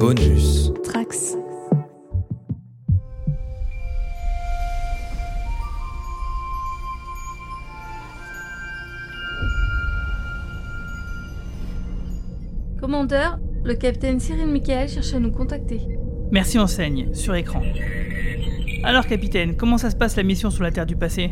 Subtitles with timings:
[0.00, 0.72] Bonus.
[0.82, 1.36] Trax.
[12.80, 15.82] Commandeur, le capitaine Cyril Michael cherche à nous contacter.
[16.32, 17.60] Merci enseigne, sur écran.
[18.82, 21.30] Alors capitaine, comment ça se passe la mission sur la Terre du passé?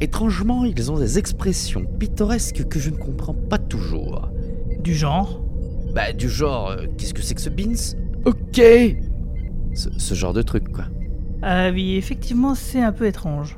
[0.00, 4.28] Étrangement, ils ont des expressions pittoresques que je ne comprends pas toujours.
[4.78, 5.42] Du genre?
[5.94, 7.96] Bah, du genre, euh, qu'est-ce que c'est que ce beans?
[8.24, 8.60] Ok
[9.74, 10.84] ce, ce genre de truc, quoi.
[11.42, 13.56] Ah oui, effectivement, c'est un peu étrange.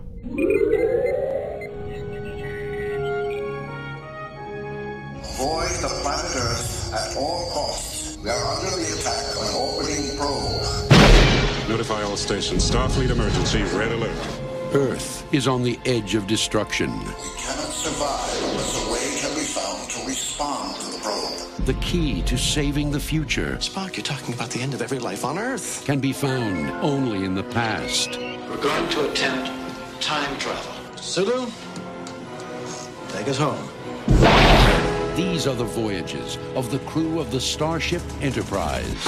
[5.23, 8.19] Avoid the planet Earth at all costs.
[8.23, 10.63] We are under the attack of an orbiting probe.
[11.69, 12.69] Notify all stations.
[12.69, 13.63] Starfleet emergency.
[13.77, 14.11] Red alert.
[14.75, 16.91] Earth is on the edge of destruction.
[21.65, 25.25] The key to saving the future Spock, you're talking about the end of every life
[25.25, 25.83] on Earth.
[25.87, 28.19] can be found only in the past.
[28.19, 29.51] We're going to attempt
[30.03, 30.75] time travel.
[30.99, 31.51] Sulu,
[33.09, 33.67] take us home.
[35.17, 39.03] These are the voyages of the crew of the Starship Enterprise.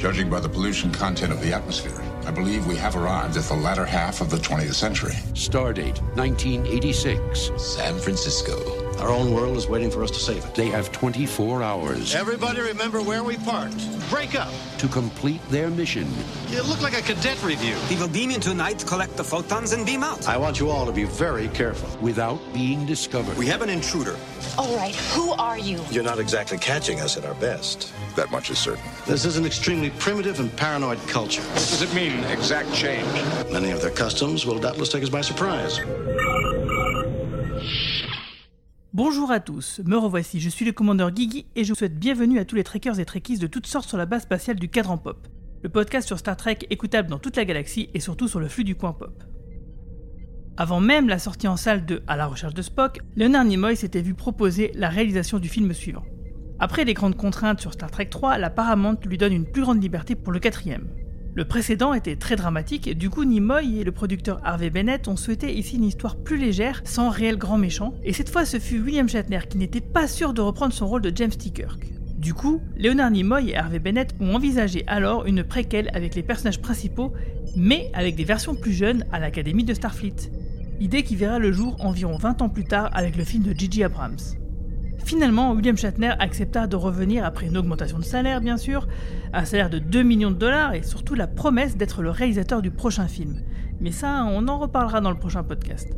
[0.00, 3.54] Judging by the pollution content of the atmosphere, I believe we have arrived at the
[3.54, 5.14] latter half of the 20th century.
[5.34, 7.52] Stardate 1986.
[7.58, 8.81] San Francisco.
[8.98, 10.54] Our own world is waiting for us to save it.
[10.54, 13.80] They have 24 hours Everybody remember where we parked.
[14.10, 14.52] Break up.
[14.78, 16.06] to complete their mission.
[16.50, 17.74] You look like a cadet review.
[17.90, 20.28] We will beam in tonight, collect the photons, and beam out.
[20.28, 21.88] I want you all to be very careful.
[22.00, 23.36] without being discovered.
[23.36, 24.16] We have an intruder.
[24.58, 25.80] All right, who are you?
[25.90, 27.92] You're not exactly catching us at our best.
[28.16, 28.84] That much is certain.
[29.06, 31.42] This is an extremely primitive and paranoid culture.
[31.42, 33.06] What does it mean, exact change?
[33.50, 35.78] Many of their customs will doubtless take us by surprise.
[38.94, 42.38] Bonjour à tous, me revoici, je suis le commandeur Guigui et je vous souhaite bienvenue
[42.38, 44.98] à tous les trekkers et trekkies de toutes sortes sur la base spatiale du Cadran
[44.98, 45.28] Pop,
[45.62, 48.64] le podcast sur Star Trek écoutable dans toute la galaxie et surtout sur le flux
[48.64, 49.24] du coin pop.
[50.58, 54.02] Avant même la sortie en salle de À la recherche de Spock, Leonard Nimoy s'était
[54.02, 56.04] vu proposer la réalisation du film suivant.
[56.58, 59.82] Après les grandes contraintes sur Star Trek 3, la Paramount lui donne une plus grande
[59.82, 60.88] liberté pour le quatrième.
[61.34, 65.56] Le précédent était très dramatique, du coup Nimoy et le producteur Harvey Bennett ont souhaité
[65.56, 69.08] ici une histoire plus légère, sans réel grand méchant, et cette fois ce fut William
[69.08, 71.48] Shatner qui n'était pas sûr de reprendre son rôle de James T.
[71.48, 71.86] Kirk.
[72.18, 76.60] Du coup, Leonard Nimoy et Harvey Bennett ont envisagé alors une préquelle avec les personnages
[76.60, 77.14] principaux,
[77.56, 80.30] mais avec des versions plus jeunes à l'Académie de Starfleet.
[80.80, 83.84] Idée qui verra le jour environ 20 ans plus tard avec le film de J.J.
[83.84, 84.18] Abrams.
[85.04, 88.86] Finalement, William Shatner accepta de revenir après une augmentation de salaire, bien sûr,
[89.32, 92.70] un salaire de 2 millions de dollars et surtout la promesse d'être le réalisateur du
[92.70, 93.42] prochain film.
[93.80, 95.92] Mais ça, on en reparlera dans le prochain podcast.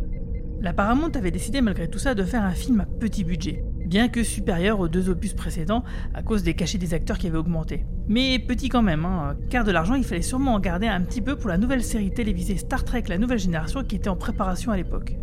[0.60, 4.08] La Paramount avait décidé malgré tout ça de faire un film à petit budget, bien
[4.08, 7.84] que supérieur aux deux opus précédents à cause des cachets des acteurs qui avaient augmenté.
[8.08, 11.20] Mais petit quand même, hein, car de l'argent il fallait sûrement en garder un petit
[11.20, 14.72] peu pour la nouvelle série télévisée Star Trek La Nouvelle Génération qui était en préparation
[14.72, 15.16] à l'époque.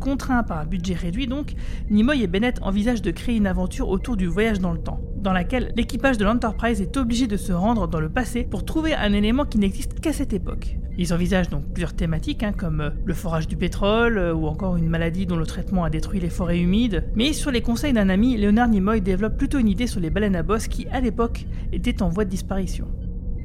[0.00, 1.52] Contraints par un budget réduit donc,
[1.90, 5.34] Nimoy et Bennett envisagent de créer une aventure autour du voyage dans le temps, dans
[5.34, 9.12] laquelle l'équipage de l'Enterprise est obligé de se rendre dans le passé pour trouver un
[9.12, 10.78] élément qui n'existe qu'à cette époque.
[10.96, 14.78] Ils envisagent donc plusieurs thématiques, hein, comme euh, le forage du pétrole, euh, ou encore
[14.78, 18.08] une maladie dont le traitement a détruit les forêts humides, mais sur les conseils d'un
[18.08, 21.46] ami, Leonard Nimoy développe plutôt une idée sur les baleines à bosse qui, à l'époque,
[21.72, 22.88] étaient en voie de disparition.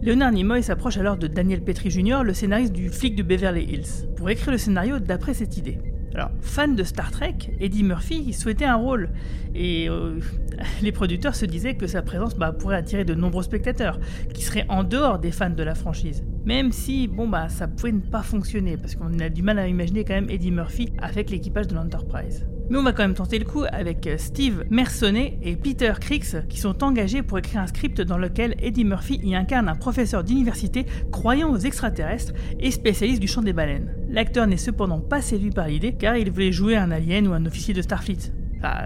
[0.01, 4.07] Leonard Nimoy s'approche alors de Daniel Petrie Jr., le scénariste du flic de Beverly Hills,
[4.15, 5.79] pour écrire le scénario d'après cette idée.
[6.15, 9.09] Alors, fan de Star Trek, Eddie Murphy souhaitait un rôle,
[9.53, 10.21] et euh,
[10.81, 13.99] les producteurs se disaient que sa présence bah, pourrait attirer de nombreux spectateurs,
[14.33, 16.23] qui seraient en dehors des fans de la franchise.
[16.45, 19.67] Même si, bon bah, ça pouvait ne pas fonctionner, parce qu'on a du mal à
[19.67, 22.45] imaginer quand même Eddie Murphy avec l'équipage de l'Enterprise.
[22.69, 26.59] Mais on va quand même tenter le coup avec Steve Mersonnet et Peter Crix qui
[26.59, 30.85] sont engagés pour écrire un script dans lequel Eddie Murphy y incarne un professeur d'université
[31.11, 33.95] croyant aux extraterrestres et spécialiste du chant des baleines.
[34.09, 37.45] L'acteur n'est cependant pas séduit par l'idée car il voulait jouer un alien ou un
[37.45, 38.31] officier de Starfleet.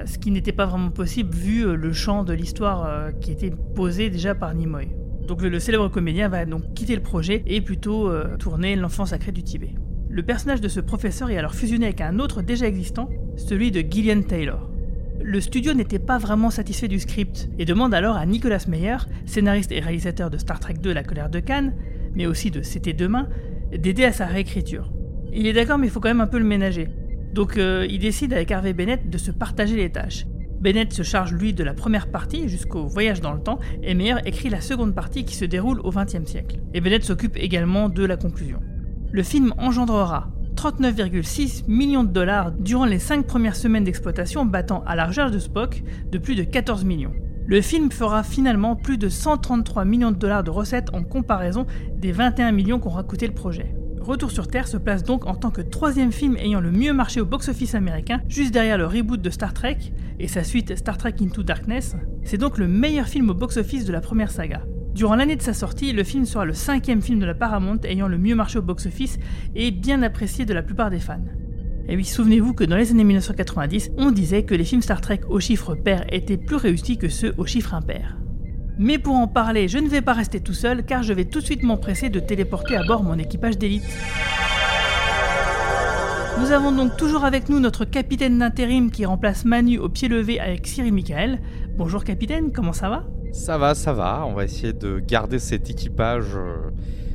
[0.05, 3.53] Ce qui n'était pas vraiment possible vu euh, le champ de l'histoire euh, qui était
[3.75, 4.89] posé déjà par Nimoy.
[5.27, 9.31] Donc le, célèbre comédien va donc quitter le projet et plutôt euh, tourner L'enfant sacré
[9.31, 9.75] du Tibet.
[10.11, 13.81] Le personnage de ce professeur est alors fusionné avec un autre déjà existant, celui de
[13.81, 14.67] Gillian Taylor.
[15.21, 18.97] Le studio n'était pas vraiment satisfait du script et demande alors à Nicolas Meyer,
[19.27, 21.75] scénariste et réalisateur de Star Trek 2 La colère de Cannes,
[22.15, 23.29] mais aussi de C'était demain,
[23.71, 24.91] d'aider à sa réécriture.
[25.31, 26.87] Il est d'accord mais il faut quand même un peu le ménager.
[27.35, 30.25] Donc euh, il décide avec Harvey Bennett de se partager les tâches.
[30.59, 34.15] Bennett se charge lui de la première partie jusqu'au voyage dans le temps et Meyer
[34.25, 36.57] écrit la seconde partie qui se déroule au XXe siècle.
[36.73, 38.59] Et Bennett s'occupe également de la conclusion.
[39.11, 44.95] Le film engendrera 39,6 millions de dollars durant les 5 premières semaines d'exploitation, battant à
[44.95, 47.13] la de Spock de plus de 14 millions.
[47.47, 51.65] Le film fera finalement plus de 133 millions de dollars de recettes en comparaison
[51.95, 53.73] des 21 millions qu'aura coûté le projet.
[53.99, 57.19] Retour sur Terre se place donc en tant que troisième film ayant le mieux marché
[57.19, 59.77] au box-office américain, juste derrière le reboot de Star Trek
[60.19, 61.95] et sa suite Star Trek Into Darkness.
[62.23, 64.61] C'est donc le meilleur film au box-office de la première saga.
[64.93, 68.07] Durant l'année de sa sortie, le film sera le cinquième film de la Paramount ayant
[68.07, 69.19] le mieux marché au box-office
[69.55, 71.23] et bien apprécié de la plupart des fans.
[71.87, 75.21] Et oui, souvenez-vous que dans les années 1990, on disait que les films Star Trek
[75.29, 78.17] au chiffre pair étaient plus réussis que ceux au chiffre impair.
[78.77, 81.39] Mais pour en parler, je ne vais pas rester tout seul car je vais tout
[81.39, 83.83] de suite m'empresser de téléporter à bord mon équipage d'élite.
[86.39, 90.39] Nous avons donc toujours avec nous notre capitaine d'intérim qui remplace Manu au pied levé
[90.39, 91.39] avec Cyril Michael.
[91.75, 93.03] Bonjour capitaine, comment ça va?
[93.31, 94.25] Ça va, ça va.
[94.25, 96.71] On va essayer de garder cet équipage euh,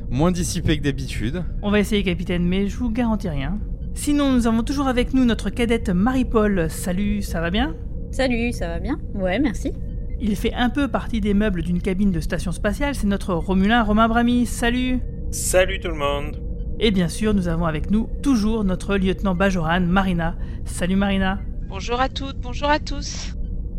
[0.09, 1.43] moins dissipé que d'habitude.
[1.61, 3.59] On va essayer capitaine, mais je vous garantis rien.
[3.93, 6.69] Sinon, nous avons toujours avec nous notre cadette Marie-Paul.
[6.69, 7.75] Salut, ça va bien?
[8.11, 8.99] Salut, ça va bien?
[9.13, 9.71] Ouais, merci.
[10.19, 13.83] Il fait un peu partie des meubles d'une cabine de station spatiale, c'est notre Romulin
[13.83, 14.45] Romain Brami.
[14.45, 14.99] Salut
[15.31, 16.41] Salut tout le monde
[16.79, 20.35] Et bien sûr, nous avons avec nous toujours notre lieutenant Bajoran, Marina.
[20.63, 23.35] Salut Marina Bonjour à toutes, bonjour à tous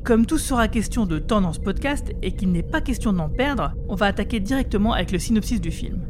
[0.07, 3.29] comme tout sera question de temps dans ce podcast et qu'il n'est pas question d'en
[3.29, 6.07] perdre, on va attaquer directement avec le synopsis du film.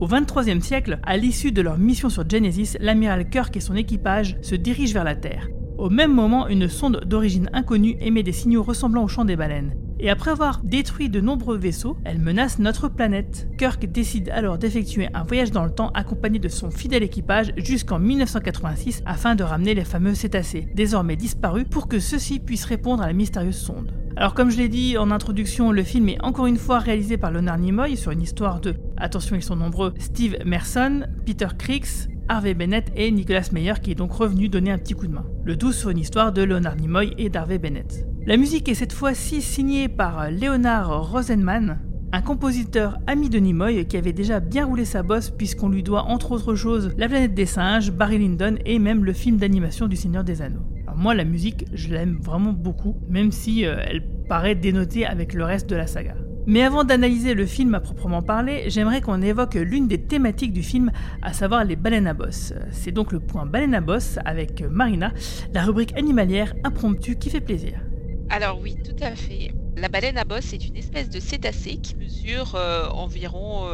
[0.00, 4.38] Au 23e siècle, à l'issue de leur mission sur Genesis, l'amiral Kirk et son équipage
[4.40, 5.46] se dirigent vers la Terre.
[5.76, 9.76] Au même moment, une sonde d'origine inconnue émet des signaux ressemblant au chant des baleines.
[10.04, 13.46] Et après avoir détruit de nombreux vaisseaux, elle menace notre planète.
[13.56, 18.00] Kirk décide alors d'effectuer un voyage dans le temps accompagné de son fidèle équipage jusqu'en
[18.00, 23.06] 1986 afin de ramener les fameux cétacés, désormais disparus, pour que ceux-ci puissent répondre à
[23.06, 23.92] la mystérieuse sonde.
[24.16, 27.30] Alors comme je l'ai dit en introduction, le film est encore une fois réalisé par
[27.30, 32.54] Leonard Nimoy sur une histoire de, attention ils sont nombreux, Steve Merson, Peter Creeks, Harvey
[32.54, 35.26] Bennett et Nicolas Meyer qui est donc revenu donner un petit coup de main.
[35.44, 38.06] Le tout sur une histoire de Leonard Nimoy et d'Harvey Bennett.
[38.26, 41.78] La musique est cette fois-ci signée par Leonard Rosenman,
[42.12, 46.04] un compositeur ami de Nimoy qui avait déjà bien roulé sa bosse puisqu'on lui doit
[46.04, 49.96] entre autres choses La planète des singes, Barry Lyndon et même le film d'animation du
[49.96, 50.66] Seigneur des Anneaux.
[50.86, 55.32] Alors moi la musique je l'aime vraiment beaucoup même si euh, elle paraît dénotée avec
[55.32, 56.14] le reste de la saga.
[56.46, 60.64] Mais avant d'analyser le film à proprement parler, j'aimerais qu'on évoque l'une des thématiques du
[60.64, 60.90] film,
[61.22, 62.52] à savoir les baleines à bosse.
[62.72, 65.12] C'est donc le point baleine à bosse avec Marina,
[65.54, 67.78] la rubrique animalière impromptue qui fait plaisir.
[68.28, 69.52] Alors oui, tout à fait.
[69.76, 73.66] La baleine à bosse est une espèce de cétacé qui mesure euh, environ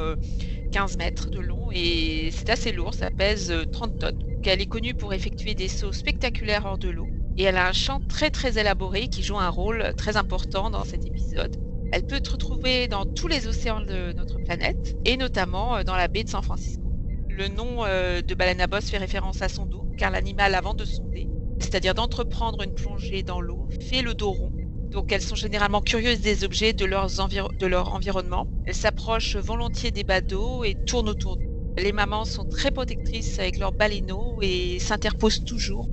[0.70, 4.22] 15 euh, mètres de long et c'est assez lourd, ça pèse 30 euh, tonnes.
[4.44, 7.06] Elle est connue pour effectuer des sauts spectaculaires hors de l'eau
[7.36, 10.84] et elle a un chant très très élaboré qui joue un rôle très important dans
[10.84, 11.56] cet épisode.
[11.90, 16.08] Elle peut être retrouvée dans tous les océans de notre planète et notamment dans la
[16.08, 16.92] baie de San Francisco.
[17.28, 20.84] Le nom de baleine à bosse fait référence à son dos car l'animal avant de
[20.84, 21.28] sonder
[21.60, 24.52] c'est-à-dire d'entreprendre une plongée dans l'eau, fait le dos rond.
[24.92, 28.46] Donc elles sont généralement curieuses des objets de, de leur environnement.
[28.64, 31.48] Elles s'approchent volontiers des badauds et tournent autour d'eux.
[31.76, 35.88] Les mamans sont très protectrices avec leurs baleineaux et s'interposent toujours.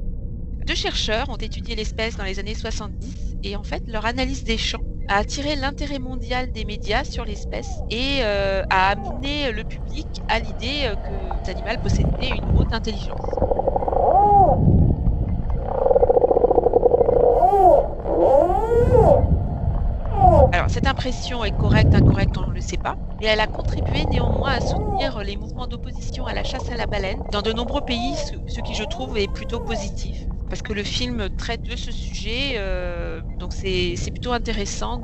[0.66, 3.14] Deux chercheurs ont étudié l'espèce dans les années 70
[3.44, 7.70] et en fait leur analyse des champs a attiré l'intérêt mondial des médias sur l'espèce
[7.90, 12.74] et euh, a amené le public à l'idée euh, que cet animal possédait une haute
[12.74, 13.20] intelligence.
[20.52, 24.06] Alors, cette impression est correcte, incorrecte, on ne le sait pas, mais elle a contribué
[24.06, 27.82] néanmoins à soutenir les mouvements d'opposition à la chasse à la baleine dans de nombreux
[27.82, 28.16] pays,
[28.48, 30.18] ce, qui je trouve est plutôt positif,
[30.50, 34.98] parce que le film traite de ce sujet, euh, donc c'est plutôt intéressant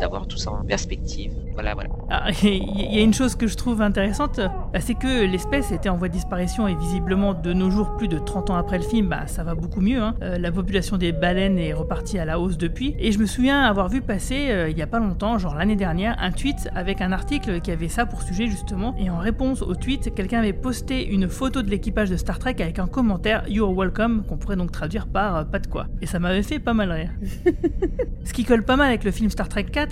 [0.00, 1.32] d'avoir tout ça en perspective.
[1.54, 1.90] Voilà, voilà.
[2.10, 5.88] Ah, il y a une chose que je trouve intéressante, bah, c'est que l'espèce était
[5.88, 8.84] en voie de disparition et visiblement de nos jours, plus de 30 ans après le
[8.84, 10.00] film, bah, ça va beaucoup mieux.
[10.00, 10.14] Hein.
[10.22, 12.94] Euh, la population des baleines est repartie à la hausse depuis.
[12.98, 15.76] Et je me souviens avoir vu passer, euh, il n'y a pas longtemps, genre l'année
[15.76, 18.94] dernière, un tweet avec un article qui avait ça pour sujet justement.
[18.98, 22.56] Et en réponse au tweet, quelqu'un avait posté une photo de l'équipage de Star Trek
[22.60, 25.86] avec un commentaire You're welcome, qu'on pourrait donc traduire par euh, pas de quoi.
[26.00, 27.10] Et ça m'avait fait pas mal rire.
[28.24, 29.87] Ce qui colle pas mal avec le film Star Trek 4,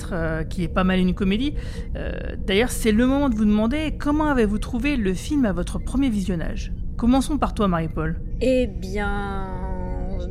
[0.48, 1.54] qui est pas mal une comédie,
[1.96, 2.12] euh,
[2.46, 6.10] d'ailleurs, c'est le moment de vous demander comment avez-vous trouvé le film à votre premier
[6.10, 6.72] visionnage?
[6.96, 8.20] Commençons par toi, Marie-Paul.
[8.40, 9.85] Eh bien,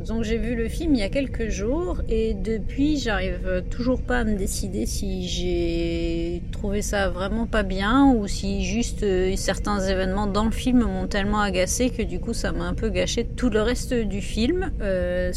[0.06, 4.18] donc j'ai vu le film il y a quelques jours et depuis j'arrive toujours pas
[4.18, 9.80] à me décider si j'ai trouvé ça vraiment pas bien ou si juste euh, certains
[9.80, 13.24] événements dans le film m'ont tellement agacé que du coup ça m'a un peu gâché
[13.24, 14.70] tout le reste du film.
[14.80, 15.32] Euh,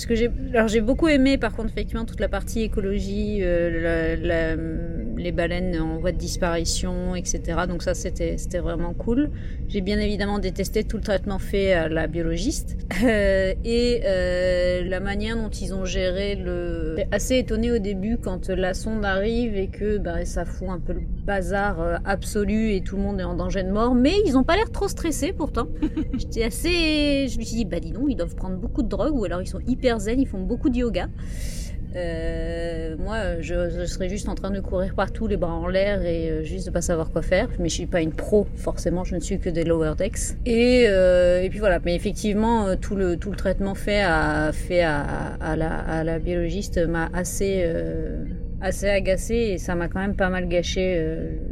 [0.54, 4.16] alors j'ai beaucoup aimé par contre effectivement toute la partie écologie, euh,
[5.18, 7.42] les baleines en voie de disparition, etc.
[7.68, 9.30] Donc ça c'était c'était vraiment cool.
[9.68, 14.02] J'ai bien évidemment détesté tout le traitement fait à la biologiste et
[14.40, 16.96] euh, la manière dont ils ont géré le...
[16.98, 20.80] J'étais assez étonné au début quand la sonde arrive et que bah, ça fout un
[20.80, 23.96] peu le bazar euh, absolu et tout le monde est en danger de mort.
[23.96, 25.68] Mais ils ont pas l'air trop stressés pourtant.
[26.18, 27.28] J'étais assez...
[27.28, 29.42] Je me suis dit, bah dis donc, ils doivent prendre beaucoup de drogue ou alors
[29.42, 31.08] ils sont hyper zen, ils font beaucoup de yoga.
[31.96, 36.04] Euh, moi, je, je, serais juste en train de courir partout, les bras en l'air
[36.04, 37.50] et euh, juste de pas savoir quoi faire.
[37.60, 39.04] Mais je suis pas une pro, forcément.
[39.04, 40.36] Je ne suis que des lower decks.
[40.46, 41.80] Et, euh, et puis voilà.
[41.84, 45.02] Mais effectivement, euh, tout le tout le traitement fait à fait à,
[45.40, 48.24] à la à la biologiste m'a assez euh,
[48.62, 51.02] assez agacé et ça m'a quand même pas mal gâché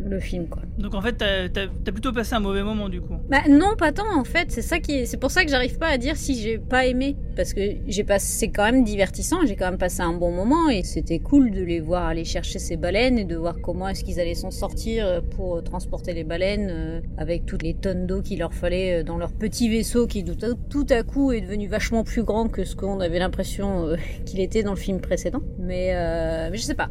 [0.06, 0.62] le film quoi.
[0.78, 3.16] Donc en fait t'as as, plutôt passé un mauvais moment du coup.
[3.30, 4.52] Bah non pas tant en fait.
[4.52, 7.16] C'est ça qui c'est pour ça que j'arrive pas à dire si j'ai pas aimé.
[7.36, 9.46] Parce que j'ai passé c'est quand même divertissant.
[9.46, 12.60] J'ai quand même passé un bon moment et c'était cool de les voir aller chercher
[12.60, 16.70] ces baleines et de voir comment est-ce qu'ils allaient s'en sortir pour transporter les baleines
[16.70, 20.24] euh, avec toutes les tonnes d'eau qu'il leur fallait euh, dans leur petit vaisseau qui
[20.24, 24.40] tout à coup est devenu vachement plus grand que ce qu'on avait l'impression euh, qu'il
[24.40, 25.42] était dans le film précédent.
[25.60, 26.90] Mais, euh, mais je sais pas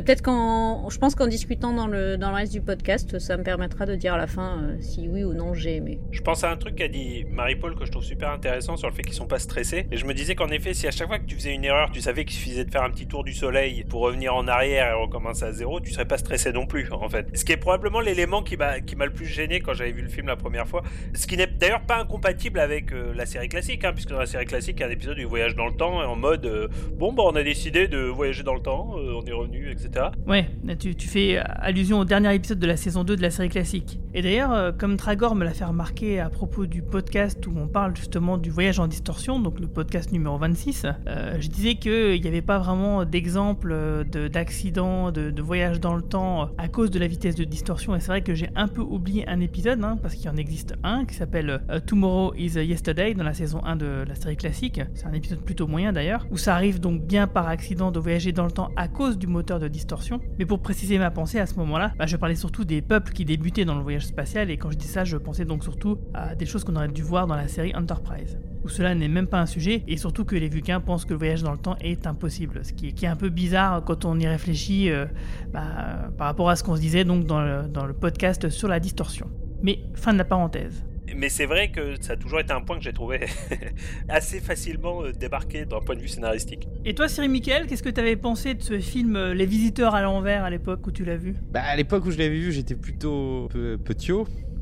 [0.00, 3.42] Peut-être qu'en, je pense qu'en discutant dans le, dans le reste du podcast, ça me
[3.42, 6.00] permettra de dire à la fin euh, si oui ou non j'ai aimé.
[6.10, 8.94] Je pense à un truc qu'a dit Marie-Paul que je trouve super intéressant sur le
[8.94, 9.86] fait qu'ils sont pas stressés.
[9.90, 11.90] Et je me disais qu'en effet, si à chaque fois que tu faisais une erreur,
[11.90, 14.90] tu savais qu'il suffisait de faire un petit tour du soleil pour revenir en arrière
[14.90, 17.28] et recommencer à zéro, tu serais pas stressé non plus, en fait.
[17.34, 20.02] Ce qui est probablement l'élément qui m'a, qui m'a le plus gêné quand j'avais vu
[20.02, 20.82] le film la première fois.
[21.14, 24.26] Ce qui n'est d'ailleurs pas incompatible avec euh, la série classique, hein, puisque dans la
[24.26, 26.68] série classique, il y a un épisode du voyage dans le temps en mode euh,
[26.92, 29.81] bon, bah, on a décidé de voyager dans le temps, euh, on est revenu, etc.
[30.26, 30.48] Ouais,
[30.78, 34.00] tu, fais allusion au dernier épisode de la saison 2 de la série classique.
[34.14, 37.66] Et d'ailleurs, euh, comme Tragor me l'a fait remarquer à propos du podcast où on
[37.66, 42.20] parle justement du voyage en distorsion, donc le podcast numéro 26, euh, je disais qu'il
[42.20, 47.06] n'y avait pas vraiment d'exemple d'accident, de, voyage dans le temps à cause de la
[47.06, 47.96] vitesse de distorsion.
[47.96, 50.36] Et c'est vrai que j'ai un peu oublié un épisode, hein, parce qu'il y en
[50.36, 54.80] existe un qui s'appelle Tomorrow is Yesterday dans la saison 1 de la série classique.
[54.94, 58.32] C'est un épisode plutôt moyen d'ailleurs, où ça arrive donc bien par accident de voyager
[58.32, 60.20] dans le temps à cause du moteur de distorsion.
[60.38, 63.24] Mais pour préciser ma pensée à ce moment-là, bah, je parlais surtout des peuples qui
[63.24, 66.34] débutaient dans le voyage spatial et quand je dis ça, je pensais donc surtout à
[66.34, 69.40] des choses qu'on aurait dû voir dans la série Enterprise où cela n'est même pas
[69.40, 72.06] un sujet, et surtout que les Vulcains pensent que le voyage dans le temps est
[72.06, 75.06] impossible, ce qui est, un peu bizarre quand on y réfléchit euh,
[75.52, 79.28] bah, par rapport à ce qu'on se disait donc dans le podcast sur la distorsion.
[79.62, 80.84] Mais fin de la parenthèse.
[81.16, 83.26] Mais c'est vrai que ça a toujours été un point que j'ai trouvé
[84.08, 86.68] assez facilement euh, débarqué d'un point de vue scénaristique.
[86.84, 89.94] Et toi, Cyril Michael, qu'est-ce que tu avais pensé de ce film euh, Les Visiteurs
[89.94, 91.34] à l'envers à l'époque où tu l'as vu?
[91.50, 94.12] Bah à l'époque où je l'avais vu, j'étais plutôt peu, petit,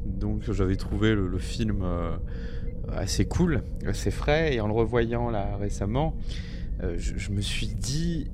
[0.07, 2.17] donc j'avais trouvé le, le film euh,
[2.93, 6.17] assez cool, assez frais, et en le revoyant là récemment,
[6.83, 8.31] euh, je, je, me suis dit,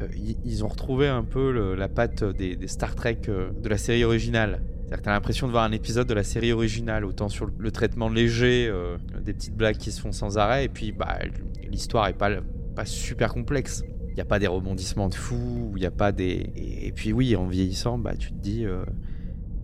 [0.00, 0.08] euh,
[0.44, 3.78] ils ont retrouvé un peu le, la patte des, des, Star Trek euh, de la
[3.78, 4.62] série originale.
[4.92, 7.70] C'est-à-dire que t'as l'impression de voir un épisode de la série originale, autant sur le,
[7.70, 11.18] traitement léger, euh, des petites blagues qui se font sans arrêt, et puis bah,
[11.66, 12.30] l'histoire est pas,
[12.84, 13.82] super complexe.
[14.10, 16.52] Il n'y a pas des rebondissements de fou, il n'y a pas des...
[16.56, 18.66] Et, et, puis oui, en vieillissant, bah, tu te dis...
[18.66, 18.84] Euh,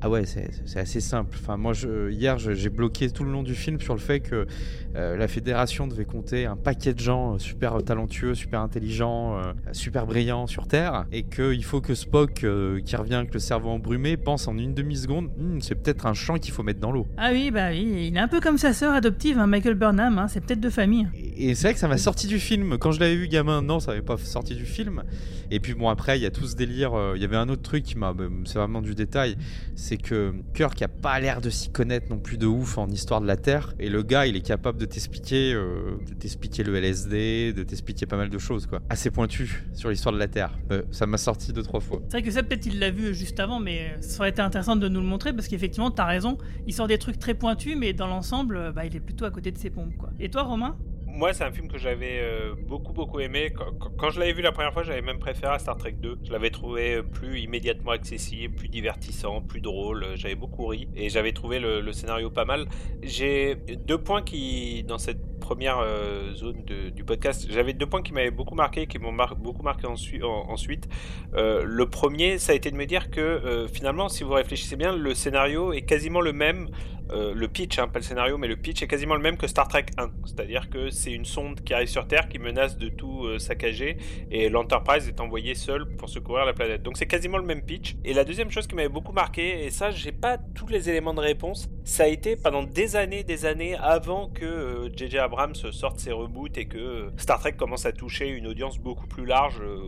[0.01, 1.37] ah ouais, c'est assez simple.
[1.41, 4.47] Enfin, moi, je, hier, j'ai bloqué tout le long du film sur le fait que
[4.95, 9.53] euh, la fédération devait compter un paquet de gens euh, super talentueux, super intelligents, euh,
[9.73, 13.71] super brillants sur Terre, et qu'il faut que Spock, euh, qui revient avec le cerveau
[13.71, 17.09] embrumé, pense en une demi-seconde, hm, c'est peut-être un champ qu'il faut mettre dans l'eau.
[17.17, 20.17] Ah oui, bah oui, il est un peu comme sa sœur adoptive, hein, Michael Burnham,
[20.19, 21.09] hein, c'est peut-être de famille.
[21.15, 22.79] Et, et c'est vrai que ça m'a sorti du film.
[22.79, 25.03] Quand je l'avais vu gamin, non, ça n'avait pas sorti du film.
[25.51, 26.93] Et puis bon, après, il y a tout ce délire.
[27.15, 28.15] Il y avait un autre truc qui m'a.
[28.45, 29.37] C'est vraiment du détail.
[29.75, 33.21] C'est que Kirk a pas l'air de s'y connaître non plus de ouf en histoire
[33.21, 33.75] de la Terre.
[33.79, 38.07] Et le gars, il est capable de t'expliquer, euh, de t'expliquer le LSD, de t'expliquer
[38.07, 38.81] pas mal de choses, quoi.
[38.89, 40.59] Assez pointu sur l'histoire de la Terre.
[40.71, 42.01] Euh, ça m'a sorti deux trois fois.
[42.05, 44.77] C'est vrai que ça, peut-être il l'a vu juste avant, mais ça aurait été intéressant
[44.77, 46.39] de nous le montrer parce qu'effectivement, t'as raison.
[46.67, 49.51] Il sort des trucs très pointus, mais dans l'ensemble, bah, il est plutôt à côté
[49.51, 50.11] de ses pompes, quoi.
[50.21, 50.77] Et toi, Romain?
[51.09, 53.53] Moi, c'est un film que j'avais euh, beaucoup, beaucoup aimé.
[53.99, 56.21] Quand, je l'avais vu la première fois, j'avais même préféré à Star Trek 2.
[56.23, 60.07] Je l'avais trouvé plus immédiatement accessible, plus divertissant, plus drôle.
[60.15, 62.67] J'avais beaucoup ri et j'avais trouvé le, scénario pas mal.
[63.03, 68.13] J'ai deux points qui, dans cette première euh, zone du podcast, j'avais deux points qui
[68.13, 70.23] m'avaient beaucoup marqué, qui m'ont beaucoup marqué ensuite.
[70.23, 70.89] En, ensuite.
[71.35, 74.77] Euh, le premier, ça a été de me dire que euh, finalement, si vous réfléchissez
[74.77, 76.69] bien, le scénario est quasiment le même.
[77.11, 79.67] le pitch, hein, pas le scénario, mais le pitch est quasiment le même que Star
[79.67, 80.11] Trek 1.
[80.27, 83.97] C'est-à-dire que c'est une sonde qui arrive sur Terre, qui menace de tout saccager,
[84.31, 86.83] et l'Enterprise est envoyée seule pour secourir la planète.
[86.83, 87.97] Donc c'est quasiment le même pitch.
[88.05, 91.15] Et la deuxième chose qui m'avait beaucoup marqué, et ça j'ai pas tous les éléments
[91.15, 95.17] de réponse, ça a été pendant des années, des années avant que J.J.
[95.17, 99.07] Euh, Abrams sorte ses reboots et que Star Trek commence à toucher une audience beaucoup
[99.07, 99.59] plus large.
[99.63, 99.81] Euh,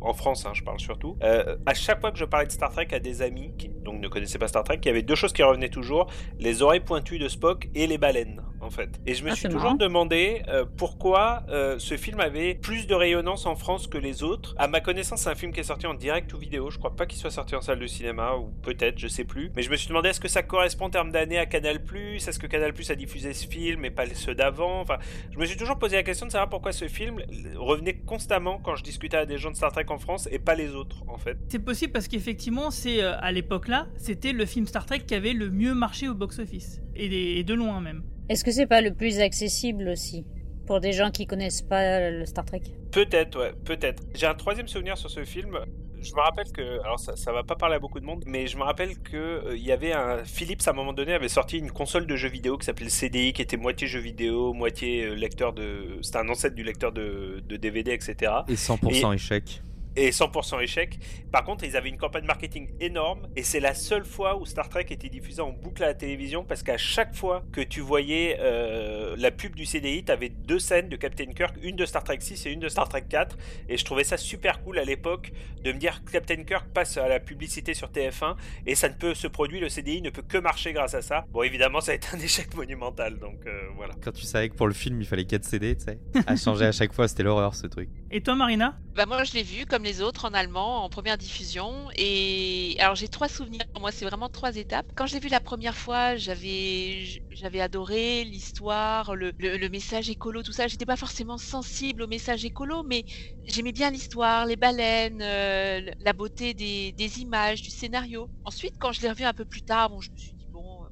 [0.00, 1.16] en France, hein, je parle surtout.
[1.24, 4.00] Euh, à chaque fois que je parlais de Star Trek à des amis, qui donc
[4.00, 6.06] ne connaissaient pas Star Trek, il y avait deux choses qui revenaient toujours
[6.38, 9.00] les oreilles pointues de Spock et les baleines, en fait.
[9.06, 9.74] Et je me Ah, suis toujours marrant.
[9.76, 14.54] demandé euh, pourquoi euh, ce film avait plus de rayonnance en France que les autres.
[14.58, 16.70] À ma connaissance, c'est un film qui est sorti en direct ou vidéo.
[16.70, 19.50] Je crois pas qu'il soit sorti en salle de cinéma, ou peut-être, je sais plus.
[19.56, 21.80] Mais je me suis demandé est-ce que ça correspond en termes d'années à Canal
[22.16, 24.80] Est-ce que Canal a diffusé ce film et pas ceux d'avant?
[24.80, 24.98] Enfin,
[25.30, 27.20] je me suis toujours posé la question de savoir pourquoi ce film
[27.56, 30.54] revenait constamment quand je discutais à des gens de Star Trek en France et pas
[30.54, 31.36] les autres, en fait.
[31.48, 35.14] C'est possible parce qu'effectivement, c'est euh, à l'époque là, c'était le film Star Trek qui
[35.14, 36.80] avait le mieux marché au box-office.
[36.96, 38.02] Et, de loin même.
[38.28, 40.24] Est-ce que c'est pas le plus accessible aussi
[40.66, 42.62] pour des gens qui connaissent pas le Star Trek?
[42.92, 44.02] Peut-être, ouais, peut-être.
[44.14, 45.58] J'ai un troisième souvenir sur ce film.
[46.02, 48.46] Je me rappelle que, alors ça, ça va pas parler à beaucoup de monde, mais
[48.46, 51.28] je me rappelle que euh, il y avait un Philips à un moment donné avait
[51.28, 54.54] sorti une console de jeux vidéo qui s'appelait le CDI, qui était moitié jeu vidéo,
[54.54, 58.32] moitié euh, lecteur de, c'était un ancêtre du lecteur de, de DVD, etc.
[58.48, 59.62] Et 100% échec.
[59.96, 60.98] Et 100% échec.
[61.32, 64.68] Par contre, ils avaient une campagne marketing énorme et c'est la seule fois où Star
[64.68, 68.36] Trek était diffusé en boucle à la télévision parce qu'à chaque fois que tu voyais
[68.40, 72.18] euh, la pub du CDI, tu deux scènes de Captain Kirk, une de Star Trek
[72.20, 73.36] 6 et une de Star Trek 4
[73.68, 75.32] et je trouvais ça super cool à l'époque
[75.64, 78.94] de me dire que Captain Kirk passe à la publicité sur TF1 et ça ne
[78.94, 81.26] peut ce produit le CDI ne peut que marcher grâce à ça.
[81.30, 83.94] Bon, évidemment, ça a été un échec monumental donc euh, voilà.
[84.02, 86.66] Quand tu savais que pour le film il fallait 4 CD, tu sais, à changer
[86.66, 87.88] à chaque fois, c'était l'horreur ce truc.
[88.10, 91.16] Et toi, Marina Bah moi je l'ai vu comme les autres en allemand en première
[91.16, 93.62] diffusion et alors j'ai trois souvenirs.
[93.78, 94.86] Moi c'est vraiment trois étapes.
[94.96, 97.20] Quand je l'ai vu la première fois, j'avais
[97.60, 100.66] adoré l'histoire, le, le, message écolo, tout ça.
[100.66, 103.04] J'étais pas forcément sensible au message écolo, mais
[103.44, 108.28] j'aimais bien l'histoire, les baleines, euh, la beauté des, des images, du scénario.
[108.44, 110.34] Ensuite quand je l'ai revu un peu plus tard, bon je me suis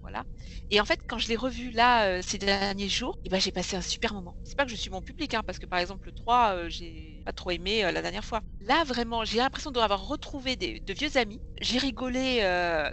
[0.08, 0.24] voilà.
[0.70, 3.52] Et en fait, quand je l'ai revu là euh, ces derniers jours, eh ben, j'ai
[3.52, 4.36] passé un super moment.
[4.42, 6.68] C'est pas que je suis mon public, hein, parce que par exemple le 3, euh,
[6.70, 8.40] j'ai pas trop aimé euh, la dernière fois.
[8.60, 11.42] Là, vraiment, j'ai l'impression d'avoir retrouvé des, de vieux amis.
[11.60, 12.40] J'ai rigolé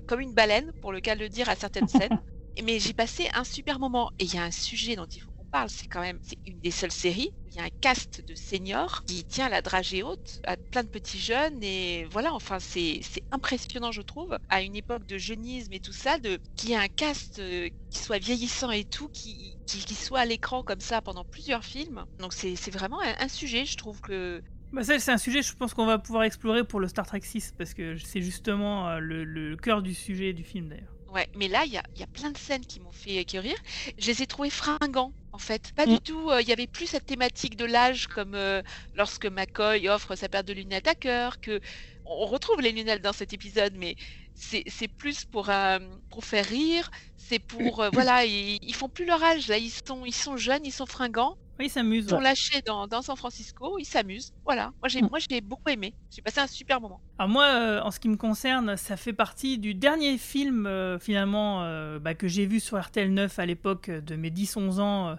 [0.08, 2.20] comme une baleine, pour le cas de le dire, à certaines scènes.
[2.64, 4.12] Mais j'ai passé un super moment.
[4.20, 6.70] Et il y a un sujet dont il faut parle, c'est quand même, une des
[6.70, 7.30] seules séries.
[7.46, 10.84] où Il y a un cast de seniors qui tient la dragée haute à plein
[10.84, 11.64] de petits jeunes.
[11.64, 13.00] Et voilà, enfin, c'est
[13.32, 16.76] impressionnant, je trouve, à une époque de jeunisme et tout ça, de qu'il y ait
[16.76, 20.82] un cast euh, qui soit vieillissant et tout, qui, qui, qui soit à l'écran comme
[20.82, 22.04] ça pendant plusieurs films.
[22.20, 25.54] Donc c'est vraiment un, un sujet, je trouve que Bah ça, c'est un sujet, je
[25.56, 29.00] pense qu'on va pouvoir explorer pour le Star Trek 6, parce que c'est justement euh,
[29.00, 30.92] le, le cœur du sujet du film d'ailleurs.
[31.16, 33.40] Ouais, mais là, il y a, y a plein de scènes qui m'ont fait, qui
[33.40, 33.56] rire.
[33.98, 35.72] Je les ai trouvés fringants, en fait.
[35.76, 36.30] Pas du tout.
[36.32, 38.62] euh, Il y avait plus cette thématique de l'âge, comme euh,
[38.94, 41.60] lorsque McCoy offre sa paire de lunettes à cœur, que
[42.06, 43.96] on retrouve les lunettes dans cet épisode, mais
[44.36, 46.90] c'est plus pour, euh, pour faire rire.
[47.18, 49.58] C'est pour voilà, ils, ils font plus leur âge là.
[49.58, 51.38] Ils sont ils sont jeunes, ils sont fringants.
[51.60, 52.06] Oui, ils s'amusent.
[52.06, 54.34] Ils sont lâchés dans, dans San Francisco, ils s'amusent.
[54.44, 54.74] Voilà.
[54.82, 55.94] Moi j'ai moi j'ai beaucoup aimé.
[56.12, 57.00] J'ai passé un super moment.
[57.18, 61.00] Alors moi, euh, en ce qui me concerne, ça fait partie du dernier film euh,
[61.00, 65.16] finalement euh, bah, que j'ai vu sur RTL 9 à l'époque de mes 10-11 ans,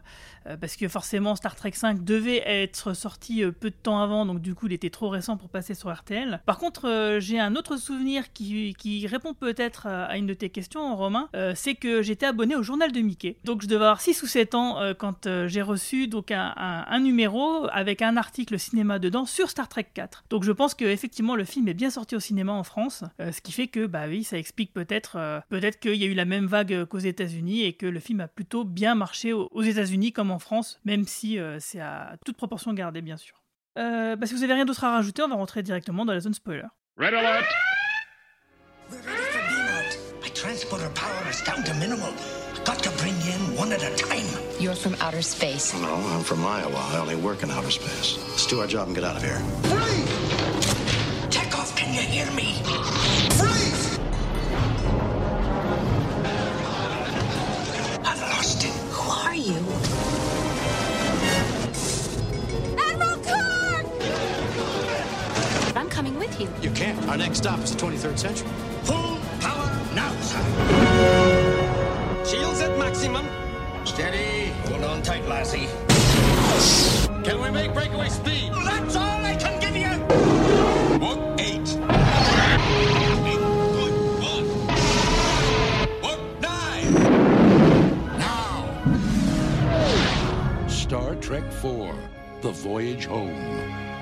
[0.60, 4.40] parce que forcément Star Trek 5 devait être sorti euh, peu de temps avant, donc
[4.40, 6.40] du coup il était trop récent pour passer sur RTL.
[6.46, 10.50] Par contre, euh, j'ai un autre souvenir qui, qui répond peut-être à, une de tes
[10.50, 13.36] questions, Romain, euh, c'est que j'étais abonné au journal de Mickey.
[13.44, 17.00] Donc je devais avoir 6 ou 7 ans euh, quand euh, j'ai reçu donc un,
[17.00, 20.24] numéro avec un article cinéma dedans sur Star Trek 4.
[20.30, 23.32] Donc je pense que effectivement le film est bien sorti au cinéma en France, euh,
[23.32, 26.14] ce qui fait que bah oui, ça explique peut-être euh, peut-être qu'il y a eu
[26.14, 29.48] la même vague euh, qu'aux États-Unis et que le film a plutôt bien marché aux
[29.52, 33.42] aux États-Unis comme en France, même si euh, c'est à toute proportion gardée bien sûr.
[33.78, 36.20] Euh, bah, si vous avez rien d'autre à rajouter, on va rentrer directement dans la
[36.20, 36.64] zone spoiler.
[36.96, 37.44] Red alert!
[40.22, 42.12] My transporter power is down to minimal.
[42.64, 44.26] Got to bring in one at a time.
[44.58, 45.74] You're from outer space.
[45.74, 46.80] No, I'm from Iowa.
[46.92, 48.16] I only work in outer space.
[48.30, 49.40] Let's do our job and get out of here.
[51.30, 52.54] Check off, can you hear me?
[53.36, 53.98] Freeze!
[58.04, 58.72] I've lost it.
[58.92, 59.85] Who are you?
[66.06, 66.48] Coming with you.
[66.62, 67.08] You can't.
[67.08, 68.48] Our next stop is the 23rd century.
[68.82, 70.38] Full power now, sir.
[72.24, 73.26] Shields at maximum.
[73.84, 74.52] Steady.
[74.68, 75.68] Hold on tight, lassie.
[77.24, 78.52] Can we make breakaway speed?
[78.64, 79.98] That's all I can give you.
[80.98, 81.68] Book eight.
[82.76, 84.46] Eight, good, one.
[86.02, 86.92] Book nine.
[88.18, 88.54] Now.
[90.68, 91.94] Star Trek IV
[92.42, 93.95] The Voyage Home.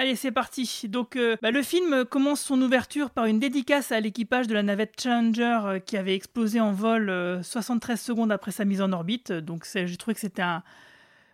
[0.00, 0.82] Allez, c'est parti.
[0.84, 4.62] Donc, euh, bah, le film commence son ouverture par une dédicace à l'équipage de la
[4.62, 8.92] navette Challenger euh, qui avait explosé en vol euh, 73 secondes après sa mise en
[8.92, 9.32] orbite.
[9.32, 10.62] Donc, j'ai trouvé que c'était un.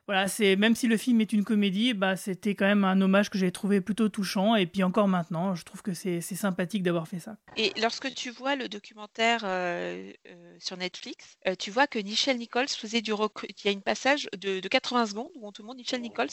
[0.07, 3.31] Voilà, c'est même si le film est une comédie, bah c'était quand même un hommage
[3.31, 4.55] que j'ai trouvé plutôt touchant.
[4.55, 7.37] Et puis encore maintenant, je trouve que c'est sympathique d'avoir fait ça.
[7.57, 12.37] Et lorsque tu vois le documentaire euh, euh, sur Netflix, euh, tu vois que Nichelle
[12.37, 13.55] Nichols faisait du recrutement.
[13.65, 16.29] Il y a une passage de, 80 secondes où on te montre Nichelle Nichols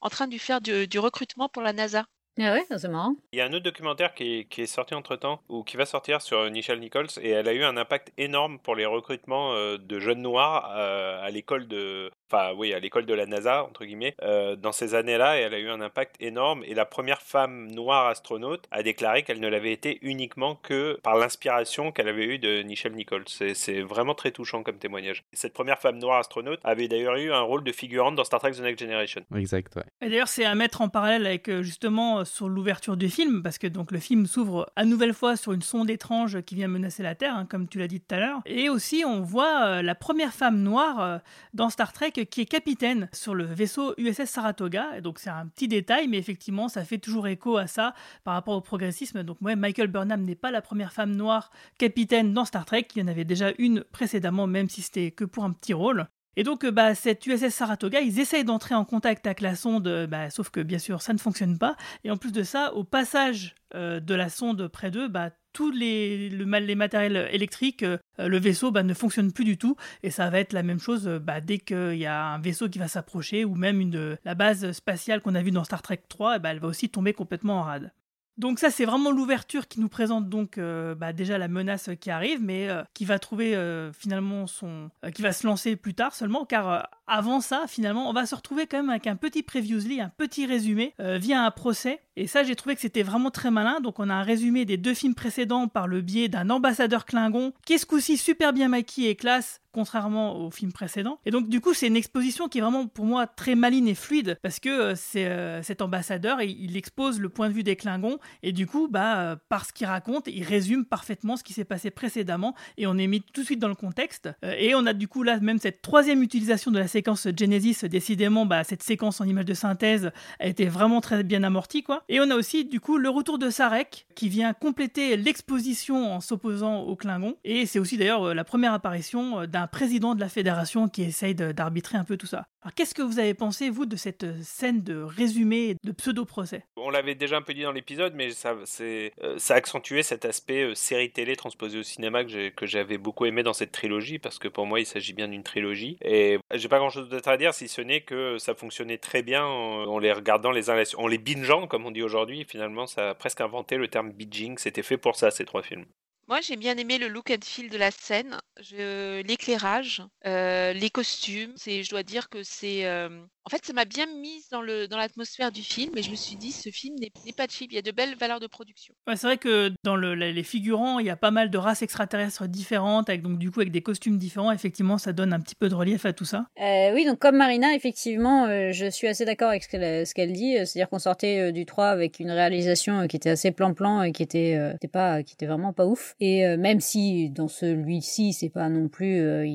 [0.00, 2.04] en train de faire du recrutement pour la NASA.
[2.38, 3.14] Ah ouais, c'est marrant.
[3.32, 5.78] Il y a un autre documentaire qui est, qui est sorti entre temps, ou qui
[5.78, 9.54] va sortir sur Nichelle Nichols, et elle a eu un impact énorme pour les recrutements
[9.54, 12.10] de jeunes noirs à l'école de.
[12.30, 15.54] Enfin, oui, à l'école de la NASA, entre guillemets, euh, dans ces années-là, et elle
[15.54, 16.62] a eu un impact énorme.
[16.64, 21.16] Et la première femme noire astronaute a déclaré qu'elle ne l'avait été uniquement que par
[21.16, 23.24] l'inspiration qu'elle avait eue de Nichelle Nichols.
[23.26, 25.24] C'est vraiment très touchant comme témoignage.
[25.32, 28.52] Cette première femme noire astronaute avait d'ailleurs eu un rôle de figurante dans Star Trek
[28.52, 29.22] The Next Generation.
[29.34, 29.84] Exact, ouais.
[30.00, 33.66] Et d'ailleurs, c'est à mettre en parallèle avec justement sur l'ouverture du film, parce que
[33.66, 37.14] donc le film s'ouvre à nouvelle fois sur une sonde étrange qui vient menacer la
[37.14, 38.40] Terre, hein, comme tu l'as dit tout à l'heure.
[38.46, 41.18] Et aussi, on voit euh, la première femme noire euh,
[41.54, 44.96] dans Star Trek qui est capitaine sur le vaisseau USS Saratoga.
[44.96, 48.34] Et donc c'est un petit détail, mais effectivement, ça fait toujours écho à ça par
[48.34, 49.22] rapport au progressisme.
[49.22, 52.88] Donc ouais, Michael Burnham n'est pas la première femme noire capitaine dans Star Trek.
[52.94, 56.08] Il y en avait déjà une précédemment, même si c'était que pour un petit rôle.
[56.36, 59.88] Et donc, euh, bah, cette USS Saratoga, ils essayent d'entrer en contact avec la sonde,
[59.88, 61.76] euh, bah, sauf que bien sûr, ça ne fonctionne pas.
[62.04, 65.70] Et en plus de ça, au passage euh, de la sonde près d'eux, bah, tous
[65.70, 66.30] les,
[66.76, 67.82] matériels électriques,
[68.18, 69.76] le vaisseau bah, ne fonctionne plus du tout.
[70.02, 72.78] Et ça va être la même chose bah, dès qu'il y a un vaisseau qui
[72.78, 76.40] va s'approcher, ou même une, la base spatiale qu'on a vue dans Star Trek 3,
[76.40, 77.90] bah, elle va aussi tomber complètement en rade.
[78.38, 82.10] Donc ça, c'est vraiment l'ouverture qui nous présente donc euh, bah, déjà la menace qui
[82.10, 86.14] arrive, mais euh, qui va trouver euh, finalement son, qui va se lancer plus tard
[86.14, 90.00] seulement, car avant ça, finalement, on va se retrouver quand même avec un petit previously,
[90.00, 92.00] un petit résumé via un procès.
[92.16, 93.80] Et ça, j'ai trouvé que c'était vraiment très malin.
[93.80, 97.52] Donc on a un résumé des deux films précédents par le biais d'un ambassadeur Klingon,
[97.64, 101.18] qui est ce coup-ci super bien maquillé et classe, contrairement au film précédent.
[101.26, 103.94] Et donc du coup, c'est une exposition qui est vraiment pour moi très maligne et
[103.94, 107.62] fluide parce que euh, c'est euh, cet ambassadeur, il, il, expose le point de vue
[107.62, 111.44] des Klingons et du coup, bah euh, par ce qu'il raconte, il résume parfaitement ce
[111.44, 114.30] qui s'est passé précédemment et on est mis tout de suite dans le contexte.
[114.42, 117.84] et on a du coup là même cette troisième utilisation de la séquence Genesis.
[117.84, 120.10] Décidément, bah cette séquence en image de synthèse
[120.40, 122.02] a été vraiment très bien amortie quoi.
[122.08, 126.20] Et on a aussi du coup le retour de Sarek qui vient compléter l'exposition en
[126.22, 130.88] s'opposant aux Klingons et c'est aussi d'ailleurs la première apparition d'un président de la fédération
[130.88, 132.46] qui essaye d'arbitrer un peu tout ça.
[132.62, 136.64] Alors qu'est-ce que vous avez pensé, vous, de cette euh, scène de résumé, de pseudo-procès?
[136.76, 140.24] On l'avait déjà un peu dit dans l'épisode, mais ça, euh, ça a accentué cet
[140.24, 144.40] aspect euh, série télé transposée au cinéma que j'avais beaucoup aimé dans cette trilogie, parce
[144.40, 145.96] que pour moi, il s'agit bien d'une trilogie.
[146.02, 149.44] Et j'ai pas grand-chose d'autre à dire, si ce n'est que ça fonctionnait très bien
[149.44, 152.44] en, les regardant les uns en les bingeant, comme on dit aujourd'hui.
[152.48, 154.58] Finalement, ça a presque inventé le terme binging.
[154.58, 155.86] C'était fait pour ça, ces trois films.
[156.28, 161.52] Moi, j'ai bien aimé le look and feel de la scène, l'éclairage, euh, les costumes.
[161.56, 164.88] C'est, je dois dire que c'est, euh, en fait, ça m'a bien mise dans le
[164.88, 167.72] dans l'atmosphère du film et je me suis dit, ce film n'est pas cheap.
[167.72, 168.94] Il y a de belles valeurs de production.
[169.08, 172.48] c'est vrai que dans le, les figurants, il y a pas mal de races extraterrestres
[172.48, 174.52] différentes, avec donc du coup avec des costumes différents.
[174.52, 176.46] Effectivement, ça donne un petit peu de relief à tout ça.
[176.60, 180.54] Euh, oui, donc comme Marina, effectivement, je suis assez d'accord avec ce qu'elle, dit.
[180.66, 184.58] C'est-à-dire qu'on sortait du 3 avec une réalisation qui était assez plan-plan et qui était,
[184.74, 186.14] était pas, qui était vraiment pas ouf.
[186.20, 189.46] Et euh, même si dans celui-ci, c'est pas non plus, euh,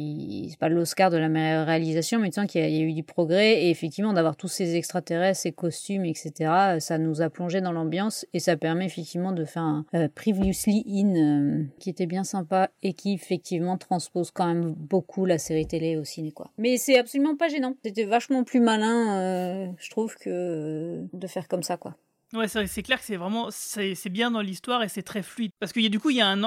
[0.49, 3.03] c'est pas l'Oscar de la meilleure réalisation, mais tu qu'il y, y, a eu du
[3.03, 6.77] progrès et effectivement d'avoir tous ces extraterrestres, ces costumes, etc.
[6.79, 10.83] Ça nous a plongé dans l'ambiance et ça permet effectivement de faire un euh, Previously
[10.87, 15.97] In qui était bien sympa et qui effectivement transpose quand même beaucoup la série télé
[15.97, 16.31] au ciné.
[16.57, 17.75] Mais c'est absolument pas gênant.
[17.83, 21.95] C'était vachement plus malin, je trouve, que de faire comme ça quoi.
[22.33, 25.73] Ouais, c'est clair que c'est vraiment c'est bien dans l'histoire et c'est très fluide parce
[25.75, 26.41] a du coup il y a un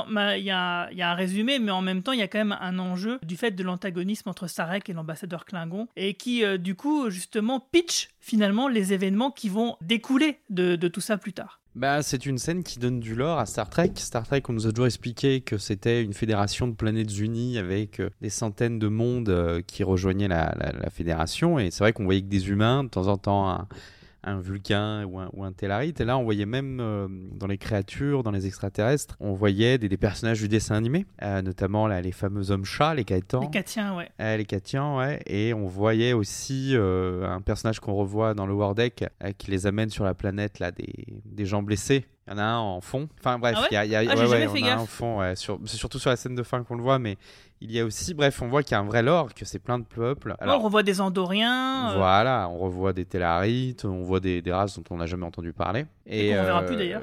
[0.45, 2.39] y a, il y a un résumé mais en même temps il y a quand
[2.39, 6.57] même un enjeu du fait de l'antagonisme entre Sarek et l'ambassadeur Klingon et qui euh,
[6.57, 11.35] du coup justement pitch finalement les événements qui vont découler de, de tout ça plus
[11.35, 11.61] tard.
[11.75, 13.91] Bah, c'est une scène qui donne du lore à Star Trek.
[13.97, 17.99] Star Trek, on nous a toujours expliqué que c'était une fédération de planètes unies avec
[17.99, 21.59] euh, des centaines de mondes euh, qui rejoignaient la, la, la fédération.
[21.59, 23.67] Et c'est vrai qu'on voyait que des humains, de temps en temps, un,
[24.25, 25.53] un Vulcain ou un, ou un.
[25.63, 29.97] Et là, on voyait même euh, dans les créatures, dans les extraterrestres, on voyait des,
[29.97, 33.41] personnages du dessin animé, euh, notamment là, les fameux hommes-chats, les Caetans.
[33.41, 34.11] Les Catiens, ouais.
[34.21, 35.21] Euh, les Catiens, ouais.
[35.27, 39.05] Et on voyait aussi un personnage qu'on revoit dans le War Deck
[39.39, 40.93] qui les amène sur la planète, là, des,
[41.25, 42.05] des gens blessés.
[42.27, 43.07] Il y en a un en fond.
[43.21, 45.35] Enfin bref, ah il y a, y a, ah, ouais, ouais, un en fond.
[45.35, 47.19] Sur, c'est surtout sur la scène de fin qu'on le voit, mais
[47.67, 49.59] Il y a aussi, bref, on voit qu'il y a un vrai lore, que c'est
[49.59, 50.37] plein de peuples.
[50.39, 51.93] on revoit des Andoriens.
[51.93, 55.25] euh, Voilà, on revoit des Tellarites, on voit des, des races dont on n'a jamais
[55.25, 55.87] entendu parler.
[56.05, 57.01] Et qu'on verra plus, d'ailleurs.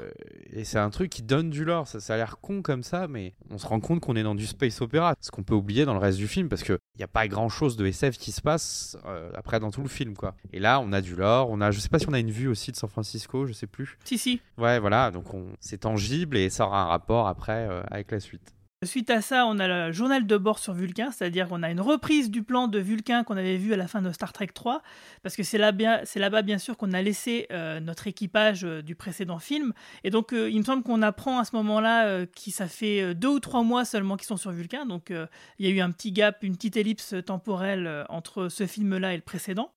[0.52, 1.88] Et c'est un truc qui donne du lore.
[1.88, 4.36] Ça, ça a l'air con comme ça, mais on se rend compte qu'on est dans
[4.36, 5.14] du space opéra.
[5.20, 7.48] Ce qu'on peut oublier dans le reste du film, parce qu'il n'y a pas grand
[7.48, 10.36] chose de SF qui se passe euh, après dans tout le film, quoi.
[10.52, 11.50] Et là, on a du lore.
[11.50, 13.52] On a, je sais pas si on a une vue aussi de San Francisco, je
[13.52, 13.98] sais plus.
[14.04, 14.40] Si, si.
[14.58, 15.46] Ouais, voilà, donc on...
[15.58, 18.54] c'est tangible et ça aura un rapport après euh, avec la suite.
[18.84, 21.80] Suite à ça, on a le journal de bord sur Vulcain, c'est-à-dire qu'on a une
[21.80, 24.82] reprise du plan de Vulcain qu'on avait vu à la fin de Star Trek 3,
[25.22, 29.38] parce que c'est là-bas bien sûr qu'on a laissé euh, notre équipage euh, du précédent
[29.38, 33.14] film, et donc euh, il me semble qu'on apprend à ce moment-là que ça fait
[33.14, 35.12] deux ou trois mois seulement qu'ils sont sur Vulcain, donc
[35.58, 39.16] il y a eu un petit gap, une petite ellipse temporelle entre ce film-là et
[39.16, 39.72] le précédent.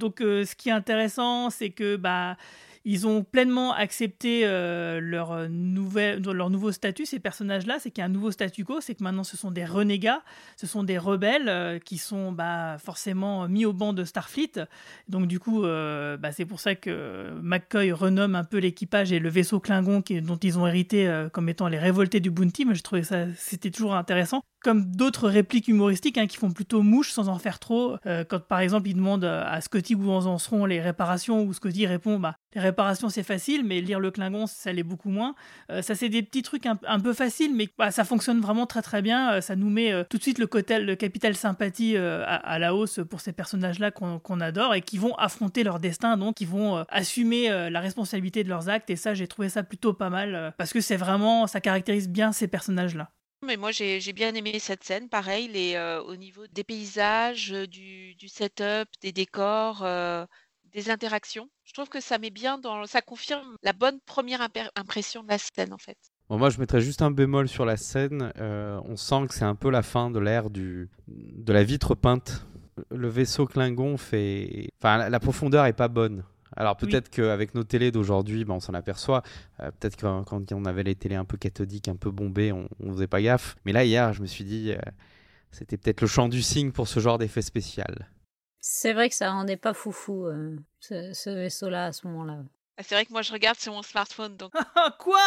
[0.00, 2.36] Donc ce qui est intéressant, c'est que bah
[2.84, 7.78] ils ont pleinement accepté euh, leur, nouvelle, leur nouveau statut, ces personnages-là.
[7.78, 10.22] C'est qu'il y a un nouveau statu quo, c'est que maintenant ce sont des renégats,
[10.56, 14.52] ce sont des rebelles euh, qui sont bah, forcément mis au banc de Starfleet.
[15.08, 19.18] Donc du coup, euh, bah, c'est pour ça que McCoy renomme un peu l'équipage et
[19.18, 22.64] le vaisseau Klingon dont ils ont hérité comme étant les révoltés du Bounty.
[22.64, 24.42] Mais je trouvais ça, c'était toujours intéressant.
[24.62, 27.96] Comme d'autres répliques humoristiques hein, qui font plutôt mouche sans en faire trop.
[28.06, 31.86] Euh, quand par exemple, il demande à Scotty où en seront les réparations, où Scotty
[31.86, 35.34] répond bah, les réparations c'est facile, mais lire le Klingon ça l'est beaucoup moins.
[35.70, 38.82] Euh, ça c'est des petits trucs un, peu faciles, mais bah, ça fonctionne vraiment très
[38.82, 39.34] très bien.
[39.34, 42.58] Euh, ça nous met euh, tout de suite le, côté, le capital sympathie euh, à,
[42.58, 46.44] la hausse pour ces personnages-là qu'on adore et qui vont affronter leur destin, donc qui
[46.44, 48.90] vont euh, assumer euh, la responsabilité de leurs actes.
[48.90, 52.08] Et ça, j'ai trouvé ça plutôt pas mal euh, parce que c'est vraiment, ça caractérise
[52.08, 53.10] bien ces personnages-là.
[53.46, 55.08] Mais moi, j'ai bien aimé cette scène.
[55.08, 60.26] Pareil, euh, au niveau des paysages, euh, du, du setup, des décors, euh,
[60.72, 61.48] des interactions.
[61.64, 65.38] Je trouve que ça met bien dans, ça confirme la bonne première impression de la
[65.38, 65.96] scène, en fait.
[66.30, 68.32] Moi, je mettrais juste un bémol sur la scène.
[68.36, 72.44] On sent que c'est un peu la fin de l'ère de la vitre peinte.
[72.90, 74.68] Le vaisseau Klingon fait.
[74.78, 76.22] Enfin, la, la profondeur est pas bonne.
[76.56, 79.22] Alors peut-être qu'avec nos télés d'aujourd'hui, ben, on s'en aperçoit.
[79.60, 82.52] Euh, peut-être que quand, quand on avait les télés un peu cathodiques, un peu bombées,
[82.52, 83.56] on, on faisait pas gaffe.
[83.64, 84.78] Mais là, hier, je me suis dit, euh,
[85.50, 88.08] c'était peut-être le champ du signe pour ce genre d'effet spécial.
[88.60, 92.38] C'est vrai que ça rendait pas foufou euh, ce, ce vaisseau-là à ce moment-là.
[92.76, 95.20] Ah, C'est vrai que moi, je regarde sur mon smartphone, donc Ah, Quoi?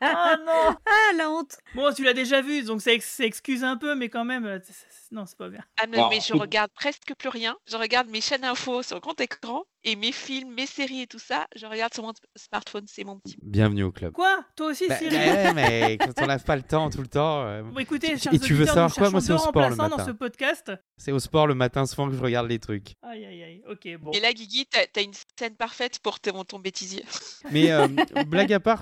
[0.00, 3.64] Ah non Ah, la honte Bon, tu l'as déjà vu, donc ça, ex- ça excuse
[3.64, 5.64] un peu, mais quand même, c'est- c'est- non, c'est pas bien.
[5.80, 7.56] Ah non, mais je regarde presque plus rien.
[7.70, 11.18] Je regarde mes chaînes infos sur grand écran et mes films, mes séries et tout
[11.18, 12.84] ça, je regarde sur mon smartphone.
[12.88, 13.36] C'est mon petit.
[13.42, 14.12] Bienvenue au club.
[14.12, 14.44] Quoi?
[14.56, 15.14] Toi aussi, Bah, Cyril?
[15.18, 17.42] ouais, mais quand on n'a pas le temps tout le temps.
[17.44, 19.10] euh, Bon, écoutez, chers Et tu veux savoir quoi?
[19.10, 19.96] Moi, c'est au sport le matin.
[19.96, 20.72] dans ce podcast.
[20.96, 22.94] C'est au sport le matin souvent que je regarde les trucs.
[23.02, 23.62] Aïe, aïe, aïe.
[23.70, 24.10] Ok, bon.
[24.12, 27.04] Et là, Guigui, t'as as une scène parfaite pour ton, ton bêtisier.
[27.50, 27.86] Mais euh,
[28.26, 28.80] blague à part,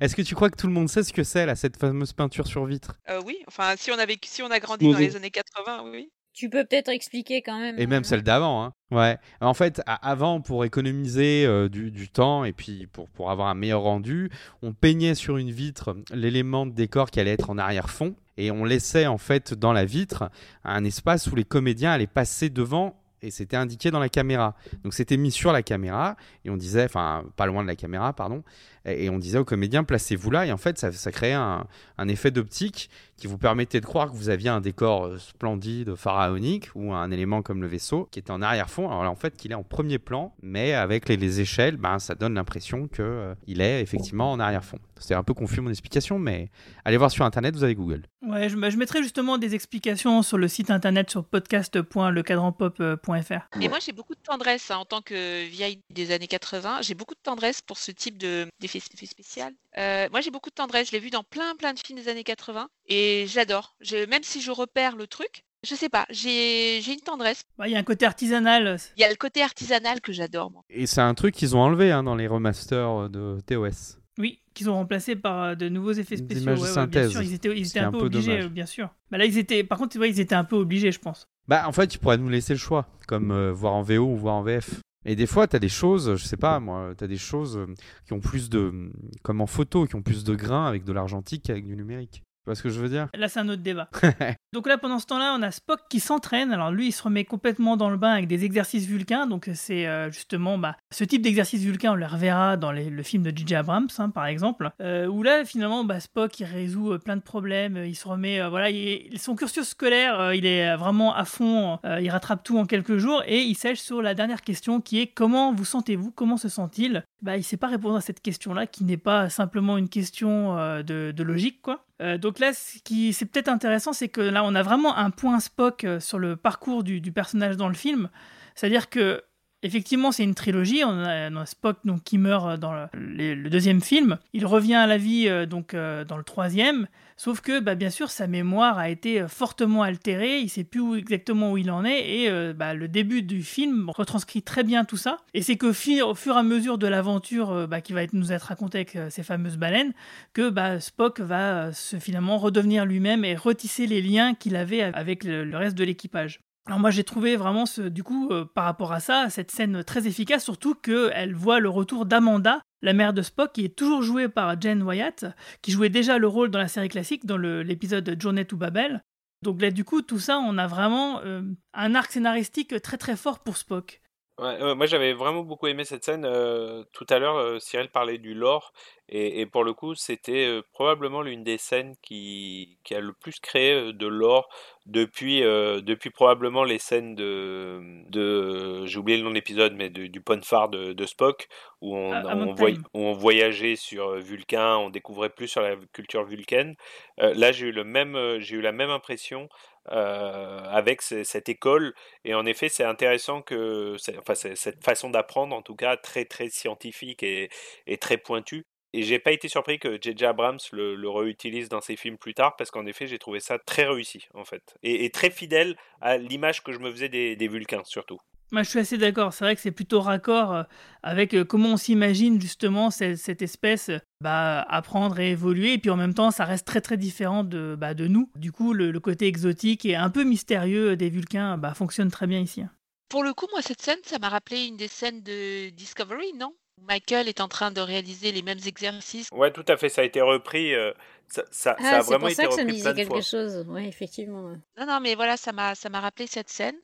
[0.00, 2.12] est-ce que tu crois que tout le monde sait ce que c'est là, cette fameuse
[2.12, 2.92] peinture sur vitre?
[3.08, 6.10] Euh, oui, enfin, si on, avait, si on a grandi dans les années 80, oui.
[6.38, 7.74] Tu peux peut-être expliquer quand même.
[7.80, 8.62] Et même celle d'avant.
[8.62, 8.72] Hein.
[8.92, 9.18] Ouais.
[9.40, 13.56] En fait, avant, pour économiser euh, du, du temps et puis pour, pour avoir un
[13.56, 14.30] meilleur rendu,
[14.62, 18.64] on peignait sur une vitre l'élément de décor qui allait être en arrière-fond et on
[18.64, 20.30] laissait en fait dans la vitre
[20.62, 24.54] un espace où les comédiens allaient passer devant et c'était indiqué dans la caméra.
[24.84, 28.12] Donc c'était mis sur la caméra et on disait, enfin pas loin de la caméra,
[28.12, 28.44] pardon,
[28.92, 31.66] et et on disait aux comédiens placez-vous là et en fait ça, ça créait un,
[31.98, 35.96] un effet d'optique qui vous permettait de croire que vous aviez un décor euh, splendide,
[35.96, 38.88] pharaonique ou un élément comme le vaisseau qui était en arrière-fond.
[38.88, 41.98] Alors là, en fait qu'il est en premier plan, mais avec les, les échelles, ben,
[41.98, 44.78] ça donne l'impression que euh, il est effectivement en arrière-fond.
[45.00, 46.50] C'est un peu confus mon explication, mais
[46.84, 48.02] allez voir sur internet, vous avez Google.
[48.22, 53.60] Ouais, je, bah, je mettrai justement des explications sur le site internet sur podcast.lecadranpop.fr.
[53.60, 56.78] Et moi, j'ai beaucoup de tendresse hein, en tant que vieille des années 80.
[56.82, 59.52] J'ai beaucoup de tendresse pour ce type de- d'effet d'effet spécial.
[59.76, 60.88] Euh, moi, j'ai beaucoup de tendresse.
[60.88, 63.76] Je l'ai vu dans plein, plein de films des années 80 et j'adore.
[64.08, 67.42] Même si je repère le truc, je sais pas, j'ai une tendresse.
[67.58, 68.78] Bah, Il y a un côté artisanal.
[68.96, 70.62] Il y a le côté artisanal que j'adore, moi.
[70.70, 73.98] Et c'est un truc qu'ils ont enlevé hein, dans les remasters de TOS.
[74.18, 76.42] Oui, qu'ils ont remplacé par euh, de nouveaux effets spéciaux.
[76.42, 77.10] images de ouais, ouais, bien synthèse.
[77.12, 78.44] sûr, ils étaient, ils C'est étaient un, un peu peu obligés, dommage.
[78.46, 78.88] euh, bien sûr.
[79.12, 79.62] Bah là, ils étaient.
[79.62, 81.28] Par contre, ouais, ils étaient un peu obligés, je pense.
[81.46, 84.16] Bah, en fait, tu pourrais nous laisser le choix, comme euh, voir en VO ou
[84.16, 84.70] voir en VF.
[85.08, 87.56] Et des fois, tu as des choses, je sais pas moi, tu as des choses
[87.56, 87.66] euh,
[88.04, 88.92] qui ont plus de.
[89.22, 92.22] comme en photo, qui ont plus de grains avec de l'argentique qu'avec du numérique.
[92.48, 93.08] Vois ce que je veux dire?
[93.14, 93.90] Là, c'est un autre débat.
[94.54, 96.50] Donc là, pendant ce temps-là, on a Spock qui s'entraîne.
[96.50, 99.26] Alors lui, il se remet complètement dans le bain avec des exercices vulcains.
[99.26, 103.02] Donc c'est euh, justement bah, ce type d'exercice vulcain, on le reverra dans les- le
[103.02, 103.54] film de J.J.
[103.56, 107.20] Abrams, hein, par exemple, euh, où là, finalement, bah, Spock, il résout euh, plein de
[107.20, 107.76] problèmes.
[107.84, 111.78] Il se remet, euh, voilà, il- son cursus scolaire, euh, il est vraiment à fond.
[111.84, 115.00] euh, il rattrape tout en quelques jours et il sèche sur la dernière question qui
[115.00, 116.12] est comment vous sentez-vous?
[116.12, 117.04] Comment se sent-il?
[117.20, 120.82] Bah, il sait pas répondre à cette question-là, qui n'est pas simplement une question euh,
[120.82, 121.84] de, de logique, quoi.
[122.00, 125.10] Euh, donc Là, ce qui c'est peut-être intéressant, c'est que là, on a vraiment un
[125.10, 128.08] point Spock euh, sur le parcours du, du personnage dans le film.
[128.54, 129.22] C'est-à-dire que
[129.64, 130.84] Effectivement, c'est une trilogie.
[130.84, 134.18] On a, Spock donc, qui meurt euh, dans le, deuxième film.
[134.32, 136.86] Il revient à la vie euh, donc euh, dans le troisième.
[137.16, 140.38] Sauf que, bah, bien sûr, sa mémoire a été fortement altérée.
[140.38, 142.08] Il sait plus exactement où il en est.
[142.08, 145.16] Et bah, le début du film retranscrit très bien tout ça.
[145.34, 148.44] Et c'est qu'au fur et à mesure de l'aventure bah, qui va être, nous être
[148.44, 149.94] racontée avec ces fameuses baleines,
[150.32, 155.24] que bah, Spock va se, finalement redevenir lui-même et retisser les liens qu'il avait avec
[155.24, 156.38] le reste de l'équipage.
[156.68, 160.06] Alors moi j'ai trouvé vraiment du coup euh, par rapport à ça cette scène très
[160.06, 164.28] efficace surtout qu'elle voit le retour d'Amanda, la mère de Spock qui est toujours jouée
[164.28, 165.24] par Jen Wyatt
[165.62, 169.02] qui jouait déjà le rôle dans la série classique dans l'épisode Journey to Babel.
[169.42, 171.40] Donc là du coup tout ça on a vraiment euh,
[171.72, 174.02] un arc scénaristique très très fort pour Spock.
[174.38, 176.26] Moi j'avais vraiment beaucoup aimé cette scène.
[176.26, 178.74] euh, tout à l'heure, Cyril parlait du lore,
[179.08, 183.40] et, et pour le coup, c'était probablement l'une des scènes qui, qui a le plus
[183.40, 184.48] créé de lore
[184.86, 189.90] depuis, euh, depuis probablement les scènes de, de j'ai oublié le nom de l'épisode, mais
[189.90, 191.48] de- du pont phare de, de Spock,
[191.80, 196.74] où on, voy- où on voyageait sur Vulcain, on découvrait plus sur la culture vulcaine.
[197.20, 199.48] Euh, là, j'ai eu le même, j'ai eu la même impression
[199.90, 201.94] euh, avec ce- cette école.
[202.24, 206.48] Et en effet, c'est intéressant que, enfin, cette façon d'apprendre, en tout cas, très très
[206.50, 207.48] scientifique et,
[207.86, 208.66] et très pointue.
[208.94, 210.24] Et j'ai pas été surpris que J.J.
[210.24, 213.58] Abrams le, le réutilise dans ses films plus tard, parce qu'en effet, j'ai trouvé ça
[213.58, 217.36] très réussi, en fait, et, et très fidèle à l'image que je me faisais des,
[217.36, 218.18] des Vulcains, surtout.
[218.50, 219.34] Moi, je suis assez d'accord.
[219.34, 220.62] C'est vrai que c'est plutôt raccord euh,
[221.02, 225.74] avec euh, comment on s'imagine justement cette, cette espèce euh, bah, apprendre et évoluer.
[225.74, 228.30] Et puis en même temps, ça reste très très différent de, bah, de nous.
[228.36, 232.26] Du coup, le, le côté exotique et un peu mystérieux des Vulcains bah, fonctionne très
[232.26, 232.62] bien ici.
[233.10, 236.54] Pour le coup, moi, cette scène, ça m'a rappelé une des scènes de Discovery, non?
[236.86, 239.28] Michael est en train de réaliser les mêmes exercices.
[239.32, 240.92] Ouais, tout à fait, ça a été repris, euh,
[241.28, 243.08] ça, ça, ça Ah, a c'est vraiment pour été ça que ça me disait quelque
[243.08, 243.20] fois.
[243.20, 243.64] chose.
[243.68, 244.44] Oui, effectivement.
[244.44, 244.56] ouais.
[244.78, 246.76] Non, non, mais voilà, ça m'a, ça m'a rappelé cette scène.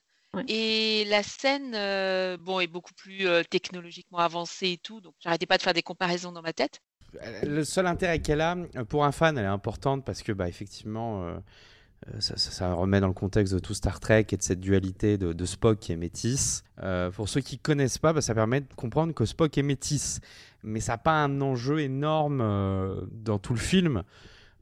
[0.49, 5.47] Et la scène, euh, bon, est beaucoup plus euh, technologiquement avancée et tout, donc j'arrêtais
[5.47, 6.81] pas de faire des comparaisons dans ma tête.
[7.45, 10.49] Le seul intérêt qu'elle a, euh, pour un fan, elle est importante parce que, bah,
[10.49, 11.41] effectivement,
[12.19, 15.45] ça, ça- remet dans le contexte de tout Star Trek et de cette dualité de,
[15.45, 16.65] Spock qui est métis.
[16.83, 20.21] Euh, pour ceux qui connaissent pas, bah, ça permet de comprendre que Spock est métis.
[20.63, 24.03] Mais ça n'a pas un enjeu énorme euh, dans tout le film,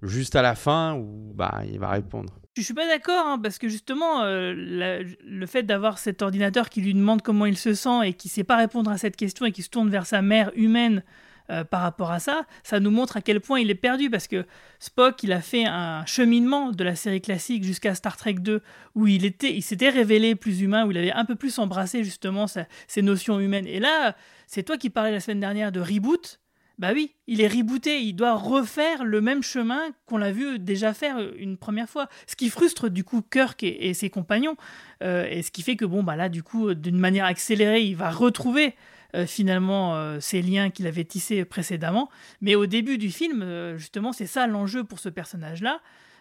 [0.03, 2.33] juste à la fin où bah, il va répondre.
[2.57, 6.83] Je suis pas d'accord, hein, parce que justement, euh, le fait d'avoir cet ordinateur qui
[6.83, 9.53] lui demande comment il se sent et qui sait pas répondre à cette question et
[9.53, 11.03] qui se tourne vers sa mère humaine
[11.51, 14.29] euh, par rapport à ça, ça nous montre à quel point il est perdu, parce
[14.29, 14.47] que
[14.79, 18.63] Spock, il a fait un cheminement de la série classique jusqu'à Star Trek 2,
[18.95, 22.05] où il, était, il s'était révélé plus humain, où il avait un peu plus embrassé
[22.05, 23.67] justement ses notions humaines.
[23.67, 26.41] Et là, c'est toi qui parlais la semaine dernière de reboot.
[26.79, 30.95] Bah oui, il est rebooté, il doit refaire le même chemin qu'on l'a vu déjà
[30.95, 32.09] faire une première fois.
[32.27, 34.57] Ce qui frustre du coup Kirk et, et ses compagnons,
[35.03, 37.95] euh, et ce qui fait que bon bah là du coup d'une manière accélérée, il
[37.95, 38.75] va retrouver
[39.15, 42.09] euh, finalement euh, ces liens qu'il avait tissés précédemment.
[42.41, 45.81] Mais au début du film, euh, justement, c'est ça l'enjeu pour ce personnage-là.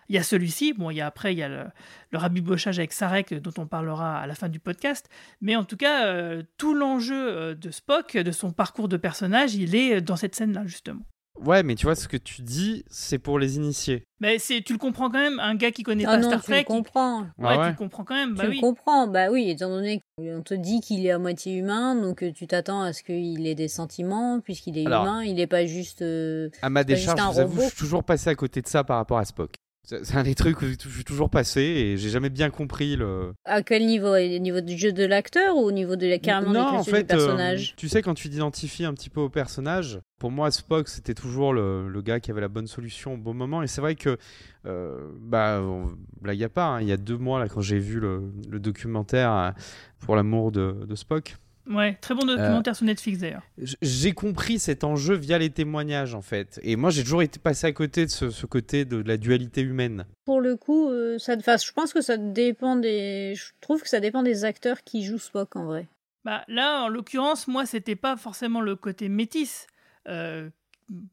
[0.10, 1.64] Il y a celui-ci, bon, il y a après, il y a le,
[2.12, 5.10] le rabibochage avec Sarek, dont on parlera à la fin du podcast.
[5.40, 6.14] Mais en tout cas,
[6.58, 11.04] tout l'enjeu de Spock, de son parcours de personnage, il est dans cette scène-là, justement.
[11.44, 14.04] Ouais, mais tu vois, ce que tu dis, c'est pour les initiés.
[14.20, 16.44] Mais c'est, tu le comprends quand même, un gars qui connaît Ah pas non, Star
[16.44, 16.62] tu le Trek.
[16.62, 17.22] il- comprends.
[17.22, 18.56] Ouais, Ah ouais tu le comprends quand même, bah tu oui.
[18.58, 22.22] le comprends, bah oui, étant donné qu'on te dit qu'il est à moitié humain, donc
[22.24, 25.48] euh, tu t'attends à ce qu'il ait des sentiments, puisqu'il est Alors, humain, il n'est
[25.48, 26.04] pas juste.
[26.04, 27.62] euh, À ma décharge, un je vous avoue, robot.
[27.64, 29.56] je suis toujours passé à côté de ça par rapport à Spock.
[30.04, 33.34] C'est un des trucs où je suis toujours passé et j'ai jamais bien compris le.
[33.46, 34.16] À quel niveau?
[34.16, 37.02] Au niveau du jeu de l'acteur ou au niveau de la carrément non, en fait,
[37.02, 40.50] du personnage euh, tu sais, quand tu t'identifies un petit peu au personnage, pour moi,
[40.52, 43.64] Spock, c'était toujours le, le gars qui avait la bonne solution au bon moment.
[43.64, 44.18] Et c'est vrai que,
[44.66, 47.80] euh, bah, on- blague à part, hein, il y a deux mois, là, quand j'ai
[47.80, 49.52] vu le, le documentaire euh,
[50.00, 51.36] pour l'amour de, de Spock,
[51.72, 53.44] Ouais, très bon documentaire sur Netflix d'ailleurs.
[53.82, 56.60] j'ai compris cet enjeu via les témoignages, en fait.
[56.64, 59.62] Et moi, j'ai toujours été passé à côté de ce, ce côté de, la dualité
[59.62, 60.06] humaine.
[60.26, 63.34] Pour le coup, euh, ça, enfin, je pense que ça dépend des.
[63.36, 65.88] Je trouve que ça dépend des acteurs qui jouent Spock en vrai.
[66.24, 69.68] Bah, là, en l'occurrence, moi, c'était pas forcément le côté métis
[70.08, 70.50] euh,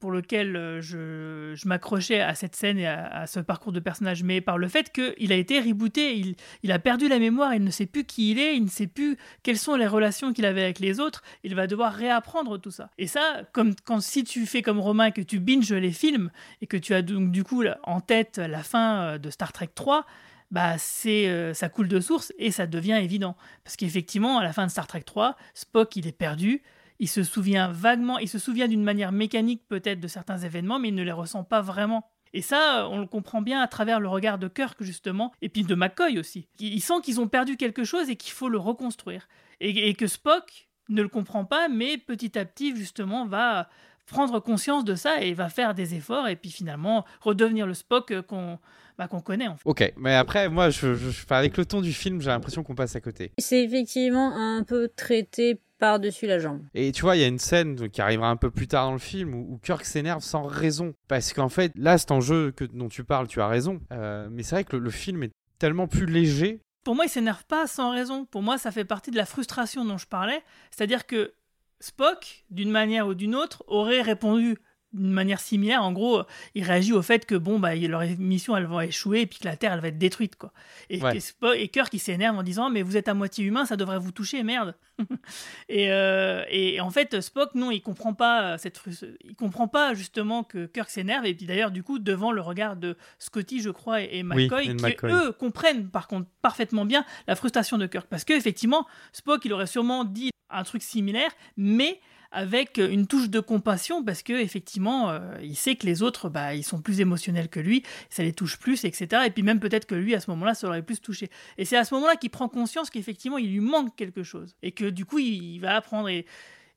[0.01, 4.41] pour lequel euh, je, m'accrochais à cette scène et à, ce parcours de personnage, mais
[4.41, 7.87] par le fait qu'il a été rebooté, il, a perdu la mémoire, il ne sait
[7.87, 10.79] plus qui il est, il ne sait plus quelles sont les relations qu'il avait avec
[10.79, 12.91] les autres, il va devoir réapprendre tout ça.
[12.99, 16.67] Et ça, comme si tu fais comme Romain et que tu binges les films et
[16.67, 20.05] que tu as donc du coup en tête la fin euh, de Star Trek 3,
[20.51, 24.53] bah c'est euh, ça coule de source et ça devient évident parce qu'effectivement à la
[24.53, 26.63] fin de Star Trek 3 Spock il est perdu
[26.99, 30.89] il se souvient vaguement il se souvient d'une manière mécanique peut-être de certains événements mais
[30.89, 34.09] il ne les ressent pas vraiment Et ça, on le comprend bien à travers le
[34.09, 36.49] regard de Kirk, justement, et puis de McCoy aussi.
[36.61, 39.29] Il sent qu'ils ont perdu quelque chose et qu'il faut le reconstruire.
[39.61, 43.69] Et, et, que Spock ne le comprend pas, mais petit à petit, justement, va
[44.07, 48.23] prendre conscience de ça et va faire des efforts et puis finalement redevenir le Spock
[48.23, 48.59] qu'on
[48.97, 49.47] bah, qu'on connaît.
[49.47, 49.63] En fait.
[49.65, 52.97] Ok, mais après, moi, je, je, avec le ton du film, j'ai l'impression qu'on passe
[52.97, 53.33] à côté.
[53.39, 56.63] C'est effectivement un peu traité par-dessus la jambe.
[56.75, 58.93] Et tu vois, il y a une scène qui arrivera un peu plus tard dans
[58.93, 60.95] le film où, où Kirk s'énerve sans raison.
[61.09, 63.81] Parce qu'en fait, là, cet enjeu que, dont tu parles, tu as raison.
[63.93, 67.11] Euh, mais c'est vrai que le, le film est tellement plus léger pour moi, il
[67.11, 68.25] s'énerve pas sans raison.
[68.25, 70.43] Pour moi, ça fait partie de la frustration dont je parlais.
[70.71, 71.35] C'est-à-dire que
[71.81, 74.57] Spock, d'une manière ou d'une autre, aurait répondu
[74.99, 75.83] d'une manière similaire.
[75.83, 76.23] En gros,
[76.55, 79.45] il réagit au fait que bon, bah, leur mission, elle va échouer et puis que
[79.45, 80.53] la Terre, elle va être détruite, quoi.
[80.91, 81.19] Et, ouais.
[81.57, 84.13] et Kirk, il s'énerve en disant, mais vous êtes à moitié humain, ça devrait vous
[84.13, 84.75] toucher, merde.
[85.69, 88.81] et, euh, et, en fait, Spock, non, il comprend pas cette
[89.25, 91.27] il comprend pas justement que Kirk s'énerve.
[91.27, 94.69] Et puis d'ailleurs, du coup, devant le regard de Scotty, je crois, et, et McCoy,
[94.69, 95.13] oui, qui McCoy.
[95.13, 99.53] eux comprennent par contre parfaitement bien la frustration de Kirk, parce que effectivement, Spock, il
[99.53, 102.01] aurait sûrement dit un truc similaire, mais
[102.31, 106.55] avec une touche de compassion parce que effectivement euh, il sait que les autres bah,
[106.55, 109.87] ils sont plus émotionnels que lui ça les touche plus etc et puis même peut-être
[109.87, 112.31] que lui à ce moment-là ça aurait plus touché et c'est à ce moment-là qu'il
[112.31, 115.77] prend conscience qu'effectivement il lui manque quelque chose et que du coup il, il va
[115.77, 116.27] apprendre et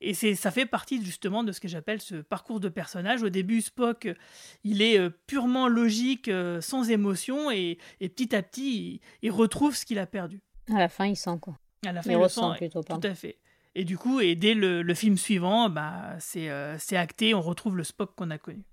[0.01, 3.21] et c'est, ça fait partie justement de ce que j'appelle ce parcours de personnage.
[3.21, 4.07] Au début, Spock,
[4.63, 9.31] il est euh, purement logique, euh, sans émotion, et, et, petit à petit, il, il
[9.31, 10.41] retrouve ce qu'il a perdu.
[10.73, 11.55] À la fin, il sent quoi.
[11.85, 12.97] À la fin, il, il ressent sent, plutôt pas.
[12.97, 13.37] Tout à fait.
[13.73, 17.77] Et du coup, et dès le, film suivant, bah, c'est, euh, c'est acté, on retrouve
[17.77, 18.63] le Spock qu'on a connu.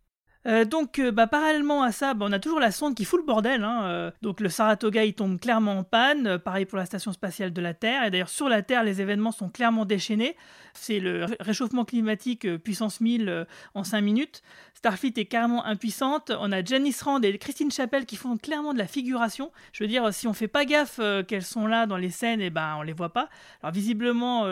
[0.47, 3.21] Euh, donc, euh, bah, parallèlement à ça, bah, on a toujours la sonde qui fout
[3.21, 3.65] le bordel.
[3.65, 6.39] Hein, euh, donc, le Saratoga, il tombe clairement en panne.
[6.39, 8.05] Pareil pour la station spatiale de la Terre.
[8.05, 10.37] Et d'ailleurs, sur la Terre, les événements sont clairement déchaînés.
[10.75, 14.43] C'est le réchauffement climatique puissance 1000 en 5 minutes.
[14.75, 16.31] Starfleet est carrément impuissante.
[16.39, 19.51] On a Janice Rand et Christine Chapelle qui font clairement de la figuration.
[19.73, 22.51] Je veux dire, si on fait pas gaffe qu'elles sont là dans les scènes, et
[22.51, 23.29] ben on les voit pas.
[23.61, 24.45] Alors visiblement,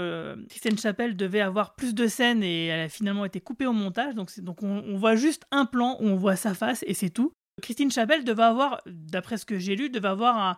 [0.48, 4.16] Christine Chapelle devait avoir plus de scènes et elle a finalement été coupée au montage.
[4.16, 7.10] Donc, donc on, on, voit juste un plan où on voit sa face et c'est
[7.10, 7.32] tout.
[7.62, 10.56] Christine Chapelle devait avoir, d'après ce que j'ai lu, devait avoir un,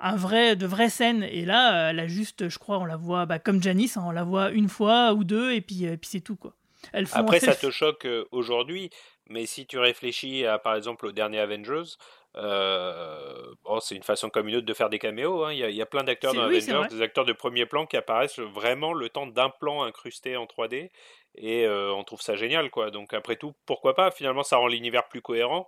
[0.00, 1.22] un vrai, de vraies scènes.
[1.22, 4.10] Et là, elle a juste, je crois, on la voit bah, comme Janice, hein, on
[4.10, 6.54] la voit une fois ou deux et puis, et puis c'est tout quoi.
[6.92, 8.90] Elles font Après, ça te choque euh, aujourd'hui,
[9.28, 11.96] mais si tu réfléchis à, par exemple, au dernier Avengers,
[12.36, 15.44] euh, bon, c'est une façon comme une autre de faire des caméos.
[15.44, 15.52] Hein.
[15.52, 17.66] Il, y a, il, y a, plein d'acteurs dans oui, Avengers, des acteurs de premier
[17.66, 20.90] plan qui apparaissent vraiment le temps d'un plan incrusté en 3D.
[21.34, 22.90] Et on trouve ça génial, quoi.
[22.90, 24.10] Donc après tout, pourquoi pas?
[24.10, 25.66] Finalement, ça rend l'univers plus cohérent.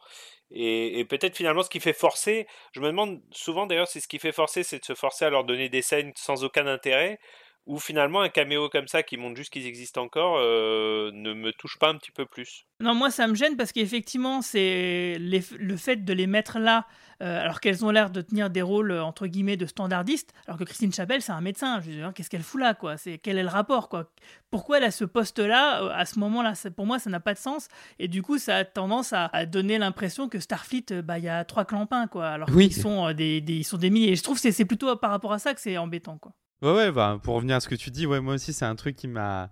[0.50, 4.08] Et, et peut-être finalement, ce qui fait forcer, je me demande souvent d'ailleurs, c'est ce
[4.08, 7.18] qui fait forcer, c'est de se forcer à leur donner des scènes sans aucun intérêt
[7.66, 11.50] ou finalement un caméo comme ça qui montre juste qu'ils existent encore euh, ne me
[11.52, 12.66] touche pas un petit peu plus.
[12.80, 16.86] Non, moi ça me gêne parce qu'effectivement c'est le fait de les mettre là
[17.22, 20.64] euh, alors qu'elles ont l'air de tenir des rôles entre guillemets de standardistes, alors que
[20.64, 21.80] Christine Chapelle c'est un médecin.
[21.80, 22.96] Je veux dire, qu'est-ce qu'elle fout là quoi?
[22.96, 24.10] C'est quel est le rapport quoi?
[24.50, 26.52] Pourquoi elle a ce poste là à ce moment-là?
[26.76, 29.46] Pour moi ça n'a pas de sens et du coup ça a tendance à, à
[29.46, 32.68] donner l'impression que Starfleet bah il y a trois clampins quoi, alors oui.
[32.68, 34.12] qu'ils sont euh, des, des, ils sont des milliers.
[34.12, 36.32] Et je trouve que c'est plutôt par rapport à ça que c'est embêtant quoi.
[36.62, 38.76] Ouais, ouais, bah, pour revenir à ce que tu dis, ouais, moi aussi, c'est un
[38.76, 39.50] truc qui m'a.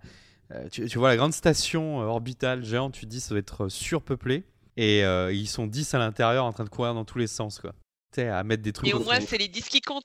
[0.51, 3.69] Euh, tu, tu, vois, la grande station euh, orbitale géante, tu dis, ça doit être
[3.69, 4.43] surpeuplé.
[4.75, 7.59] Et euh, ils sont 10 à l'intérieur en train de courir dans tous les sens,
[7.59, 7.73] quoi.
[8.11, 8.89] Tu sais, à mettre des trucs.
[8.89, 10.03] Et au moins, c'est les 10 qui comptent.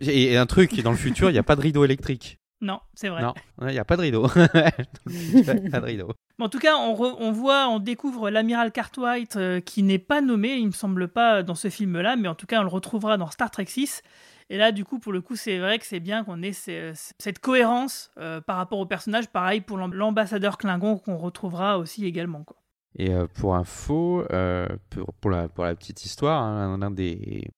[0.00, 2.40] Et, et un truc, dans le futur, il n'y a pas de rideau électrique.
[2.62, 3.22] Non, c'est vrai.
[3.22, 3.32] Non,
[3.62, 4.28] il n'y a pas de rideau.
[4.28, 6.12] pas de rideau.
[6.38, 10.20] En tout cas, on, re, on voit, on découvre l'amiral Cartwright euh, qui n'est pas
[10.20, 13.16] nommé, il me semble pas dans ce film-là, mais en tout cas, on le retrouvera
[13.16, 14.02] dans Star Trek 6.
[14.50, 16.92] Et là, du coup, pour le coup, c'est vrai que c'est bien qu'on ait ces,
[17.18, 19.28] cette cohérence euh, par rapport au personnage.
[19.28, 22.42] Pareil pour l'ambassadeur Klingon qu'on retrouvera aussi également.
[22.42, 22.56] Quoi.
[22.96, 27.48] Et euh, pour info, euh, pour, pour, la, pour la petite histoire, hein, l'un des,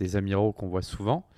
[0.00, 1.28] des amiraux qu'on voit souvent,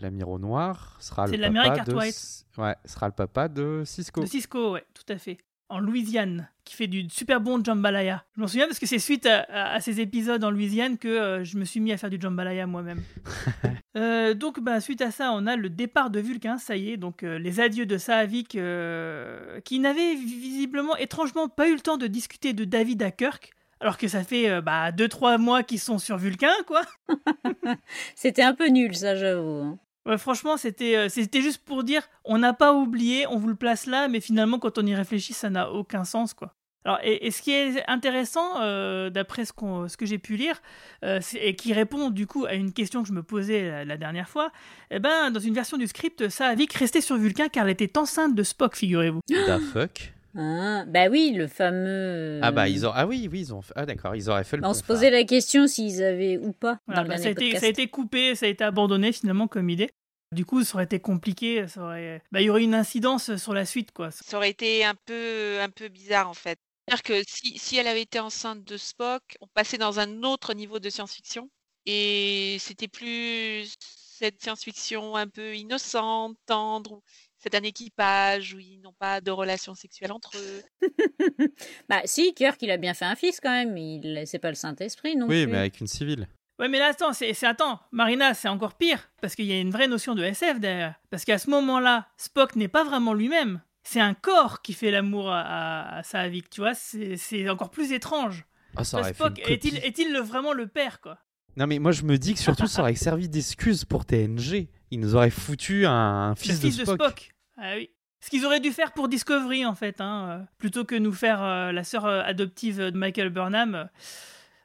[0.00, 4.20] l'amiral noir, sera le, papa de, ouais, sera le papa de Cisco.
[4.22, 5.36] De Cisco, ouais, tout à fait
[5.74, 8.24] en Louisiane, qui fait du super bon jambalaya.
[8.36, 11.08] Je m'en souviens parce que c'est suite à, à, à, ces épisodes en Louisiane que
[11.08, 13.02] euh, je me suis mis à faire du jambalaya moi-même.
[13.96, 16.96] euh, donc, bah, suite à ça, on a le départ de Vulcain, ça y est,
[16.96, 21.96] donc euh, les adieux de Saavik, euh, qui n'avait visiblement, étrangement, pas eu le temps
[21.96, 23.52] de discuter de David à Kirk.
[23.80, 26.82] Alors que ça fait 2-3 euh, bah, mois qu'ils sont sur Vulcain, quoi.
[28.14, 29.76] C'était un peu nul, ça, j'avoue.
[30.06, 33.54] Ouais, franchement, c'était euh, c'était juste pour dire on n'a pas oublié, on vous le
[33.54, 36.54] place là, mais finalement, quand on y réfléchit, ça n'a aucun sens, quoi.
[36.86, 40.60] Alors, et, ce qui est intéressant, euh, d'après ce, qu ce, que j'ai pu lire,
[41.02, 44.28] euh, et qui répond du coup à une question que je me posais la, dernière
[44.28, 44.52] fois,
[44.90, 48.34] eh ben, dans une version du script, Saavik restait sur Vulcain car elle était enceinte
[48.34, 49.20] de Spock, figurez-vous.
[49.28, 52.40] The fuck Ah, bah oui, le fameux.
[52.42, 53.72] Ah bah ils ont ah oui oui ils ont fait...
[53.76, 54.62] ah d'accord ils auraient fait le.
[54.62, 56.78] Bah, on pont se posait la question s'ils avaient ou pas.
[56.86, 59.70] Voilà, dans bah, a été, ça a été coupé, ça a été abandonné finalement comme
[59.70, 59.90] idée.
[60.32, 62.20] Du coup, ça aurait été compliqué, ça aurait...
[62.32, 64.10] bah, il y aurait une incidence sur la suite, quoi.
[64.10, 66.58] Ça aurait été un peu, un peu bizarre en fait.
[66.88, 70.52] C'est-à-dire que si, si elle avait été enceinte de Spock, on passait dans un autre
[70.54, 71.48] niveau de science-fiction
[71.86, 77.00] et c'était plus cette science-fiction un peu innocente, tendre.
[77.44, 80.62] C'est un équipage où ils n'ont pas de relations sexuelles entre eux.
[81.88, 83.76] Bah si, Kirk, il a bien fait un fils quand même.
[83.76, 85.52] Il c'est pas le Saint-Esprit non Oui plus.
[85.52, 86.26] mais avec une civile.
[86.58, 89.60] Ouais, mais là, attends, c'est c'est- attends, Marina, c'est encore pire, parce qu'il y a
[89.60, 90.94] une vraie notion de SF derrière.
[91.10, 93.60] Parce qu'à ce moment-là, Spock n'est pas vraiment lui-même.
[93.82, 97.70] C'est un corps qui fait l'amour à, à, à Saavik, tu vois, c'est c'est encore
[97.70, 98.44] plus étrange.
[98.76, 101.18] Ah ça aurait Spock, une est-il est-il le- vraiment le père, quoi?
[101.56, 104.68] Non mais moi je me dis que surtout ça aurait servi d'excuse pour TNG.
[104.90, 107.33] Ils nous auraient foutu un, un Le fils, fils de Spock.
[107.58, 107.90] Ah oui.
[108.20, 111.42] Ce qu'ils auraient dû faire pour Discovery, en fait, hein, euh, plutôt que nous faire
[111.42, 113.88] euh, la sœur euh, adoptive de Michael Burnham,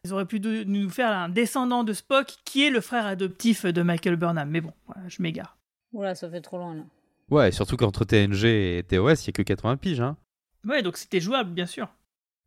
[0.06, 3.82] ils auraient pu nous faire un descendant de Spock qui est le frère adoptif de
[3.82, 4.50] Michael Burnham.
[4.50, 5.58] Mais bon, voilà, je m'égare.
[5.92, 6.84] Oula, ça fait trop loin là.
[7.32, 8.46] Ouais surtout qu'entre TNG
[8.78, 10.18] et TOS il y a que 80 piges hein.
[10.66, 11.88] Ouais, donc c'était jouable, bien sûr.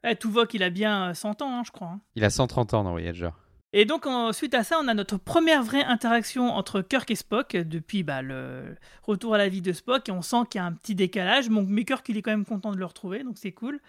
[0.05, 1.89] Eh, Tuvok, il a bien euh, 100 ans, hein, je crois.
[1.89, 2.01] hein.
[2.17, 3.31] Il a 130 ans dans Voyager.
[3.73, 7.15] Et donc, en- suite à ça, on a notre première vraie interaction entre Kirk et
[7.15, 10.09] Spock depuis bah, le retour à la vie de Spock.
[10.09, 11.49] Et on sent qu'il y a un petit décalage.
[11.49, 13.81] Bon, mais Kirk, il est quand même content de le retrouver, donc c'est cool.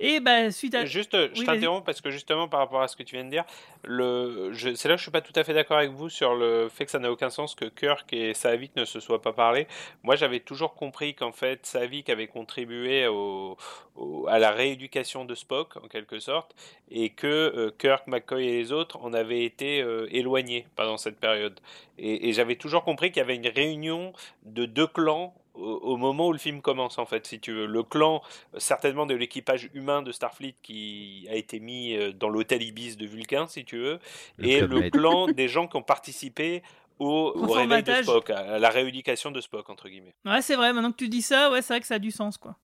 [0.00, 0.84] Et bah, suite à.
[0.86, 3.24] Juste, euh, je Oui, t'interromps parce que justement par rapport à ce que tu viens
[3.24, 3.44] de dire,
[3.84, 6.34] le, je- c'est là que je suis pas tout à fait d'accord avec vous sur
[6.34, 9.32] le fait que ça n'a aucun sens que Kirk et Saavik ne se soient pas
[9.32, 9.68] parlé.
[10.02, 13.56] Moi, j'avais toujours compris qu'en fait Saavik avait contribué au,
[13.94, 16.54] au- à la rééducation de Spock en quelque sorte,
[16.90, 21.18] et que euh, Kirk, McCoy et les autres en avaient été euh, éloignés pendant cette
[21.18, 21.60] période.
[21.98, 24.12] Et, et j'avais toujours compris qu'il y avait une réunion
[24.44, 27.66] de deux clans au, au moment où le film commence en fait, si tu veux.
[27.66, 28.22] Le clan
[28.54, 32.96] euh, certainement de l'équipage humain de Starfleet qui a été mis euh, dans l'hôtel Ibis
[32.96, 33.98] de Vulcain, si tu veux,
[34.36, 36.62] Le et le clan des gens qui ont participé
[36.98, 37.92] au, au réveil de.
[38.02, 40.14] Spock, à à la rééducation de Spock, entre guillemets.
[40.24, 42.10] Ouais, c'est vrai, maintenant que tu dis ça, ouais, c'est vrai que ça a du
[42.10, 42.56] sens, quoi.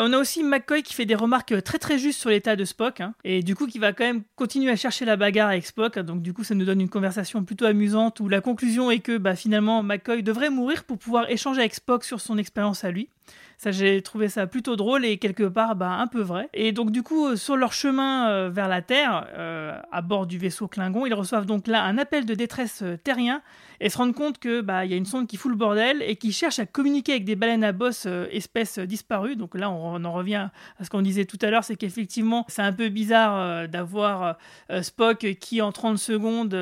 [0.00, 2.64] On a aussi McCoy qui fait des remarques euh, très très justes sur l'état de
[2.64, 5.64] Spock, hein, et du coup qui va quand même continuer à chercher la bagarre avec
[5.64, 8.98] Spock, donc du coup ça nous donne une conversation plutôt amusante où la conclusion est
[8.98, 12.90] que bah, finalement McCoy devrait mourir pour pouvoir échanger avec Spock sur son expérience à
[12.90, 13.08] lui.
[13.58, 16.48] Ça, j'ai trouvé ça plutôt drôle et quelque part bah, un peu vrai.
[16.54, 20.26] Et donc, du coup, euh, sur leur chemin euh, vers la Terre, euh, à bord
[20.26, 23.42] du vaisseau Klingon, ils reçoivent donc là un appel de détresse terrien
[23.80, 26.16] et se rendent compte que bah y a une sonde qui fout le bordel et
[26.16, 29.36] qui cherche à communiquer avec des baleines à bosse euh, espèces disparues.
[29.36, 30.48] Donc là, on, en revient
[30.78, 34.36] à ce qu'on disait tout à l'heure, c'est qu'effectivement, c'est un peu bizarre d'avoir
[34.82, 36.56] Spock qui, en 30 secondes,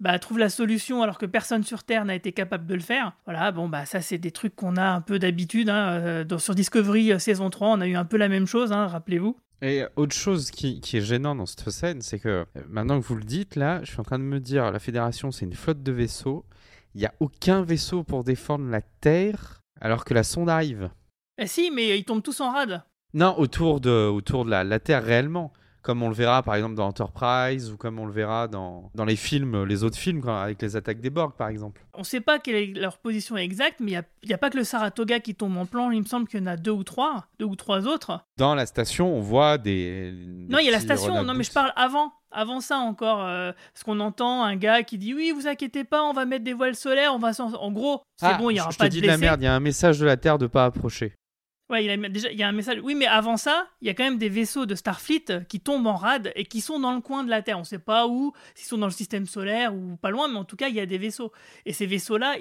[0.00, 3.12] bah, trouve la solution alors que personne sur Terre n'a été capable de le faire.
[3.24, 5.68] Voilà, bon, bah ça, c'est des trucs qu'on a un peu d'habitude.
[5.68, 8.72] hein, euh, sur Discovery euh, saison 3, on a eu un peu la même chose,
[8.72, 9.36] hein, rappelez-vous.
[9.60, 13.06] Et autre chose qui, qui est gênant dans cette scène, c'est que euh, maintenant que
[13.06, 15.54] vous le dites, là, je suis en train de me dire, la Fédération, c'est une
[15.54, 16.44] flotte de vaisseaux.
[16.94, 20.90] Il n'y a aucun vaisseau pour défendre la Terre alors que la sonde arrive.
[21.38, 22.82] Eh si, mais ils tombent tous en rade.
[23.14, 25.52] Non, autour de, autour de la, la Terre réellement.
[25.88, 29.06] Comme on le verra par exemple dans Enterprise ou comme on le verra dans, dans
[29.06, 31.82] les films, les autres films, avec les attaques des Borg par exemple.
[31.94, 34.58] On ne sait pas quelle est leur position exacte, mais il n'y a, pas que
[34.58, 35.90] le Saratoga qui tombe en plan.
[35.90, 38.20] Il me semble qu'il y en a deux ou trois, deux ou trois autres.
[38.36, 40.12] Dans la station, on voit des.
[40.50, 41.24] Non, il y a la station.
[41.24, 42.12] Non, mais je parle avant.
[42.30, 46.02] Avant ça encore, euh, parce qu'on entend un gars qui dit oui, vous inquiétez pas,
[46.02, 47.54] on va mettre des voiles solaires, on va s'en...
[47.54, 49.40] En gros, c'est Ah, bon, il y aura je pas te de dis la merde,
[49.40, 51.14] il y a un message de la Terre de pas approcher.
[51.70, 52.78] Ouais, il a, déjà, il y a un message.
[52.82, 55.60] Oui, mais avant ça, il y a quand même des vaisseaux de Starfleet euh, qui
[55.60, 57.56] tombent en rade et qui sont dans le coin de la Terre.
[57.58, 60.38] On ne sait pas où, s'ils sont dans le système solaire ou pas loin, mais
[60.38, 61.30] en tout cas, il y a des vaisseaux.
[61.66, 62.36] Et ces vaisseaux-là,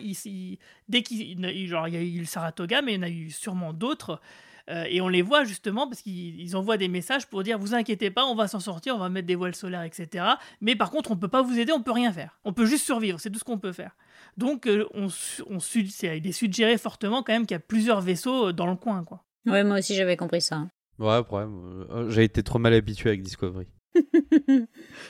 [0.88, 3.10] dès qu'il il- genre, il y a eu le Saratoga, mais il y en a
[3.10, 4.22] eu sûrement d'autres.
[4.70, 7.74] Euh, et on les voit justement parce qu'ils ils envoient des messages pour dire vous
[7.74, 10.26] inquiétez pas, on va s'en sortir, on va mettre des voiles solaires, etc.
[10.60, 12.38] Mais par contre, on peut pas vous aider, on peut rien faire.
[12.44, 13.92] On peut juste survivre, c'est tout ce qu'on peut faire.
[14.38, 18.54] Donc, euh, on, il est suggéré fortement quand même qu'il y a plusieurs vaisseaux euh,
[18.54, 19.24] dans le coin, quoi.
[19.46, 20.68] Ouais, moi aussi j'avais compris ça.
[21.00, 21.86] Ouais, problème.
[21.90, 23.68] euh, J'ai été trop mal habitué avec Discovery.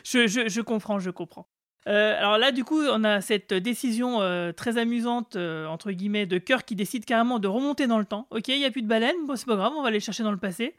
[0.04, 1.48] je, je, je comprends, je comprends.
[1.88, 6.26] Euh, alors là, du coup, on a cette décision euh, très amusante, euh, entre guillemets,
[6.26, 8.28] de Kirk qui décide carrément de remonter dans le temps.
[8.30, 10.24] Ok, il n'y a plus de baleines, bon, c'est pas grave, on va les chercher
[10.24, 10.76] dans le passé.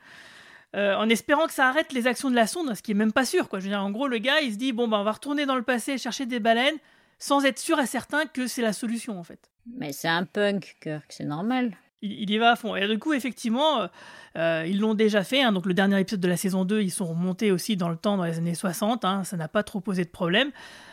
[0.76, 3.12] Euh, en espérant que ça arrête les actions de la sonde, ce qui est même
[3.12, 3.48] pas sûr.
[3.48, 3.58] Quoi.
[3.58, 5.46] Je veux dire, en gros, le gars, il se dit, bon, bah, on va retourner
[5.46, 6.76] dans le passé chercher des baleines,
[7.18, 9.50] sans être sûr et certain que c'est la solution, en fait.
[9.76, 11.76] Mais c'est un punk, Kirk, c'est normal.
[12.00, 12.76] Il, il y va à fond.
[12.76, 13.86] Et du coup, effectivement, euh,
[14.36, 15.42] euh, ils l'ont déjà fait.
[15.42, 15.52] hein.
[15.52, 18.16] donc, le dernier épisode de la saison 2, ils sont remontés aussi dans le temps,
[18.16, 19.04] dans les années 60.
[19.04, 19.24] hein.
[19.24, 20.50] ça n'a pas trop posé de problème.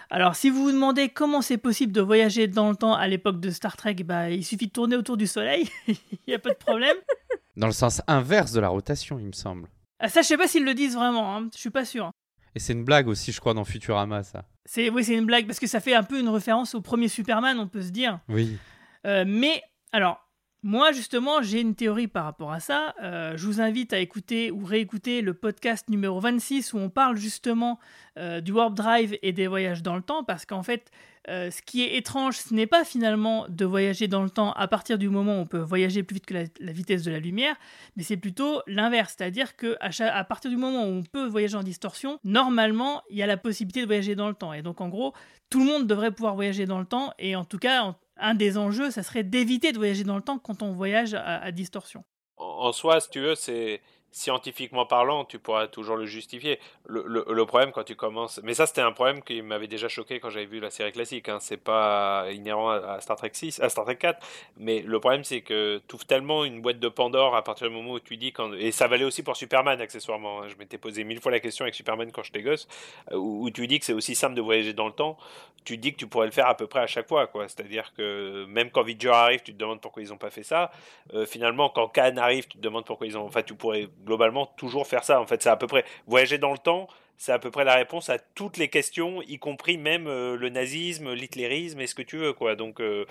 [0.09, 3.39] Alors, si vous vous demandez comment c'est possible de voyager dans le temps à l'époque
[3.39, 5.95] de Star Trek, bah, il suffit de tourner autour du Soleil, il
[6.27, 6.95] n'y a pas de problème.
[7.57, 9.69] Dans le sens inverse de la rotation, il me semble.
[9.99, 11.49] Ah, ça, je sais pas s'ils le disent vraiment, hein.
[11.53, 12.11] je suis pas sûr.
[12.53, 14.43] Et c'est une blague aussi, je crois, dans Futurama, ça.
[14.65, 17.07] C'est oui, c'est une blague parce que ça fait un peu une référence au premier
[17.07, 18.19] Superman, on peut se dire.
[18.29, 18.57] Oui.
[19.05, 19.61] Euh, mais
[19.91, 20.24] alors,
[20.65, 22.95] moi justement, j'ai une théorie par rapport à ça.
[23.03, 27.17] Euh, je vous invite à écouter ou réécouter le podcast numéro 26 où on parle
[27.17, 27.77] justement
[28.17, 30.89] euh, du warp drive et des voyages dans le temps parce qu'en fait,
[31.29, 34.67] euh, ce qui est étrange, ce n'est pas finalement de voyager dans le temps à
[34.67, 37.55] partir du moment où on peut voyager plus vite que la, vitesse de la lumière,
[37.95, 41.63] mais c'est plutôt l'inverse, c'est-à-dire que à partir du moment où on peut voyager en
[41.63, 44.51] distorsion, normalement, il y a la possibilité de voyager dans le temps.
[44.51, 45.13] Et donc en gros,
[45.51, 48.33] tout le monde devrait pouvoir voyager dans le temps, et en tout cas, en- un
[48.33, 52.03] des enjeux, ça serait d'éviter de voyager dans le temps quand on voyage à, distorsion.
[52.37, 53.81] En soi, si tu veux, c'est
[54.15, 56.57] scientifiquement parlant, tu pourras toujours le justifier.
[56.87, 60.29] Le, problème quand tu commences, mais ça c'était un problème qui m'avait déjà choqué quand
[60.29, 61.27] j'avais vu la série classique.
[61.27, 61.39] Hein.
[61.41, 64.25] C'est pas inhérent à, Star Trek 6, à Star Trek 4,
[64.57, 67.73] mais le problème c'est que tu ouvres tellement une boîte de Pandore à partir du
[67.75, 70.43] moment où tu dis et ça valait aussi pour Superman accessoirement.
[70.43, 70.47] hein.
[70.47, 72.69] Je m'étais posé mille fois la question avec Superman quand j'étais gosse,
[73.11, 75.17] euh, où, tu dis que c'est aussi simple de voyager dans le temps.
[75.65, 77.27] Tu dis que tu pourrais le faire à peu près à chaque fois.
[77.47, 80.71] C'est-à-dire que même quand Voyager arrive, tu te demandes pourquoi ils n'ont pas fait ça.
[81.13, 83.25] Euh, finalement, quand Khan arrive, tu te demandes pourquoi ils ont.
[83.25, 85.19] Enfin, tu pourrais globalement toujours faire ça.
[85.19, 86.87] En fait, c'est à peu près voyager dans le temps.
[87.17, 90.49] C'est à peu près la réponse à toutes les questions, y compris même euh, le
[90.49, 92.55] nazisme, l'hitlérisme et ce que tu veux, quoi.
[92.55, 93.05] Donc, euh,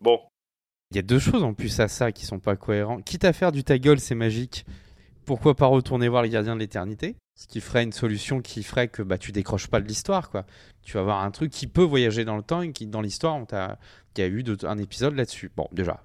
[0.00, 0.20] bon,
[0.90, 3.04] Il y a deux choses en plus à ça qui sont pas cohérentes.
[3.04, 4.64] Quitte à faire du ta gueule, c'est magique.
[5.26, 7.16] Pourquoi pas retourner voir les gardiens de l'éternité?
[7.38, 10.46] Ce qui ferait une solution qui ferait que bah, tu décroches pas de l'histoire, quoi.
[10.82, 13.36] Tu vas avoir un truc qui peut voyager dans le temps et qui, dans l'histoire,
[13.36, 13.46] on
[14.16, 15.50] il y a eu un épisode là-dessus.
[15.54, 16.02] Bon, déjà.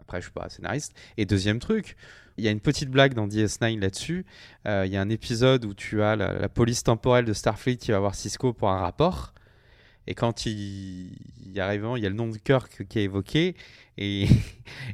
[0.00, 0.94] Après, je suis pas scénariste.
[1.16, 1.96] Et deuxième truc,
[2.36, 4.24] il y a une petite blague dans DS9 là-dessus.
[4.66, 7.92] Euh, Il y a un épisode où tu as la, police temporelle de Starfleet qui
[7.92, 9.34] va voir Cisco pour un rapport.
[10.06, 11.12] Et quand il,
[11.46, 13.54] y arrive, il y a le nom de Kirk qui est évoqué.
[14.02, 14.26] Et,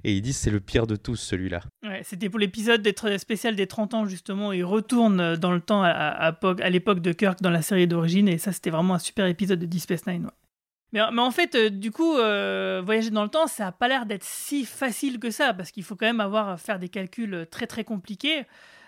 [0.02, 1.60] ils disent c'est le pire de tous celui-là.
[1.84, 4.50] Ouais, C'était pour l'épisode tr- spécial des 30 ans, justement.
[4.52, 8.50] Il retourne dans le temps à l'époque de Kirk dans la série d'origine, et ça,
[8.50, 10.24] c'était vraiment un super épisode de Deep Space Nine.
[10.24, 10.45] ouais.
[10.92, 14.06] Mais, en fait, euh, du coup, euh, voyager dans le temps, ça n'a pas l'air
[14.06, 17.46] d'être si facile que ça, parce qu'il faut quand même avoir à faire des calculs
[17.50, 18.44] très très compliqués.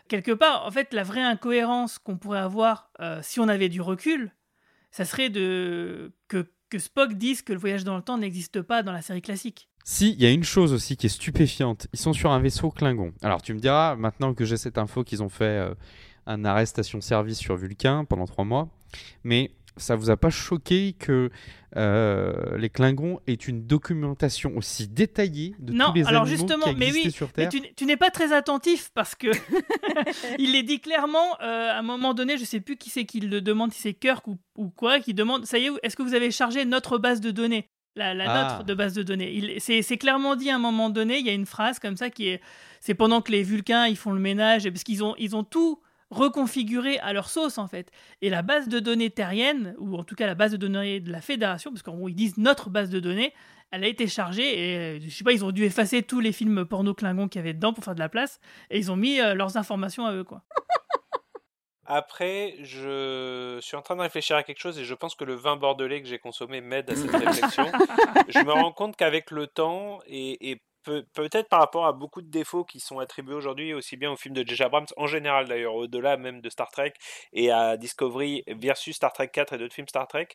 [0.09, 3.83] Quelque part, en fait, la vraie incohérence qu'on pourrait avoir euh, si on avait du
[3.83, 4.33] recul,
[4.91, 8.83] ça serait de que, que Spock dise que le voyage dans le temps n'existe pas
[8.83, 9.69] dans la série classique.
[9.85, 11.89] Si, il y a une chose aussi qui est stupéfiante.
[11.93, 13.13] Ils sont sur un vaisseau Klingon.
[13.23, 15.75] Alors tu me diras, maintenant que j'ai cette info qu'ils ont fait euh,
[16.27, 18.71] un arrêt station-service sur Vulcain pendant trois mois,
[19.25, 21.31] mais ça vous a pas choqué que
[21.77, 26.67] euh, les Klingons aient une documentation aussi détaillée de non, tous les alors animaux justement,
[26.67, 27.49] qui mais existaient oui, sur mais Terre?
[27.51, 29.29] tu, n- tu n'es pas très attentif parce que
[30.39, 33.21] il les dit clairement euh, à un moment donné, je sais plus qui c'est qui
[33.21, 36.03] le demande, si c'est Kirk ou, ou quoi, qui demande, ça y est, est-ce que
[36.03, 37.69] vous avez chargé notre base de données?
[37.97, 38.53] La, la Ah.
[38.53, 39.59] nôtre de base de données.
[39.61, 42.29] C'est clairement dit à un moment donné, il y a une phrase comme ça qui
[42.29, 42.41] est,
[42.81, 45.81] c'est pendant que les Vulcains ils font le ménage, parce qu'ils ont, ils ont tout
[46.11, 47.91] reconfiguré à leur sauce en fait.
[48.23, 51.13] Et la base de données terrienne, ou en tout cas la base de données de
[51.13, 53.33] la Fédération, parce qu'en gros ils disent notre base de données,
[53.71, 56.33] elle a été chargée et euh, je sais pas, ils ont dû effacer tous les
[56.33, 58.41] films porno Klingons qu'il y avait dedans pour faire de la place
[58.71, 60.43] et ils ont mis euh, leurs informations à eux quoi.
[61.91, 65.35] Après, je suis en train de réfléchir à quelque chose et je pense que le
[65.35, 67.65] vin bordelais que j'ai consommé m'aide à cette réflexion.
[68.29, 70.61] je me rends compte qu'avec le temps et, et
[71.13, 74.35] peut-être par rapport à beaucoup de défauts qui sont attribués aujourd'hui aussi bien au film
[74.35, 74.65] de J.J.
[74.65, 76.95] Abrams, en général d'ailleurs, au-delà même de Star Trek
[77.33, 80.29] et à Discovery versus Star Trek 4 et d'autres films Star Trek,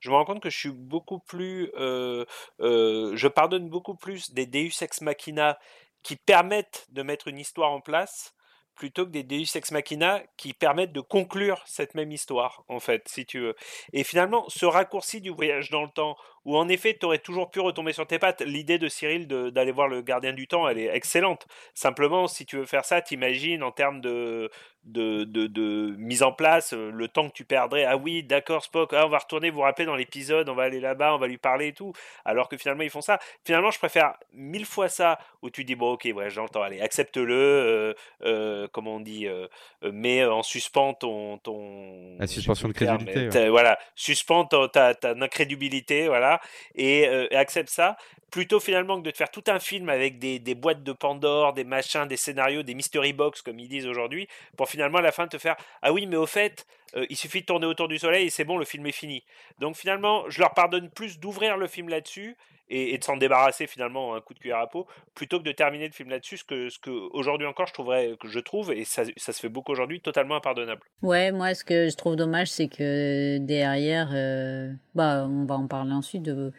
[0.00, 1.70] je me rends compte que je suis beaucoup plus...
[1.76, 2.24] euh,
[2.60, 5.58] euh, je pardonne beaucoup plus des Deus Ex Machina
[6.02, 8.34] qui permettent de mettre une histoire en place
[8.80, 13.06] plutôt que des Deus Ex Machina qui permettent de conclure cette même histoire, en fait,
[13.08, 13.54] si tu veux.
[13.92, 16.16] Et finalement, ce raccourci du voyage dans le temps,
[16.46, 19.70] où en effet, tu aurais toujours pu retomber sur tes pattes, l'idée de Cyril d'aller
[19.70, 21.46] voir le gardien du temps, elle est excellente.
[21.74, 24.50] Simplement, si tu veux faire ça, t'imagines en termes de,
[24.84, 27.84] de, de, de mise en place, euh, le temps que tu perdrais.
[27.84, 30.64] Ah oui, d'accord, Spock, ah, on va retourner, vous vous rappelez, dans l'épisode, on va
[30.64, 31.92] aller là-bas, on va lui parler et tout.
[32.24, 33.18] Alors que finalement, ils font ça.
[33.44, 37.34] Finalement, je préfère mille fois ça, où tu dis, bon, ok, le temps, allez, accepte-le,
[37.34, 39.46] euh, euh, comment on dit, euh,
[39.84, 41.38] euh, mets en suspens ton.
[41.38, 43.48] ton La suspension de terme, crédulité, mais ouais.
[43.50, 46.40] Voilà, suspends ta, ta, ta incrédulité, voilà,
[46.74, 47.96] et, euh, et accepte ça,
[48.30, 51.52] plutôt finalement que de te faire tout un film avec des, des boîtes de Pandore,
[51.52, 55.12] des machins, des scénarios, des mystery box comme ils disent aujourd'hui, pour finalement à la
[55.12, 56.66] fin te faire ah oui mais au fait
[56.96, 59.24] euh, il suffit de tourner autour du soleil et c'est bon le film est fini.
[59.58, 62.36] Donc finalement je leur pardonne plus d'ouvrir le film là-dessus
[62.72, 65.86] et, de s'en débarrasser finalement un coup de cuillère à peau plutôt que de terminer
[65.86, 68.84] le film là-dessus ce que ce que aujourd'hui encore je trouverais que je trouve et
[68.84, 70.82] ça, ça se fait beaucoup aujourd'hui totalement impardonnable.
[71.02, 75.66] Ouais, moi ce que je trouve dommage c'est que derrière, euh, bah on va en
[75.66, 76.52] parler ensuite de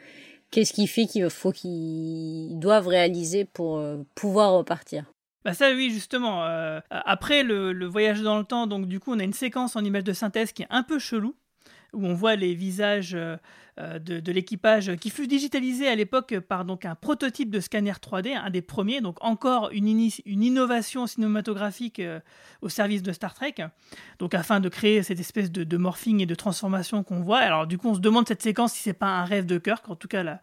[0.51, 5.05] qu'est-ce qui fait qu'il faut qu'ils doivent réaliser pour euh, pouvoir repartir.
[5.43, 6.45] Bah ça oui justement.
[6.45, 9.75] euh, après le, le voyage dans le temps, donc du coup on a une séquence
[9.75, 11.35] en image de synthèse qui est un peu chelou,
[11.93, 13.35] où on voit les visages euh,
[13.79, 17.91] euh, de, de l'équipage qui fut digitalisé à l'époque par donc un prototype de scanner
[17.93, 19.87] 3D, un des premiers, donc encore une,
[20.25, 22.19] innovation cinématographique euh,
[22.61, 23.55] au service de Star Trek,
[24.19, 27.39] donc afin de créer cette espèce de, de morphing et de transformation qu'on voit.
[27.39, 29.89] Alors du coup on se demande cette séquence si c'est pas un rêve de Kirk,
[29.89, 30.41] en tout cas là.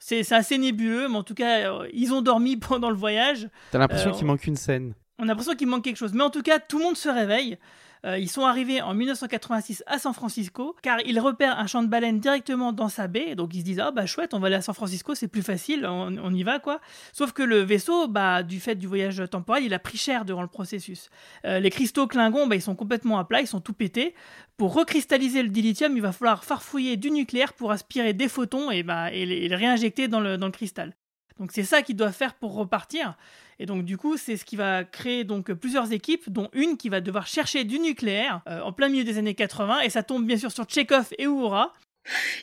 [0.00, 3.48] C'est assez nébuleux, mais en tout cas, ils ont dormi pendant le voyage.
[3.72, 4.94] T'as l'impression Euh, qu'il manque une scène.
[5.18, 6.12] on a l'impression qu'il manque quelque chose.
[6.12, 7.58] Mais en tout cas, tout le monde se réveille.
[8.04, 11.88] Euh, ils sont arrivés en 1986 à San Francisco, car ils repèrent un champ de
[11.88, 13.34] baleines directement dans sa baie.
[13.34, 15.42] Donc ils se disent, ah bah chouette, on va aller à San Francisco, c'est plus
[15.42, 16.80] facile, on, y va quoi.
[17.12, 20.42] Sauf que le vaisseau, bah, du fait du voyage temporel, il a pris cher durant
[20.42, 21.10] le processus.
[21.44, 24.14] Euh, les cristaux Klingons, bah, ils sont complètement à plat, ils sont tout pétés.
[24.56, 28.82] Pour recristalliser le dilithium, il va falloir farfouiller du nucléaire pour aspirer des photons et,
[28.82, 30.94] bah, les réinjecter dans le, dans le cristal.
[31.38, 33.16] Donc c'est ça qu'ils doivent faire pour repartir.
[33.60, 36.88] Et donc du coup, c'est ce qui va créer donc plusieurs équipes, dont une qui
[36.88, 39.80] va devoir chercher du nucléaire euh, en plein milieu des années 80.
[39.80, 41.72] Et ça tombe bien sûr sur Tchekhov et Uhura.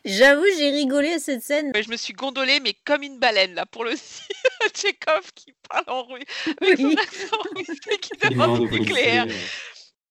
[0.04, 1.72] J'avoue, j'ai rigolé à cette scène.
[1.74, 3.92] Ouais, je me suis gondolée, mais comme une baleine, là, pour le
[4.74, 6.24] Tchekhov qui parle en russe,
[6.62, 9.26] avec son accent russe et qui demande du nucléaire.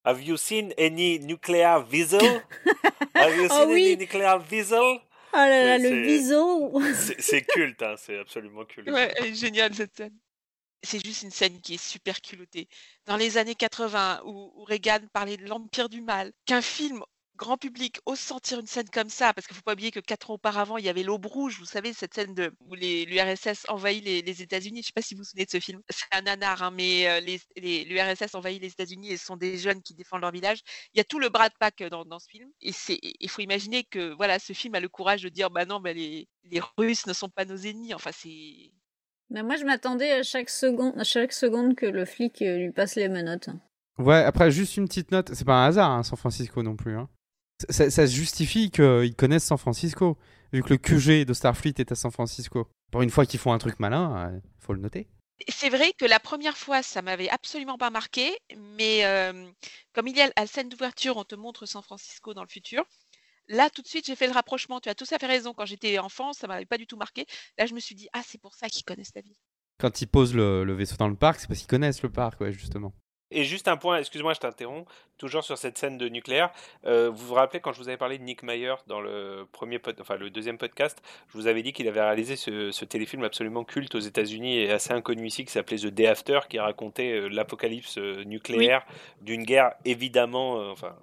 [0.05, 2.21] Have you seen any nuclear vessel?
[3.15, 3.87] Have you Ah seen oui.
[3.93, 4.81] any nuclear vessel?
[4.81, 6.81] Oh là là, le biseau.
[7.19, 8.89] C'est culte, hein, c'est absolument culte.
[8.91, 10.13] Ouais, elle est géniale cette scène.
[10.85, 12.69] C'est juste une scène qui est super culottée.
[13.07, 17.03] Dans les années 80, où, Reagan parlait de l'empire du mal, qu'un film
[17.37, 20.31] grand public ose sentir une scène comme ça, parce qu'il faut pas oublier que quatre
[20.31, 24.05] ans auparavant, il y avait l'Aube Rouge, vous savez, cette scène de, où l'URSS envahit
[24.05, 24.83] les, États-Unis.
[24.83, 25.81] Je sais pas si vous vous souvenez de ce film.
[25.89, 27.21] C'est un nanar, hein, mais euh,
[27.57, 30.61] l'URSS envahit les États-Unis et ce sont des jeunes qui défendent leur village.
[30.95, 32.51] Il y a tout le bras de Pack dans, ce film.
[32.61, 32.73] Et
[33.21, 36.29] il faut imaginer que voilà, ce film a le courage de dire, bah non, les,
[36.45, 37.95] les Russes ne sont pas nos ennemis.
[37.95, 38.73] Enfin, c'est,
[39.31, 42.73] Mais moi, je m'attendais à chaque seconde, à chaque seconde que le flic euh, lui
[42.73, 43.49] passe les menottes.
[43.99, 45.33] Ouais, après, juste une petite note.
[45.35, 46.97] C'est pas un hasard, hein, San Francisco non plus.
[46.97, 47.09] hein.
[47.71, 50.19] Ça, ça se justifie qu'ils connaissent San Francisco,
[50.53, 52.69] vu que le QG de Starfleet est à San Francisco.
[52.91, 55.09] Pour une fois qu'ils font un truc malin, euh, faut le noter.
[55.49, 58.37] C'est vrai que la première fois, ça m'avait absolument pas marqué,
[58.77, 59.47] mais euh,
[59.93, 62.49] comme il y a à la scène d'ouverture, on te montre San Francisco dans le
[62.49, 62.85] futur.
[63.49, 64.81] Là, tout de suite, j'ai fait le rapprochement.
[64.81, 65.53] Tu as tout à fait raison.
[65.53, 67.27] Quand j'étais enfant, ça m'avait pas du tout marqué.
[67.59, 69.37] Là, je me suis dit, ah, c'est pour ça qu'ils connaissent la ville.
[69.79, 72.41] Quand ils posent le, le vaisseau dans le parc, c'est parce qu'ils connaissent le parc,
[72.41, 72.93] ouais, justement.
[73.31, 74.89] Et juste un point, excuse-moi, je t'interromps,
[75.19, 76.53] toujours sur cette scène de nucléaire.
[76.85, 79.81] euh, vous vous rappelez quand je vous avais parlé de Nick Meyer dans le premier,
[79.81, 83.25] pod- enfin le deuxième podcast, je vous avais dit qu'il avait réalisé ce, ce téléfilm
[83.25, 87.13] absolument culte aux États-Unis et assez inconnu ici qui s'appelait The Day After, qui racontait
[87.13, 88.87] euh, l'apocalypse euh, nucléaire
[89.23, 90.95] d'une guerre évidemment, euh, enfin.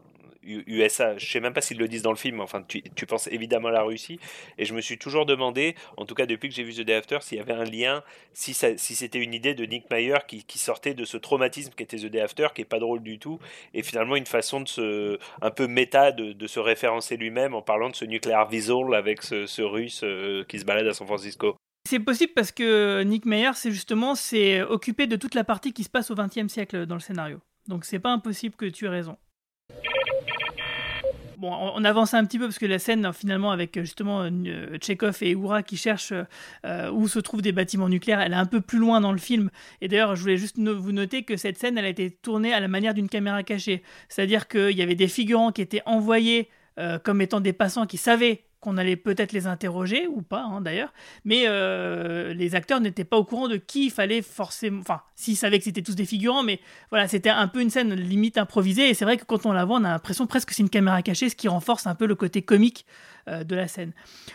[0.43, 3.69] USA, je sais même pas s'ils le disent dans le film, enfin tu, penses évidemment
[3.69, 4.19] à la Russie,
[4.57, 6.95] et je me suis toujours demandé, en tout cas depuis que j'ai vu The Day
[6.95, 10.93] After, s'il y avait un lien, si, c'était une idée de Nick Meyer qui, sortait
[10.93, 13.39] de ce traumatisme qui était The Day After, qui est pas drôle du tout,
[13.73, 17.89] et finalement une façon de se, un peu méta de, se référencer lui-même en parlant
[17.89, 21.55] de ce nucléaire visual avec ce, ce russe euh, qui se balade à San Francisco.
[21.87, 25.83] C'est possible parce que Nick Meyer, c'est justement c'est occupé de toute la partie qui
[25.83, 27.39] se passe au XXe siècle dans le scénario.
[27.67, 29.17] Donc c'est pas impossible que tu aies raison.
[31.43, 35.17] On avance un petit peu parce que la scène finalement avec euh, justement euh, Tchekhov
[35.21, 36.13] et Oura qui cherchent
[36.65, 39.17] euh, où se trouvent des bâtiments nucléaires, elle est un peu plus loin dans le
[39.17, 39.49] film.
[39.81, 42.59] Et d'ailleurs, je voulais juste vous noter que cette scène, elle a été tournée à
[42.59, 43.83] la manière d'une caméra cachée.
[44.09, 47.97] C'est-à-dire qu'il y avait des figurants qui étaient envoyés euh, comme étant des passants qui
[47.97, 50.93] savaient qu'on allait peut-être les interroger, ou pas hein, d'ailleurs,
[51.26, 54.80] mais euh, les acteurs n'étaient pas au courant de qui il fallait forcément...
[54.80, 56.59] Enfin, s'ils savaient que c'était tous des figurants, mais
[56.91, 59.66] voilà, c'était un peu une scène limite improvisée, et c'est vrai que quand on la
[59.66, 62.05] voit, on a l'impression presque que c'est une caméra cachée, ce qui renforce un peu
[62.05, 62.86] le côté comique
[63.28, 63.93] euh, de la scène.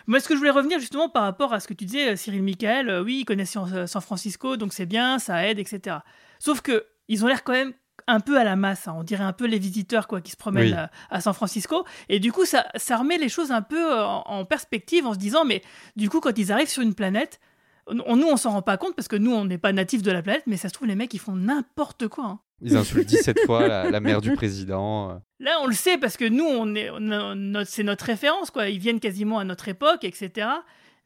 [0.08, 2.42] Moi, ce que je voulais revenir justement par rapport à ce que tu disais, Cyril
[2.42, 5.98] Michael, euh, oui, ils connaissent San San Francisco, donc c'est bien, ça aide, etc.
[6.40, 7.72] Sauf que ils ont l'air quand même
[8.08, 8.94] un peu à la masse, hein.
[8.96, 10.72] on dirait un peu les visiteurs quoi qui se promènent Oui.
[10.72, 14.04] à, à San Francisco et du coup ça, ça remet les choses un peu euh,
[14.04, 15.62] en, en perspective en se disant mais
[15.96, 17.40] du coup quand ils arrivent sur une planète
[17.88, 20.10] on- nous on s'en rend pas compte parce que nous on n'est pas natifs de
[20.12, 22.40] la planète mais ça se trouve les mecs ils font n'importe quoi hein.
[22.62, 25.10] Ils insultent 17 fois la, la mère du président.
[25.10, 25.14] euh.
[25.40, 28.70] Là, on le sait parce que nous, on est, on c'est notre référence, quoi.
[28.70, 30.48] Ils viennent quasiment à notre époque, etc.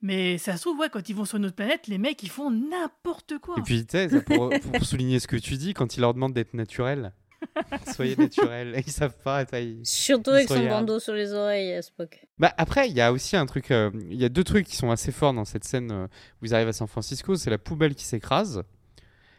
[0.03, 2.31] Mais ça se trouve, ouais, quand ils vont sur une autre planète, les mecs, ils
[2.31, 3.57] font n'importe quoi.
[3.59, 6.33] Et puis, tu sais, pour, pour souligner ce que tu dis, quand il leur demande
[6.33, 7.13] d'être naturel,
[7.95, 9.45] soyez naturel, ils savent pas.
[9.59, 12.27] ils- Surtout ils avec son bandeau sur les oreilles à Spock.
[12.39, 14.77] Bah après, il y a aussi un truc, euh, il y a deux trucs qui
[14.77, 16.07] sont assez forts dans cette scène euh,
[16.41, 18.63] où ils arrivent à San Francisco, c'est la poubelle qui s'écrase.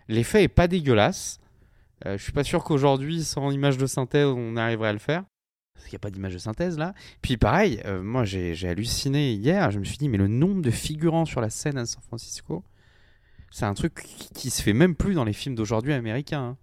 [0.08, 1.40] L'effet est pas dégueulasse.
[2.06, 5.24] Euh, je suis pas sûr qu'aujourd'hui, sans image de synthèse, on arriverait à le faire.
[5.82, 6.94] Parce qu'il n'y a pas d'image de synthèse là.
[7.24, 10.70] Puis pareil, euh, moi j'ai halluciné hier, je me suis dit, mais le nombre de
[10.70, 12.64] figurants sur la scène à San Francisco,
[13.50, 14.06] c'est un truc
[14.36, 16.42] qui, se fait même plus dans les films d'aujourd'hui américains.
[16.42, 16.58] hein.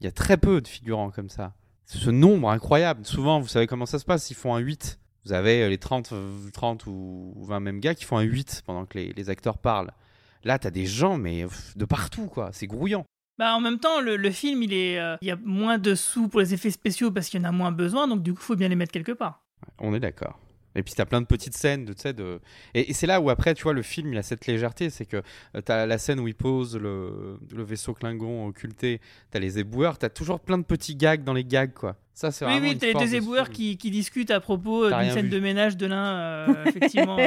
[0.00, 1.54] Il y a très peu de figurants comme ça.
[1.86, 3.04] Ce nombre incroyable.
[3.04, 5.00] Souvent, vous savez comment ça se passe, ils font un 8.
[5.24, 8.62] Vous avez euh, les 30, euh, 30 ou 20 mêmes gars qui font un 8
[8.64, 9.90] pendant que les, les acteurs parlent.
[10.44, 12.50] Là, t'as des gens, mais de partout, quoi.
[12.52, 13.04] C'est grouillant.
[13.38, 15.94] Bah, en même temps, le, le film, il est, euh, il y a moins de
[15.94, 18.40] sous pour les effets spéciaux parce qu'il y en a moins besoin, donc du coup,
[18.42, 19.42] il faut bien les mettre quelque part.
[19.78, 20.38] On est d'accord.
[20.76, 22.40] Et puis t'as plein de petites scènes de, tu sais, de...
[22.74, 25.06] Et, et c'est là où après, tu vois, le film, il a cette légèreté, c'est
[25.06, 25.18] que
[25.56, 29.98] euh, t'as la scène où il pose le, le vaisseau Klingon occulté, t'as les éboueurs,
[29.98, 31.96] t'as toujours plein de petits gags dans les gags, quoi.
[32.12, 35.12] Ça, c'est Oui, oui, t'as les deux éboueurs qui, qui discutent à propos euh, d'une
[35.12, 35.30] scène vu.
[35.30, 37.18] de ménage de l'un, euh, effectivement.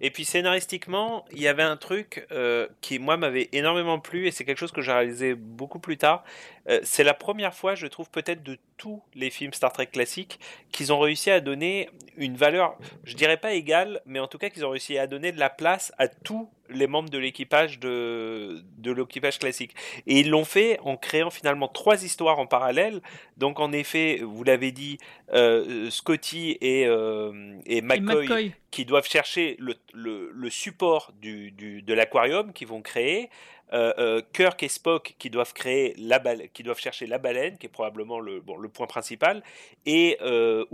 [0.00, 4.32] Et puis scénaristiquement, il y avait un truc euh, qui moi m'avait énormément plu et
[4.32, 6.24] c'est quelque chose que j'ai réalisé beaucoup plus tard.
[6.68, 10.40] Euh, c'est la première fois, je trouve peut-être de tous les films Star Trek classiques,
[10.72, 14.50] qu'ils ont réussi à donner une valeur, je dirais pas égale, mais en tout cas
[14.50, 18.62] qu'ils ont réussi à donner de la place à tous les membres de l'équipage de,
[18.78, 19.74] de l'équipage classique.
[20.06, 23.02] Et ils l'ont fait en créant finalement trois histoires en parallèle.
[23.36, 24.98] Donc en effet, vous l'avez dit,
[25.32, 28.52] euh, Scotty et, euh, et McCoy, McCoy.
[28.70, 33.28] qui doivent chercher le, le, le support du, du, de l'aquarium qu'ils vont créer.
[33.74, 37.66] Euh, euh, Kirk et Spock qui doivent créer la qui doivent chercher la baleine, qui
[37.66, 39.42] est probablement le, bon, le point principal,
[39.84, 40.64] et euh,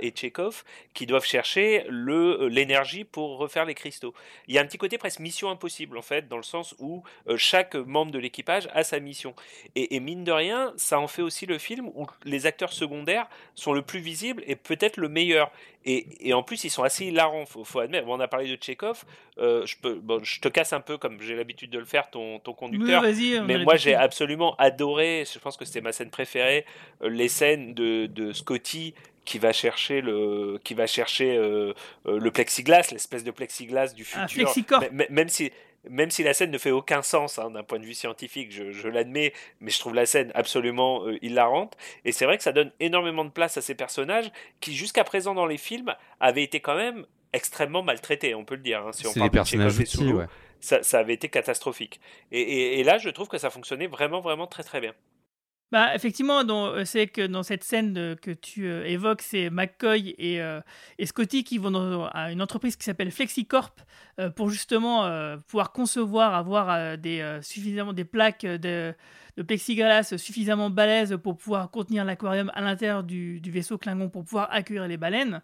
[0.00, 4.14] et Chekhov qui doivent chercher le l'énergie pour refaire les cristaux.
[4.46, 7.02] Il y a un petit côté presque mission impossible en fait, dans le sens où
[7.28, 9.34] euh, chaque membre de l'équipage a sa mission.
[9.74, 13.28] Et, et mine de rien, ça en fait aussi le film où les acteurs secondaires
[13.54, 15.52] sont le plus visibles et peut-être le meilleur.
[15.84, 18.06] Et, et en plus, ils sont assez hilarants, faut, faut admettre.
[18.06, 19.04] Bon, on a parlé de Chekhov.
[19.38, 22.10] euh, je, peux, bon, je te casse un peu, comme j'ai l'habitude de le faire,
[22.10, 23.00] ton, ton conducteur.
[23.02, 23.08] Oui,
[23.46, 26.66] mais moi, j'ai absolument adoré, je pense que c'était ma scène préférée,
[27.02, 31.74] euh, les scènes de, de Scotty qui va chercher le qui va chercher euh,
[32.06, 34.82] euh, le plexiglas l'espèce de plexiglas du Ah, futur Flexicorp.
[34.84, 35.52] M- m- même si
[35.88, 38.72] même si la scène ne fait aucun sens hein, d'un point de vue scientifique, je,
[38.72, 41.76] je l'admets, mais je trouve la scène absolument euh, hilarante.
[42.04, 45.34] Et c'est vrai que ça donne énormément de place à ces personnages qui, jusqu'à présent
[45.34, 48.86] dans les films, avaient été quand même extrêmement maltraités, on peut le dire.
[48.86, 50.26] hein, si on parle des personnages outils, ouais.
[50.60, 52.00] ça, ça avait été catastrophique.
[52.32, 54.94] Et, et- et là, je trouve que ça fonctionnait vraiment, vraiment très, très bien.
[55.70, 60.40] Bah, effectivement, euh, c'est que dans cette scène que tu euh, évoques, c'est McCoy et,
[60.40, 60.60] euh,
[60.98, 63.74] et Scotty qui vont dans, à une entreprise qui s'appelle Flexicorp
[64.34, 65.08] pour justement
[65.46, 68.92] pouvoir concevoir, avoir des, suffisamment, des plaques de,
[69.36, 74.24] de plexiglas suffisamment balèzes pour pouvoir contenir l'aquarium à l'intérieur du, du vaisseau Klingon pour
[74.24, 75.40] pouvoir accueillir les baleines.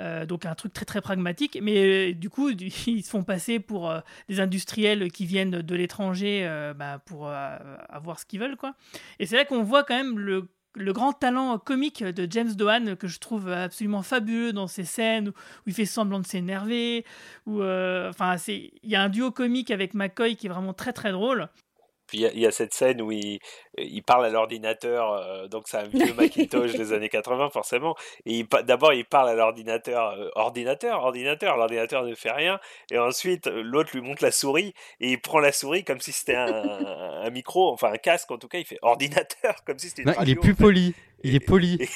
[0.00, 2.50] Euh, donc un truc très très pragmatique, mais euh, du coup
[2.86, 8.20] ils se font passer pour euh, des industriels qui viennent de l'étranger bah, pour avoir
[8.20, 8.74] ce qu'ils veulent quoi.
[9.18, 10.48] Et c'est là qu'on voit quand même le,
[10.92, 15.32] grand talent comique de James Dohan que je trouve absolument fabuleux dans ces scènes où,
[15.66, 17.04] il fait semblant de s'énerver,
[17.46, 21.10] où enfin il y a un duo comique avec McCoy qui est vraiment très très
[21.10, 21.48] drôle.
[22.08, 23.38] Puis il y a- il y, a cette scène où il,
[23.76, 27.94] il parle à l'ordinateur, euh, donc c'est un vieux Macintosh des années 80 forcément.
[28.26, 32.58] Et d'abord il parle à l'ordinateur, euh, ordinateur, ordinateur, l'ordinateur ne fait rien.
[32.90, 36.12] Et ensuite euh, l'autre lui montre la souris et il prend la souris comme si
[36.12, 36.46] c'était un,
[37.22, 38.58] un micro, enfin un casque en tout cas.
[38.58, 40.62] Il fait ordinateur comme si c'était une Non, il est plus en fait.
[40.64, 40.94] poli.
[41.22, 41.76] Il est poli.
[41.80, 41.88] Et-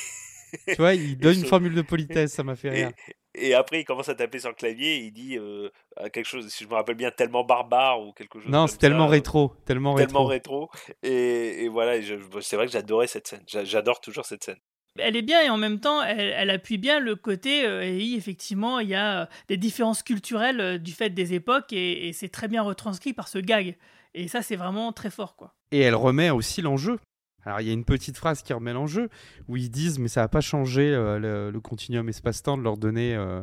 [0.75, 2.91] tu vois, il donne une je- formule de politesse, ça m'a fait et, rire.
[3.35, 5.69] Et après, il commence à taper sur le clavier et il dit euh,
[6.13, 9.07] quelque chose, si je me rappelle bien, tellement barbare ou quelque chose Non, c'est tellement
[9.07, 10.67] ça, rétro, tellement tellement rétro.
[10.67, 10.95] rétro.
[11.03, 11.95] Et, et voilà,
[12.41, 13.43] c'est vrai que j'adorais cette scène.
[13.47, 14.59] J'a- J'adore toujours cette scène.
[14.99, 18.13] Elle est bien et en même temps, elle, elle appuie bien le côté, euh, et
[18.15, 22.13] effectivement, il y a euh, des différences culturelles euh, du fait des époques et, et
[22.13, 23.77] c'est très bien retranscrit par ce gag.
[24.15, 25.55] Et ça, c'est vraiment très fort, quoi.
[25.71, 26.99] Et elle remet aussi l'enjeu.
[27.45, 29.09] Alors il y a une petite phrase qui remet l'enjeu
[29.49, 32.77] où ils disent mais ça va pas changer euh, le, le continuum espace-temps de leur
[32.77, 33.43] donner euh,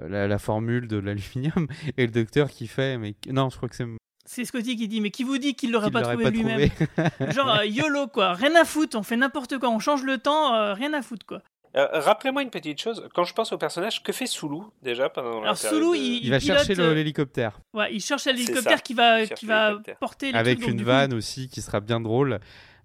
[0.00, 3.76] la, la formule de l'aluminium et le docteur qui fait mais non je crois que
[3.76, 3.86] c'est
[4.24, 6.70] C'est Scotty qui dit, mais qui vous dit qu'il l'aurait pas trouvé lui-même.
[7.32, 8.34] Genre, euh, YOLO, quoi.
[8.34, 11.26] Rien à foutre, on fait n'importe quoi, on change le temps, euh, rien à foutre,
[11.26, 11.42] quoi.
[11.76, 13.08] Euh, Rappelez-moi une petite chose.
[13.14, 16.30] Quand je pense au personnage, que fait Sulu déjà pendant Alors, Sulu, de- il- il
[16.30, 20.30] va pilote, chercher euh, l'hélicoptère Ouais, il cherche l'hélicoptère qui va, il qui va porter
[20.30, 22.38] le avec truc, donc, une coup, vanne aussi qui sera bien drôle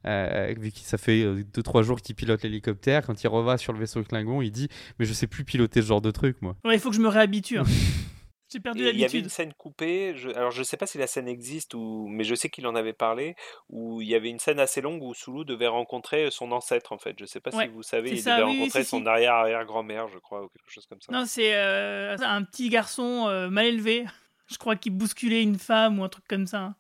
[0.06, 3.80] euh, vu que ça fait 2-3 jours qu'il pilote l'hélicoptère quand il reva sur le
[3.80, 4.70] vaisseau Klingon il dit
[5.00, 7.02] mais je sais plus piloter ce genre de truc moi Ouais, il faut que je
[7.02, 7.58] me réhabitue.
[7.60, 7.64] hein.
[8.50, 9.24] J'ai perdu Et il y avait l'habitude.
[9.26, 10.30] une scène coupée, je...
[10.30, 12.08] alors je sais pas si la scène existe, ou...
[12.10, 13.36] mais je sais qu'il en avait parlé,
[13.68, 16.98] où il y avait une scène assez longue où Sulu devait rencontrer son ancêtre en
[16.98, 17.14] fait.
[17.20, 19.08] Je sais pas Ouais, si vous savez, il ça, devait oui, rencontrer son si.
[19.08, 21.12] arrière-arrière-grand-mère, je crois, ou quelque chose comme ça.
[21.12, 24.06] Non, c'est euh, un petit garçon euh, mal élevé.
[24.50, 26.74] Je crois qu'il bousculait une femme ou un truc comme ça.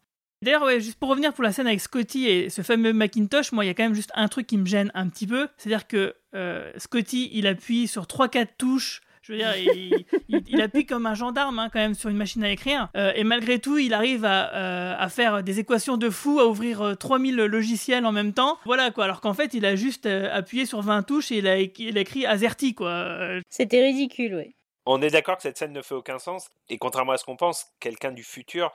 [0.43, 3.65] D'ailleurs, ouais, juste pour revenir pour la scène avec Scotty et ce fameux Macintosh, moi,
[3.65, 5.47] il y a quand même juste un truc qui me gêne un petit peu.
[5.57, 9.01] C'est-à-dire que euh, Scotty, il appuie sur 3-4 touches.
[9.23, 12.15] Je veux dire, il, il- il appuie comme un gendarme hein, quand même sur une
[12.15, 12.87] machine à écrire.
[12.95, 16.47] Euh, et malgré tout, il arrive à, euh, à faire des équations de fou, à
[16.47, 18.57] ouvrir euh, 3000 logiciels en même temps.
[18.63, 19.03] Voilà quoi.
[19.05, 21.97] Alors qu'en fait, il a juste euh, appuyé sur 20 touches et il a, il
[21.97, 23.17] a écrit AZERTY quoi.
[23.49, 24.53] C'était ridicule, oui.
[24.85, 27.35] On est d'accord que cette scène ne fait aucun sens, et contrairement à ce qu'on
[27.35, 28.71] pense, quelqu'un du futur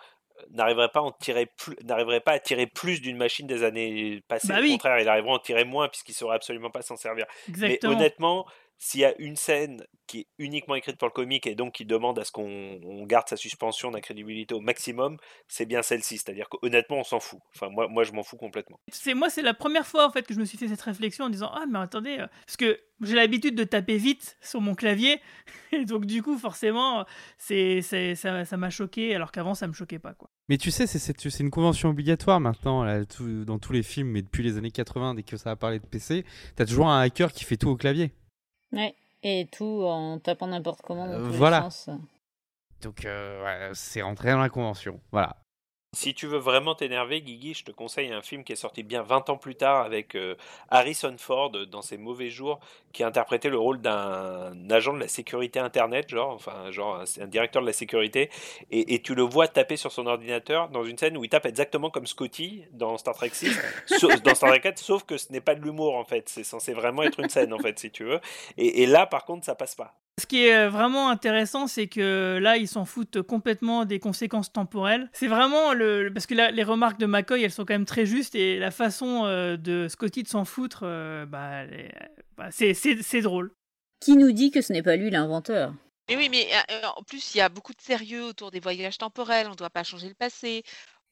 [0.51, 4.23] n'arriverait pas à en tirer plus, n'arriverait pas à tirer plus d'une machine des années
[4.29, 4.49] passées.
[4.49, 7.27] Bah Au contraire, il arriverait à en tirer moins puisqu'il saurait absolument pas s'en servir.
[7.49, 7.93] Exactement.
[7.93, 8.47] Mais honnêtement,
[8.85, 11.85] s'il y a une scène qui est uniquement écrite pour le comique et donc qui
[11.87, 16.19] demande à ce qu'on on garde sa suspension d'incrédibilité au maximum, c'est bien celle-ci.
[16.19, 17.39] C'est-à-dire qu'honnêtement, on s'en fout.
[17.55, 18.81] Enfin, moi, moi, je m'en fous complètement.
[18.91, 21.27] c'est moi c'est la première fois en fait que je me suis fait cette réflexion
[21.27, 24.75] en disant ah mais attendez euh, parce que j'ai l'habitude de taper vite sur mon
[24.75, 25.21] clavier
[25.73, 27.05] et donc du coup forcément
[27.39, 30.29] c'est c'est ça ça m'a choqué alors qu'avant ça me choquait pas quoi.
[30.49, 34.23] Mais tu sais, c'est- une convention obligatoire maintenant, là, tout- dans tous les films, mais
[34.23, 36.25] depuis les années 80, dès que ça a parlé de PC,
[36.57, 38.11] t'as toujours un hacker qui fait tout au clavier.
[38.73, 38.95] Ouais.
[39.23, 41.63] Et tout en tapant n'importe comment dans Euh, tous les voilà.
[41.71, 41.91] sens.
[42.81, 45.01] Donc, euh, ouais, c'est rentré dans la convention.
[45.13, 45.37] Voilà.
[45.95, 49.03] Si tu veux vraiment t'énerver, Guigui, je te conseille un film qui est sorti bien
[49.03, 50.37] 20 ans plus tard avec euh,
[50.71, 52.61] Harrison Ford dans ses mauvais jours,
[52.95, 57.05] qui a interprété le rôle d'un agent de la sécurité Internet, genre, enfin, genre un,
[57.23, 58.31] un directeur de la sécurité,
[58.71, 61.45] et, et tu le vois taper sur son ordinateur dans une scène où il tape
[61.45, 63.55] exactement comme Scotty dans Star Trek 6,
[63.87, 66.43] sau- dans Star Trek 4, sauf que ce n'est pas de l'humour en fait, c'est
[66.45, 68.21] censé vraiment être une scène en fait, si tu veux.
[68.57, 69.95] Et, et là, par contre, ça passe pas.
[70.21, 74.53] Ce qui est euh, vraiment intéressant, c'est que là, ils s'en foutent complètement des conséquences
[74.53, 75.09] temporelles.
[75.15, 76.11] C'est vraiment le.
[76.13, 78.71] Parce que là, les remarques de McCoy, elles sont quand même très justes, et la
[78.71, 81.63] façon euh, de Scotty de s'en foutre, euh, bah,
[82.37, 83.53] bah, c'est- c'est c'est drôle.
[84.01, 85.73] Qui nous dit que ce n'est pas lui l'inventeur?
[86.11, 88.99] Mais oui, mais euh, en plus, il y a beaucoup de sérieux autour des voyages
[88.99, 89.47] temporels.
[89.47, 90.63] On ne doit pas changer le passé.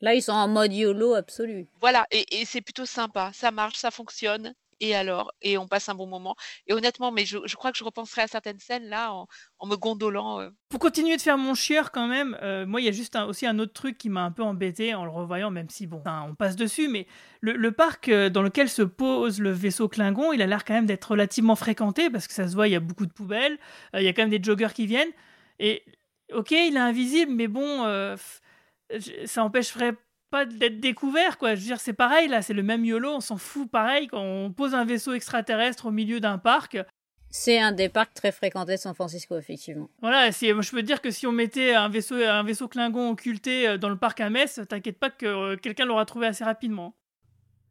[0.02, 1.68] Là, ils sont en mode YOLO absolu.
[1.80, 3.30] Voilà, et, et c'est plutôt sympa.
[3.32, 4.54] Ça marche, ça fonctionne.
[4.80, 6.36] Et alors Et on passe un bon moment.
[6.66, 10.40] Et honnêtement, mais je, crois que je repenserai à certaines scènes là en, me gondolant.
[10.40, 10.50] euh.
[10.68, 13.26] Pour continuer de faire mon chieur quand même, euh, moi il y a juste un-
[13.26, 16.02] aussi un autre truc qui m'a un peu embêté en le revoyant, même si bon,
[16.06, 17.06] on passe dessus, mais
[17.40, 20.86] le, parc euh, dans lequel se pose le vaisseau Klingon, il a l'air quand même
[20.86, 23.58] d'être relativement fréquenté parce que ça se voit, il y a beaucoup de poubelles,
[23.94, 25.10] il y a quand même des joggers qui viennent,
[25.58, 25.82] et
[26.32, 27.84] ok, il est invisible, mais bon,
[29.26, 29.94] ça empêcherait
[30.30, 31.54] pas d'être découvert quoi.
[31.54, 34.22] Je veux dire, c'est pareil là, c'est le même YOLO, on s'en fout pareil quand
[34.22, 36.78] on pose un vaisseau extraterrestre au milieu d'un parc.
[37.32, 39.88] C'est un des parcs très fréquentés de San Francisco, effectivement.
[40.02, 43.10] Voilà, si, je peux te dire que si on mettait un vaisseau, un vaisseau Klingon
[43.10, 46.42] occulté euh, dans le parc à Metz, t'inquiète pas que euh, quelqu'un l'aura trouvé assez
[46.42, 46.96] rapidement.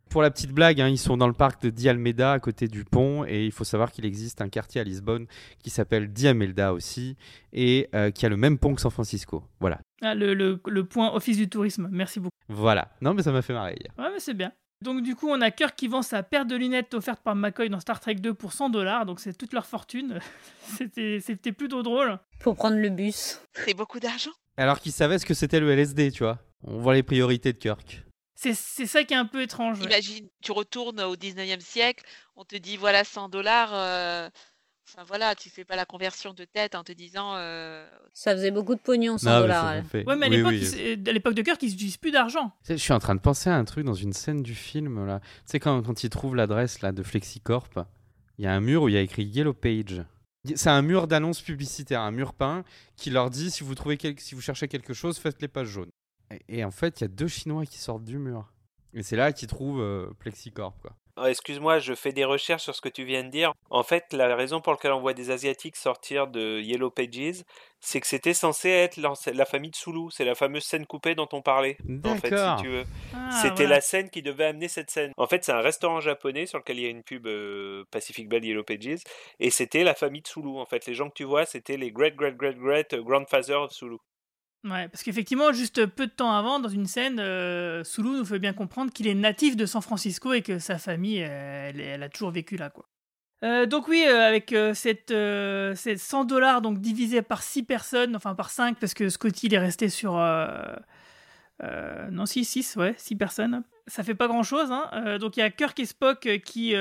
[0.09, 2.83] Pour la petite blague, hein, ils sont dans le parc de Dialmeda à côté du
[2.83, 5.27] pont et il faut savoir qu'il existe un quartier à Lisbonne
[5.63, 7.15] qui s'appelle Diamelda aussi
[7.53, 9.43] et euh, qui a le même pont que San Francisco.
[9.59, 9.79] Voilà.
[10.01, 12.35] Ah, le, le- le point office du tourisme, merci beaucoup.
[12.47, 12.89] Voilà.
[13.01, 13.75] Non mais ça m'a fait marrer.
[13.79, 13.91] hier.
[13.97, 14.51] Ouais, mais c'est bien.
[14.81, 17.69] Donc du coup, on a Kirk qui vend sa paire de lunettes offerte par McCoy
[17.69, 20.19] dans Star Trek 2 pour 100 dollars, donc c'est toute leur fortune.
[20.77, 22.17] C'était c'était plutôt drôle.
[22.39, 23.41] Pour prendre le bus.
[23.53, 24.31] C'est beaucoup d'argent?
[24.57, 26.39] Alors qu'ils savaient ce que c'était le LSD, tu vois.
[26.63, 28.03] On voit les priorités de Kirk.
[28.41, 29.79] C'est c'est ça qui est un peu étrange.
[29.79, 29.85] ouais.
[29.87, 32.05] Imagine, tu retournes au 19e siècle,
[32.37, 33.71] on te dit voilà 100 dollars.
[33.73, 34.29] euh,
[34.91, 37.33] Enfin voilà, tu fais pas la conversion de tête en te disant.
[37.35, 39.83] euh, Ça faisait beaucoup de pognon, 100 Non, mais dollars.
[39.93, 40.57] Ouais, mais à Oui, l'époque, oui.
[40.61, 40.63] ils
[41.03, 42.51] s- à l'époque de Kirk, ils n'utilisent plus d'argent.
[42.67, 45.19] Je suis en train de penser à un truc dans une scène du film là.
[45.19, 47.69] Tu sais quand, quand ils trouvent l'adresse là de Flexicorp,
[48.39, 50.01] il y a un mur où il y a écrit Yellow Page.
[50.55, 52.63] C'est un mur d'annonce publicitaire, un mur peint
[52.95, 55.67] qui leur dit si vous trouvez quel- si vous cherchez quelque chose, faites les pages
[55.67, 55.91] jaunes.
[56.31, 58.45] Et, et en fait, il y a deux Chinois qui sortent du mur.
[58.93, 60.91] Et c'est là qu'ils trouvent euh, Plexicorp quoi.
[61.21, 63.51] Oh, Excuse-moi, je fais des recherches sur ce que tu viens de dire.
[63.69, 67.43] En fait, la raison pour laquelle on voit des Asiatiques sortir de Yellow Pages,
[67.81, 70.09] c'est que c'était censé être la, la famille de Sulu.
[70.11, 71.75] C'est la fameuse scène coupée dont on parlait.
[72.05, 72.57] En fait, D'accord.
[72.59, 72.85] si tu veux.
[73.13, 73.75] Ah, C'était voilà.
[73.75, 75.11] la scène qui devait amener cette scène.
[75.17, 78.29] En fait, c'est un restaurant japonais sur lequel il y a une pub euh, Pacific
[78.29, 79.03] Bell Yellow Pages.
[79.41, 80.57] Et c'était la famille de Sulu.
[80.57, 83.63] En fait, les gens que tu vois, c'était les great, great, great, great euh, grandfathers
[83.63, 83.97] of Sulu.
[84.65, 88.39] Ouais, parce qu'effectivement, juste peu de temps avant, dans une scène, euh, Sulu nous fait
[88.39, 92.31] bien comprendre qu'il est natif de San Francisco et que sa famille, elle, a toujours
[92.31, 92.85] vécu là, quoi.
[93.43, 95.13] Euh, donc oui, euh, avec euh, cette,
[95.77, 99.57] ces 100 dollars donc divisé par 6 personnes, enfin par 5 parce que Scotty est
[99.57, 100.13] resté sur
[101.63, 103.63] euh, non, 6, 6, ouais, 6 personnes.
[103.87, 104.71] Ça fait pas grand chose.
[104.71, 104.89] Hein.
[104.93, 106.73] Euh, donc il y a Kirk et Spock euh, qui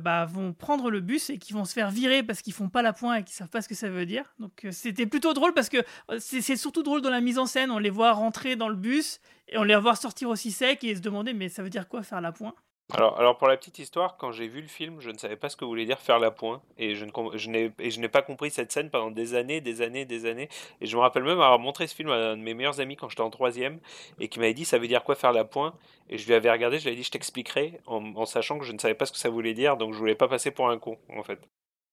[0.00, 2.82] bah, vont prendre le bus et qui vont se faire virer parce qu'ils font pas
[2.82, 4.32] la pointe et qu'ils savent pas ce que ça veut dire.
[4.38, 5.78] Donc c'était plutôt drôle parce que
[6.18, 7.70] c'est c'est surtout drôle dans la mise en scène.
[7.70, 10.94] On les voit rentrer dans le bus et on les voit sortir aussi sec et
[10.94, 12.54] se demander mais ça veut dire quoi faire la pointe?
[12.94, 15.56] Alors, pour la petite histoire, quand j'ai vu le film, je ne savais pas ce
[15.56, 19.34] que voulait dire faire la pointe et je n'ai pas compris cette scène pendant des
[19.34, 20.50] années, des années, des années.
[20.80, 22.96] Et je me rappelle même avoir montré ce film à un de mes meilleurs amis
[22.96, 23.80] quand j'étais en troisième
[24.20, 25.74] et qui m'avait dit ça veut dire quoi faire la pointe
[26.10, 28.64] et je lui avais regardé, je lui avais dit je t'expliquerai en, en sachant que
[28.66, 30.68] je ne savais pas ce que ça voulait dire, donc je voulais pas passer pour
[30.68, 31.38] un con en fait.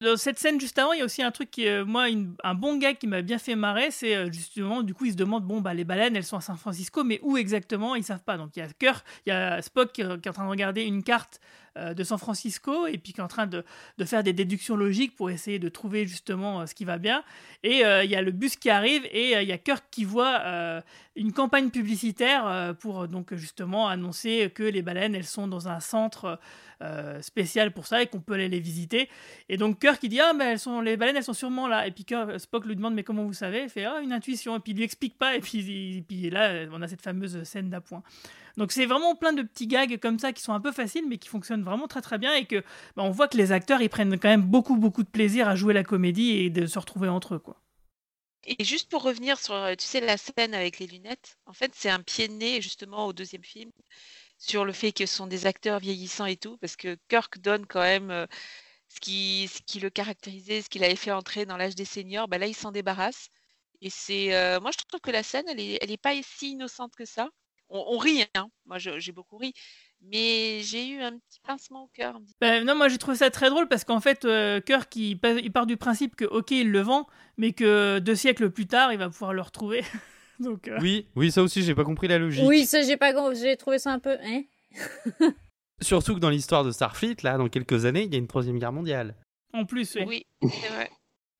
[0.02, 2.06] Dans cette scène juste avant, il y a aussi un truc qui, euh, moi,
[2.46, 5.18] un bon gag qui m'a bien fait marrer, c'est euh, justement, du coup, ils se
[5.18, 8.24] demandent, bon, bah, les baleines, elles sont à San Francisco, mais où exactement Ils savent
[8.24, 8.38] pas.
[8.38, 10.84] Donc, il y a Kirk, il y a Spock qui, est en train de regarder
[10.84, 11.42] une carte
[11.94, 13.64] de San Francisco et puis qui est en train de,
[13.98, 17.24] de faire des déductions logiques pour essayer de trouver justement euh, ce qui va bien.
[17.64, 19.84] Et euh, il y a le bus qui arrive et euh, il y a Kirk
[19.92, 20.82] qui voit euh,
[21.16, 25.68] une campagne publicitaire euh, pour euh, donc justement annoncer que les baleines, elles sont dans
[25.68, 26.40] un centre
[26.82, 29.10] euh, spécial pour ça et qu'on peut aller les visiter.
[29.50, 31.86] Et donc Kirk il dit ah mais elles sont les baleines elles sont sûrement là
[31.88, 33.64] et puis Kirk- Spock lui demande mais comment vous savez?
[33.64, 36.30] Il fait ah une intuition et puis il lui explique pas et puis, il- puis
[36.30, 38.02] là on a cette fameuse scène d'appoint.
[38.60, 41.18] Donc c'est vraiment plein de petits gags comme ça qui sont un peu faciles mais
[41.18, 42.58] qui fonctionnent vraiment très très bien et que
[42.96, 45.56] bah, on voit que les acteurs ils prennent quand même beaucoup beaucoup de plaisir à
[45.56, 47.62] jouer la comédie et de se retrouver entre eux quoi.
[48.46, 51.72] Et juste pour revenir sur, euh, tu sais, la scène avec les lunettes, en fait,
[51.76, 53.72] c'est un pied de nez justement au deuxième film
[54.38, 57.66] sur le fait que ce sont des acteurs vieillissants et tout, parce que Kirk donne
[57.66, 58.26] quand même euh,
[58.88, 59.50] ce qui,
[59.80, 62.72] le caractérisait, ce qu'il avait fait entrer dans l'âge des seniors, bah là, il s'en
[62.72, 63.30] débarrasse.
[63.82, 66.52] Et c'est, euh, moi, je trouve que la scène, elle est, elle est pas si
[66.52, 67.30] innocente que ça.
[67.70, 68.50] On, on rit, hein.
[68.66, 69.54] Moi, j'ai beaucoup ri,
[70.02, 72.20] mais j'ai eu un petit pincement au cœur.
[72.42, 75.52] Ben, non, moi j'ai trouvé ça très drôle parce qu'en fait, euh, Kirk il, il
[75.52, 77.08] part du principe que ok, il le vend,
[77.38, 79.84] mais que deux siècles plus tard, il va pouvoir le retrouver.
[80.40, 82.46] Donc, euh, Oui, oui, ça aussi, j'ai pas compris la logique.
[82.48, 84.18] Oui, ça, j'ai pas, j'ai trouvé ça un peu.
[84.24, 84.44] Hein
[85.82, 88.58] Surtout que dans l'histoire de Starfleet, là, dans quelques années, il y a une troisième
[88.60, 89.16] guerre mondiale.
[89.54, 90.26] en plus, oui.
[90.42, 90.90] Oui, c'est vrai.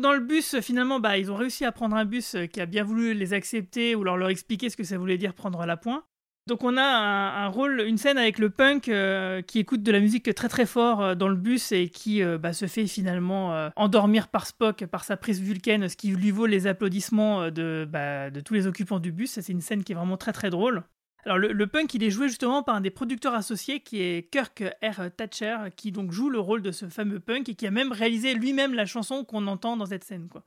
[0.02, 2.66] Dans le bus, finalement, bah, ils ont réussi à prendre un bus euh, qui a
[2.66, 5.76] bien voulu les accepter ou leur, leur expliquer ce que ça voulait dire prendre la
[5.76, 6.04] pointe.
[6.50, 10.00] Donc on a un, rôle, une scène avec le punk euh, qui écoute de la
[10.00, 13.70] musique très très fort euh, dans le bus et qui euh, bah, se fait finalement
[13.76, 18.32] endormir par Spock par sa prise vulcaine, ce qui lui vaut les applaudissements de, bah,
[18.32, 19.40] de tous les occupants du bus.
[19.40, 20.82] C'est une scène qui est vraiment très très drôle.
[21.24, 24.64] Alors le, punk, il est joué justement par un des producteurs associés qui est Kirk
[24.82, 25.12] R.
[25.16, 28.34] Thatcher, qui donc joue le rôle de ce fameux punk et qui a même réalisé
[28.34, 30.30] lui-même la chanson qu'on entend dans cette scène.
[30.32, 30.44] Quoi.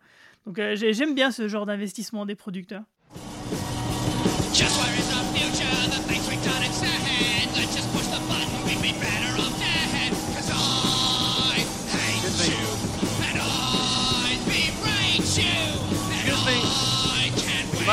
[0.47, 2.83] Donc j'ai- j'aime bien ce genre d'investissement des producteurs.
[4.53, 5.72] Just where is future?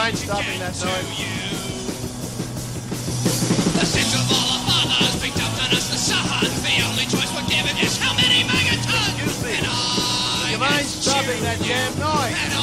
[0.10, 1.20] Mind to stopping get that to noise?
[1.20, 1.34] you.
[3.78, 6.62] The sins of all our fathers be dumped on us the sons.
[6.66, 9.14] The only choice we're given is how many megatons.
[9.14, 9.62] Excuse me.
[10.42, 11.44] Would you mind stopping you.
[11.44, 12.59] that damn noise?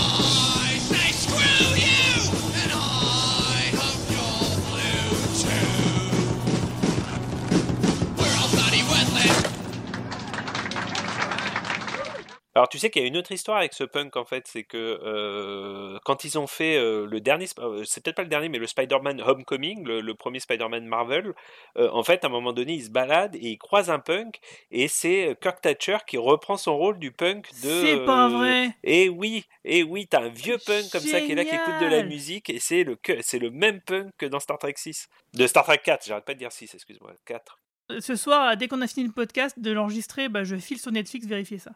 [12.57, 14.65] Alors tu sais qu'il y a une autre histoire avec ce punk en fait, c'est
[14.65, 18.49] que euh, quand ils ont fait euh, le dernier, euh, c'est peut-être pas le dernier,
[18.49, 21.35] mais le Spider-Man Homecoming, le, le premier Spider-Man Marvel,
[21.77, 24.41] euh, en fait à un moment donné ils se baladent et ils croisent un punk
[24.71, 27.69] et c'est Kirk Thatcher qui reprend son rôle du punk de.
[27.85, 28.71] C'est pas vrai.
[28.83, 31.79] Et oui, et oui, t'as un vieux punk comme ça qui est là qui écoute
[31.83, 35.09] de la musique et c'est le c'est le même punk que dans Star Trek 6,
[35.35, 37.61] de Star Trek 4, j'arrête pas de dire 6, excuse-moi, 4.
[38.01, 41.27] Ce soir, dès qu'on a fini le podcast, de l'enregistrer, bah, je file sur Netflix
[41.27, 41.73] vérifier ça.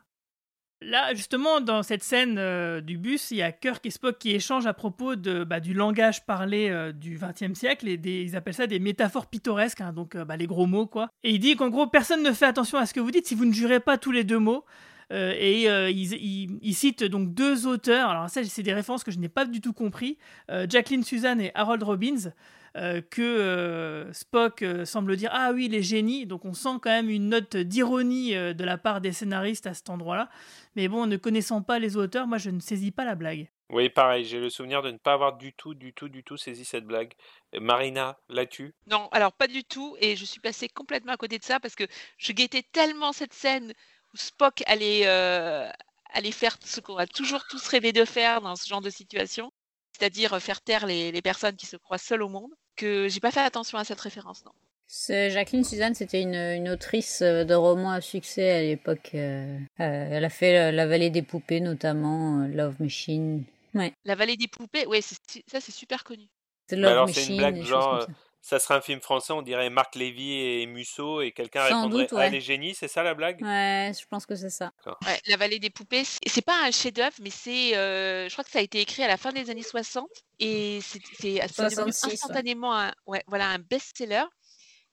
[0.83, 4.35] Là, justement, dans cette scène euh, du bus, il y a Kirk et Spock qui
[4.35, 8.35] échangent à propos de, bah, du langage parlé euh, du XXe siècle et des, ils
[8.35, 11.11] appellent ça des métaphores pittoresques, hein, donc euh, bah, les gros mots quoi.
[11.23, 13.35] Et il dit qu'en gros, personne ne fait attention à ce que vous dites si
[13.35, 14.65] vous ne jurez pas tous les deux mots.
[15.13, 18.11] Euh, et euh, il, il- il cite donc deux auteurs.
[18.11, 20.19] Alors ça, c'est des références que je n'ai pas du tout compris.
[20.51, 22.33] Euh, Jacqueline Suzanne et Harold Robbins.
[22.77, 26.91] euh, que euh, Spock euh, semble dire ah oui les génies donc on sent quand
[26.91, 30.31] même une note d'ironie euh, de la part des scénaristes à cet endroit-là
[30.77, 33.89] mais bon ne connaissant pas les auteurs moi je ne saisis pas la blague Oui,
[33.89, 36.65] pareil, j'ai le souvenir de ne pas avoir du tout, du tout, du tout saisi
[36.65, 37.13] cette blague.
[37.57, 38.73] Euh, Marina, l'as-tu?
[38.89, 41.75] Non, alors pas du tout, et je suis passée complètement à côté de ça parce
[41.77, 41.85] que
[42.19, 43.73] je guettais tellement cette scène
[44.15, 45.69] où Spock allait, euh,
[46.13, 49.51] allait faire ce qu'on a toujours tous rêvé de faire dans ce genre de situation,
[49.99, 53.31] c'est-à-dire faire taire les, les personnes qui se croient seules au monde, que j'ai pas
[53.31, 54.53] fait attention à cette référence, non.
[54.93, 59.11] C'est Jacqueline Suzanne, c'était une, une autrice de romans à succès à l'époque.
[59.15, 63.45] euh, euh, elle a fait La Vallée des Poupées, notamment Love Machine.
[63.75, 63.93] Ouais.
[64.05, 66.27] La vallée des poupées, ouais, c'est- ça c'est super connu.
[66.73, 68.59] Love alors une Machine, blague des choses genre, comme euh, ça.
[68.59, 72.13] serait un film français, on dirait Marc Lévy et Musso, et quelqu'un Sans répondrait doute,
[72.13, 72.31] Ah, ouais.
[72.31, 73.43] les génies, c'est ça la blague?
[73.43, 74.73] Ouais, je pense que c'est ça.
[75.07, 78.51] Ouais, La Vallée des Poupées, c'est pas un chef-d'œuvre, mais c'est, euh, je crois que
[78.51, 80.09] ça a été écrit à la fin des années 60
[80.39, 82.13] et c'est c'est- c'est devenu 66, ouais.
[82.15, 84.25] instantanément un, ouais, voilà, un best-seller.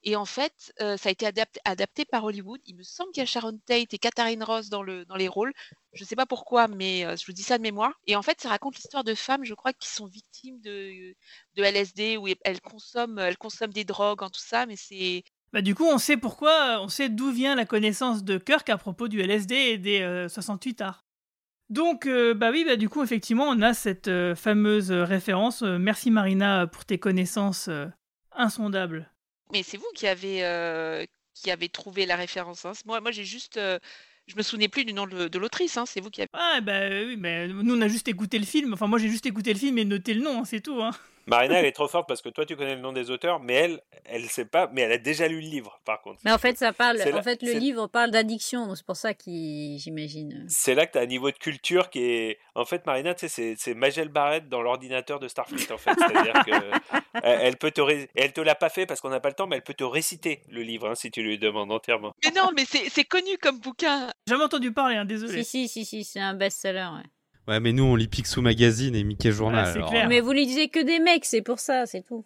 [0.04, 1.26] Et en fait, euh, ça a été
[1.64, 2.60] adapté, par Hollywood.
[2.66, 5.28] Il me semble qu'il y a Sharon Tate et Katharine Ross dans, le, dans les
[5.28, 5.52] rôles.
[5.92, 7.92] Je sais pas pourquoi, mais euh, je vous dis ça de mémoire.
[8.06, 11.14] Et en fait, ça raconte l'histoire de femmes, je crois, qui sont victimes de,
[11.56, 15.62] de LSD, où elles consomment, elles consomment des drogues, en tout ça, mais c'est Bah,
[15.62, 19.08] du coup, on sait pourquoi, on sait d'où vient la connaissance de Kirk à propos
[19.08, 21.04] du LSD et des euh, 68 arts.
[21.70, 25.62] Donc, euh, bah oui, bah du coup, effectivement, on a cette euh, fameuse euh, référence.
[25.62, 27.86] Euh, merci Marina pour tes connaissances euh,
[28.32, 29.10] insondables.
[29.52, 31.04] Mais c'est vous qui avez, euh,
[31.34, 32.64] qui avez trouvé la référence.
[32.64, 32.72] hein.
[32.84, 33.56] Moi, moi j'ai juste.
[33.56, 33.78] euh,
[34.26, 35.76] je me souvenais plus du nom de, l'autrice.
[35.76, 35.86] hein.
[35.86, 36.28] C'est vous qui avez.
[36.34, 38.74] Ah, bah oui, mais nous, on a juste écouté le film.
[38.74, 40.80] Enfin, moi, j'ai juste écouté le film et noté le nom, hein, c'est tout.
[41.28, 43.54] Marina, elle est trop forte parce que toi, tu connais le nom des auteurs, mais
[43.54, 46.20] elle, elle sait pas, mais elle a déjà lu le livre, par contre.
[46.24, 47.00] Mais en fait, ça parle.
[47.02, 50.46] En là- fait, le livre parle d'addiction, donc c'est pour ça qu'il, j'imagine.
[50.48, 52.38] C'est là que tu as un niveau de culture qui est.
[52.54, 55.92] En fait, Marina, tu sais, c'est- c'est Magel Barrett dans l'ordinateur de Starfleet, en fait.
[55.98, 56.50] C'est-à-dire que
[57.22, 57.80] elle elle peut te.
[57.80, 59.74] ré- Elle te l'a pas fait parce qu'on n'a pas le temps, mais elle peut
[59.74, 62.12] te réciter le livre hein, si tu lui demandes entièrement.
[62.24, 64.06] Mais non, mais c'est c'est connu comme bouquin.
[64.26, 65.44] J'ai jamais entendu parler, hein, désolé.
[65.44, 67.04] Si, si, si, si, c'est un best-seller, ouais.
[67.48, 69.64] Ouais, mais nous, on lit Picsou Magazine et Mickey Journal.
[69.66, 70.06] Ah, c'est alors, clair.
[70.08, 72.24] Mais vous lisez que des mecs, c'est pour ça, c'est tout.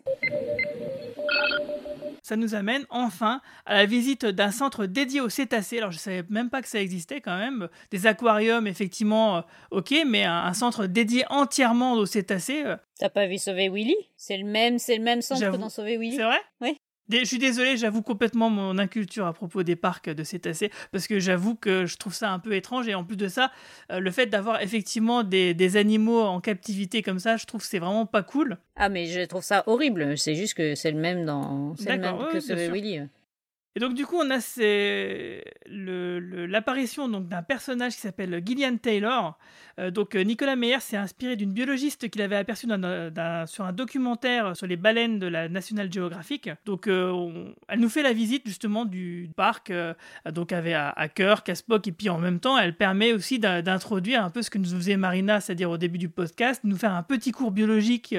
[2.24, 5.78] Ça nous amène enfin à la visite d'un centre dédié aux cétacés.
[5.78, 7.69] Alors je savais même pas que ça existait quand même.
[7.90, 9.40] Des aquariums, effectivement, euh,
[9.70, 12.62] ok, mais un, un centre dédié entièrement aux cétacés.
[12.65, 13.97] euh, T'as pas vu Sauver Willy?
[14.16, 16.16] C'est le même, c'est le même centre que dans Sauver Willy.
[16.16, 16.40] C'est vrai?
[16.61, 16.77] Oui.
[17.20, 21.18] Je suis désolé, j'avoue complètement mon inculture à propos des parcs de cétacés, parce que
[21.18, 23.52] j'avoue que je trouve ça un peu étrange, et en plus de ça,
[23.90, 27.66] euh, le fait d'avoir effectivement des, des animaux en captivité comme ça, je trouve que
[27.66, 28.59] c'est vraiment pas cool.
[28.76, 30.16] Ah, mais je trouve ça horrible.
[30.16, 31.74] C'est juste que c'est le même dans.
[31.76, 32.56] C'est le même ouais, que sûr.
[32.56, 33.02] Willy.
[33.74, 34.39] Et donc du coup, on a
[35.66, 39.39] l'apparition donc d'un personnage qui s'appelle Gillian Taylor.
[39.78, 42.66] Euh, donc euh, Nicolas Meyer s'est inspiré d'une biologiste qu'il avait aperçue
[43.47, 46.51] sur un documentaire sur les baleines de la National Geographic.
[46.65, 49.73] Donc euh, elle nous fait la visite justement du parc,
[50.32, 53.62] donc avec à, à à Spock, et puis en même temps, elle permet aussi d'in-
[53.62, 56.93] d'introduire un peu ce que nous faisait Marina, c'est-à-dire au début du podcast, nous faire
[56.94, 58.15] un petit cours biologique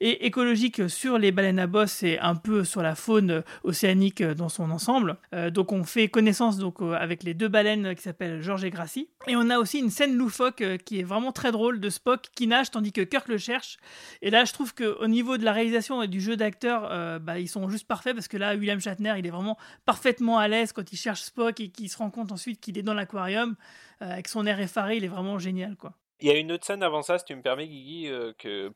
[0.00, 4.48] et écologique sur les baleines à bosse et un peu sur la faune océanique dans
[4.48, 5.16] son ensemble.
[5.52, 9.08] Donc on fait connaissance donc avec les deux baleines qui s'appellent George et Gracie.
[9.26, 12.70] Et on a aussi une scène loufoque euh, vraiment très drôle de Spock qui nage
[12.70, 13.78] tandis que Kirk le cherche.
[14.22, 17.18] Et là je trouve que au niveau de la réalisation et du jeu d'acteur, euh,
[17.18, 20.48] bah, ils sont juste parfaits parce que là William Shatner il est vraiment parfaitement à
[20.48, 23.56] l'aise quand il cherche Spock et qu'il se rend compte ensuite qu'il est dans l'aquarium
[24.02, 25.94] euh, avec son air effaré, il est vraiment génial quoi.
[26.20, 28.72] Il y a une autre scène avant ça, si tu me permets, Guigui, euh, que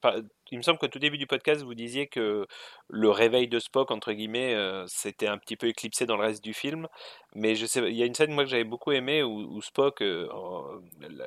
[0.53, 2.47] il me semble qu'au tout début du podcast, vous disiez que
[2.89, 6.45] le réveil de Spock, entre guillemets, euh, c'était un petit peu éclipsé dans le reste
[6.45, 6.89] du film.
[7.35, 10.29] Mais il y a une scène moi que j'avais beaucoup aimé où, Spock, euh,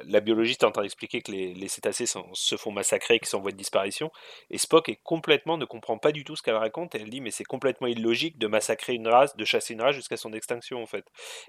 [0.05, 3.41] la, biologiste est en train d'expliquer que les, cétacés se font massacrer, qu'ils sont en
[3.41, 4.11] voie de disparition,
[4.51, 6.93] et Spock est complètement ne comprend pas du tout ce qu'elle raconte.
[6.93, 9.95] Et elle dit mais c'est complètement illogique de massacrer une race, de chasser une race
[9.95, 11.05] jusqu'à son extinction en fait.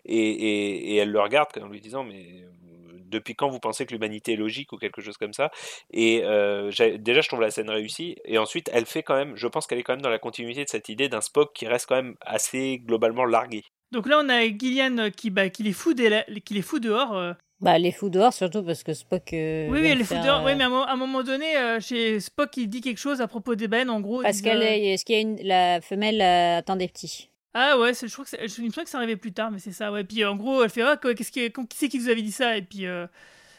[0.07, 2.77] Et, elle le regarde en lui disant mais euh,
[3.09, 5.51] depuis quand vous pensez que l'humanité est logique ou quelque chose comme ça?
[5.93, 8.17] Et euh, déjà, je trouve la scène réussie.
[8.25, 10.65] Et ensuite, elle fait quand même, je pense qu'elle est quand même dans la continuité
[10.65, 13.63] de cette idée d'un Spock qui reste quand même assez globalement largué.
[13.93, 16.83] Donc là on a Gillian euh, qui, bah, qui, les, fout des- qui les fout
[16.83, 17.17] dehors.
[17.17, 19.33] euh, Bah, les fous dehors, surtout parce que Spock.
[19.33, 20.41] euh, Oui, oui, faire, dehors.
[20.41, 22.81] euh, Oui, mais à un, mo- à un moment donné, euh, chez Spock, il dit
[22.81, 24.23] quelque chose à propos des baleines, en gros.
[24.23, 24.95] Parce qu'elle euh, est.
[24.95, 25.39] Est-ce qu'il y a une.
[25.43, 27.31] La femelle euh, attend des petits.
[27.55, 29.61] Ah ouais, je crois que c'est- je me souviens que ça arrivait plus tard, mais
[29.61, 29.91] c'est ça.
[29.93, 30.05] Ouais.
[30.05, 32.57] Puis en gros, elle fait ah, qu'est-ce qui, qui c'est qui vous avait dit ça?
[32.57, 33.07] Et puis euh,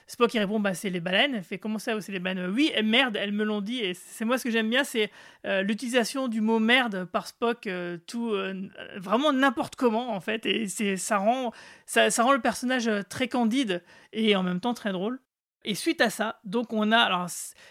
[0.08, 1.36] Spock répond bah c'est les baleines.
[1.36, 2.50] Elle fait comment ça, c'est les baleines?
[2.50, 3.80] Oui, merde, elles me l'ont dit.
[3.80, 5.12] Et c'est moi ce que j'aime bien, c'est
[5.46, 10.46] euh, l'utilisation du mot merde par Spock, euh, tout euh, vraiment n'importe comment en fait.
[10.46, 11.52] Et c'est ça rend
[11.86, 15.20] ça, rend le personnage très candide et en même temps très drôle.
[15.66, 17.26] Et suite à ça, donc on a, alors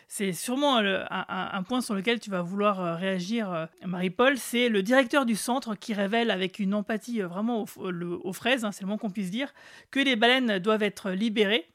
[0.06, 5.34] c'est sûrement un, point sur lequel tu vas vouloir réagir, Marie-Paul, c'est le directeur du
[5.34, 7.92] centre qui révèle avec une empathie vraiment aux,
[8.22, 9.54] aux fraises, hein, c'est le moins qu'on puisse dire,
[9.90, 11.70] que les baleines doivent être libérées.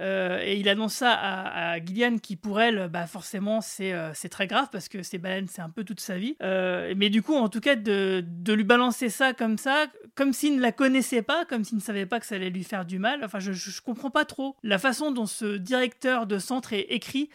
[0.00, 4.12] Euh, et il annonce ça à, à Gillian qui pour elle bah forcément c'est euh,
[4.30, 6.36] très grave parce que ces baleines c'est un peu toute sa vie.
[6.42, 10.32] Euh, mais du coup en tout cas de, de lui balancer ça comme ça comme
[10.32, 12.86] s'il ne la connaissait pas comme s'il ne savait pas que ça allait lui faire
[12.86, 13.22] du mal.
[13.24, 16.86] Enfin je, je, je comprends pas trop la façon dont ce directeur de centre est
[16.88, 17.28] écrit.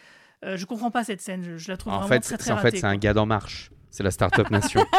[0.44, 2.52] Euh, je comprends pas cette scène je, je la trouve En vraiment fait, très très
[2.52, 3.70] en ratée, fait, c'est un gars d'En Marche.
[3.92, 4.84] C'est la Startup Nation.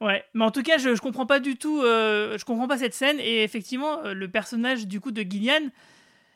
[0.00, 2.76] Ouais, mais en tout cas, je, je comprends pas du tout, euh, je comprends pas
[2.76, 3.20] cette scène.
[3.20, 5.60] Et effectivement, le personnage du coup de Gillian,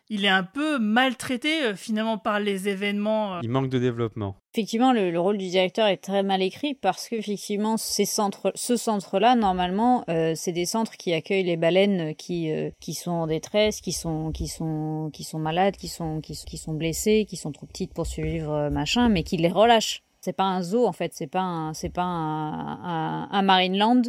[0.08, 3.36] il est un peu maltraité euh, finalement par les événements.
[3.36, 3.40] euh.
[3.42, 4.36] Il manque de développement.
[4.54, 8.52] Effectivement, le, le rôle du directeur est très mal écrit parce que effectivement, ces centres,
[8.54, 13.10] ce centre-là, normalement, euh, c'est des centres qui accueillent les baleines qui euh, qui sont
[13.10, 17.26] en détresse, qui sont qui sont qui sont malades, qui sont qui, qui sont blessées,
[17.28, 20.02] qui sont trop petites pour suivre euh, machin, mais qui les relâchent.
[20.20, 24.02] C'est pas un zoo en fait, c'est pas un c'est pas un, un, un Marineland.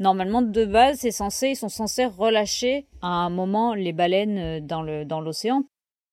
[0.00, 4.60] Normalement, de base, c'est censé, ils sont censés relâcher à un moment les baleines euh,
[4.60, 5.62] dans le dans l'océan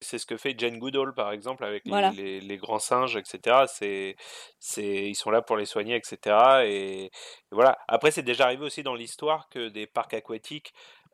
[0.02, 2.12] C'est ce que fait Jane Goodall, par exemple, avec les, Voilà.
[2.12, 3.66] les- les grands singes, etc.
[3.68, 4.16] C'est,
[4.60, 6.64] c'est, ils sont là pour les soigner, etc.
[6.66, 7.12] Et, et
[7.52, 7.78] voilà.
[7.88, 10.72] Après, c'est déjà arrivé aussi dans l'histoire que des parcs aquatiques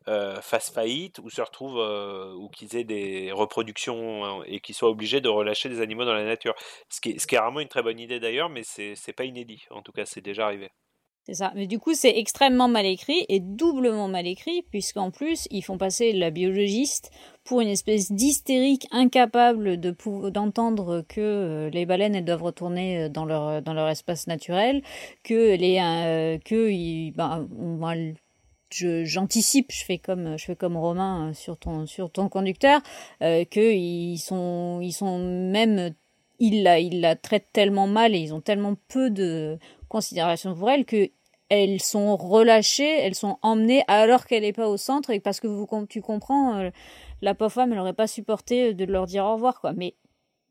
[0.08, 4.74] euh, fassent faillite ou se retrouvent euh, ou qu'ils aient des reproductions hein, et qu'ils
[4.74, 6.54] soient obligés de relâcher des animaux dans la nature.
[6.90, 9.14] Ce qui est, ce qui est rarement une très bonne idée d'ailleurs, mais c'est, c'est
[9.14, 9.64] pas inédit.
[9.70, 10.68] En tout cas, c'est déjà arrivé.
[11.26, 11.52] C'est ça.
[11.56, 15.78] Mais du coup, c'est extrêmement mal écrit et doublement mal écrit, puisqu'en plus, ils font
[15.78, 17.10] passer la biologiste
[17.44, 19.94] pour une espèce d'hystérique incapable de
[20.28, 24.82] d'entendre que euh, les baleines elles doivent retourner euh, dans leur dans leur espace naturel,
[25.22, 27.48] que les euh, que ils- ben,
[27.78, 28.14] va le-
[28.70, 32.80] je j'anticipe, je fais comme je fais comme Romain euh, sur ton sur ton conducteur,
[33.22, 35.94] euh, que ils sont ils sont même
[36.40, 39.58] ils la ils la traitent tellement mal et ils ont tellement peu de
[39.96, 41.10] considération pour elle que
[41.50, 45.86] elles sont relâchées, elles sont emmenées alors qu'elle n'est pas au centre et parce que
[45.86, 46.70] tu comprends euh,
[47.22, 49.94] la pauvre femme elle aurait pas supporté de leur dire au revoir quoi mais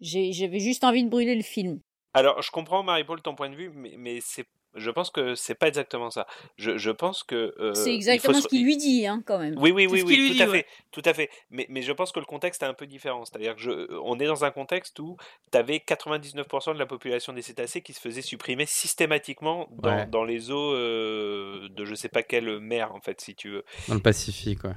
[0.03, 1.79] j'avais juste envie de brûler le film.
[2.13, 5.67] Alors, je comprends, Marie-Paul, ton point de vue, mais c'est, je pense que c'est pas
[5.67, 6.25] exactement ça.
[6.57, 7.53] Je, je pense que.
[7.59, 9.55] euh, c'est exactement faut ce qu'il lui dit hein quand même.
[9.57, 10.57] Oui, oui, oui, qu'il oui, tout dit, à ouais.
[10.59, 11.29] fait, tout à fait.
[11.49, 13.25] Mais, mais je pense que le contexte est un peu différent.
[13.25, 13.71] C'est-à-dire que je,
[14.03, 15.17] on est dans un contexte où
[15.51, 20.05] tu avais 99% de la population des cétacés qui se faisait supprimer systématiquement dans, Ouais.
[20.07, 23.63] dans les eaux euh, de je sais pas quelle mer, en fait, si tu veux.
[23.87, 24.73] Dans le Pacifique, ouais.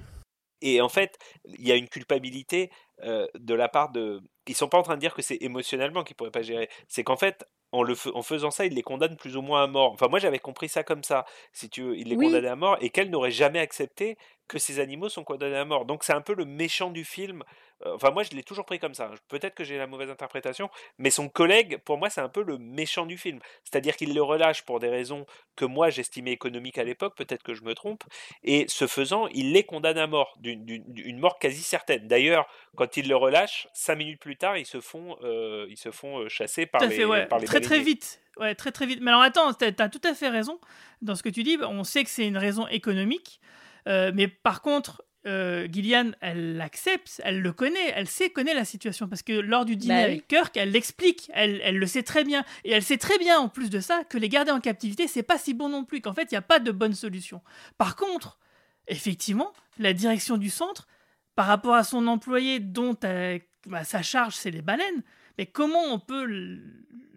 [0.62, 1.18] Et en fait,
[1.58, 2.70] il y a une culpabilité
[3.02, 4.20] euh, de la part de.
[4.48, 6.70] Ils sont pas en train de dire que c'est émotionnellement qu'ils pourraient pas gérer.
[6.88, 9.64] C'est qu'en fait, en, le fa- en faisant ça, ils les condamnent plus ou moins
[9.64, 9.92] à mort.
[9.92, 11.24] Enfin, moi, j'avais compris ça comme ça.
[11.52, 12.26] Si tu veux, ils les Oui.
[12.26, 14.16] condamnaient à mort et qu'elle n'aurait jamais accepté
[14.48, 15.84] que ces animaux sont condamnés à mort.
[15.84, 17.42] Donc, c'est un peu le méchant du film.
[17.84, 19.10] Euh, Enfin, moi, je l'ai toujours pris comme ça.
[19.28, 22.56] Peut-être que j'ai la mauvaise interprétation, mais son collègue, pour moi, c'est un peu le
[22.58, 23.38] méchant du film.
[23.64, 27.14] C'est-à-dire qu'il le relâche pour des raisons que moi, j'estimais économiques à l'époque.
[27.16, 28.04] Peut-être que je me trompe.
[28.44, 32.06] Et ce faisant, il les condamne à mort, d'une- mort quasi certaine.
[32.08, 32.46] D'ailleurs,
[32.76, 36.20] quand il le relâche, cinq minutes plus tard, ils se font, euh, ils se font
[36.20, 37.26] euh, chasser par les, fait, ouais.
[37.26, 38.20] par les Très très vite.
[38.38, 39.00] Ouais, très très vite.
[39.02, 40.60] Mais alors attends, t'as as tout à fait raison
[41.02, 41.58] dans ce que tu dis.
[41.62, 43.40] On sait que c'est une raison économique.
[43.86, 48.64] Euh, mais par contre, euh, Gillian, elle l'accepte, elle le connaît, elle sait, connaît la
[48.64, 49.08] situation.
[49.08, 50.04] Parce que lors du dîner Bah oui.
[50.04, 52.44] avec Kirk, elle l'explique, elle, elle le sait très bien.
[52.64, 55.22] Et elle sait très bien, en plus de ça, que les garder en captivité, c'est
[55.24, 57.42] pas si bon non plus, qu'en fait, il n'y a pas de bonne solution.
[57.76, 58.38] Par contre,
[58.86, 60.86] effectivement, la direction du centre,
[61.34, 65.02] par rapport à son employé dont euh, bah, sa charge, c'est les baleines,
[65.38, 66.60] mais comment on peut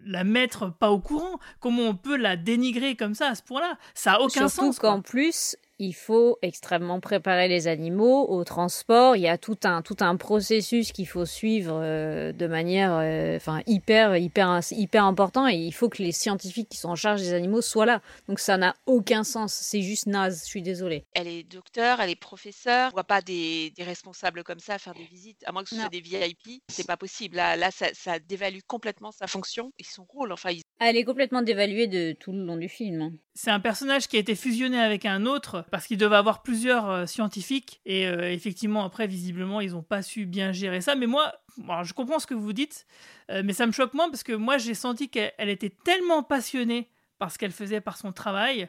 [0.04, 3.78] la mettre pas au courant Comment on peut la dénigrer comme ça à ce point-là?
[3.94, 4.78] Ça a aucun Surtout sens.
[4.78, 4.90] quoi.
[4.90, 9.16] qu'en plus, il faut extrêmement préparer les animaux au transport.
[9.16, 13.36] Il y a tout un tout un processus qu'il faut suivre euh, de manière, euh,
[13.36, 15.48] enfin hyper hyper hyper important.
[15.48, 18.02] Et il faut que les scientifiques qui sont en charge des animaux soient là.
[18.28, 19.54] Donc ça n'a aucun sens.
[19.54, 20.42] C'est juste naze.
[20.44, 21.06] Je suis désolée.
[21.14, 22.90] Elle est docteur, elle est professeure.
[22.92, 25.76] On voit pas des, des responsables comme ça faire des visites, à moins que ce
[25.76, 26.62] soit des VIP.
[26.68, 27.36] C'est pas possible.
[27.36, 30.32] Là, là ça, ça dévalue complètement sa fonction et son rôle.
[30.32, 33.00] Enfin, ils- Elle est complètement dévaluée de tout le long du film.
[33.02, 33.12] hein.
[33.34, 36.88] C'est un personnage qui a été fusionné avec un autre parce qu'il devait avoir plusieurs
[36.90, 40.94] euh, scientifiques et euh, effectivement après visiblement ils n'ont pas su bien gérer ça.
[40.94, 41.32] Mais moi,
[41.68, 42.86] alors, je comprends ce que vous dites,
[43.30, 46.22] euh, mais ça me choque moins parce que moi j'ai senti qu'elle elle était tellement
[46.22, 46.88] passionnée
[47.18, 48.68] par ce qu'elle faisait, par son travail,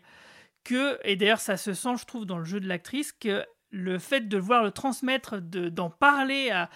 [0.63, 3.99] que et d'ailleurs ça se sent, je trouve, dans le jeu de l'actrice que le
[3.99, 6.69] fait de voir le transmettre, de- d'en parler à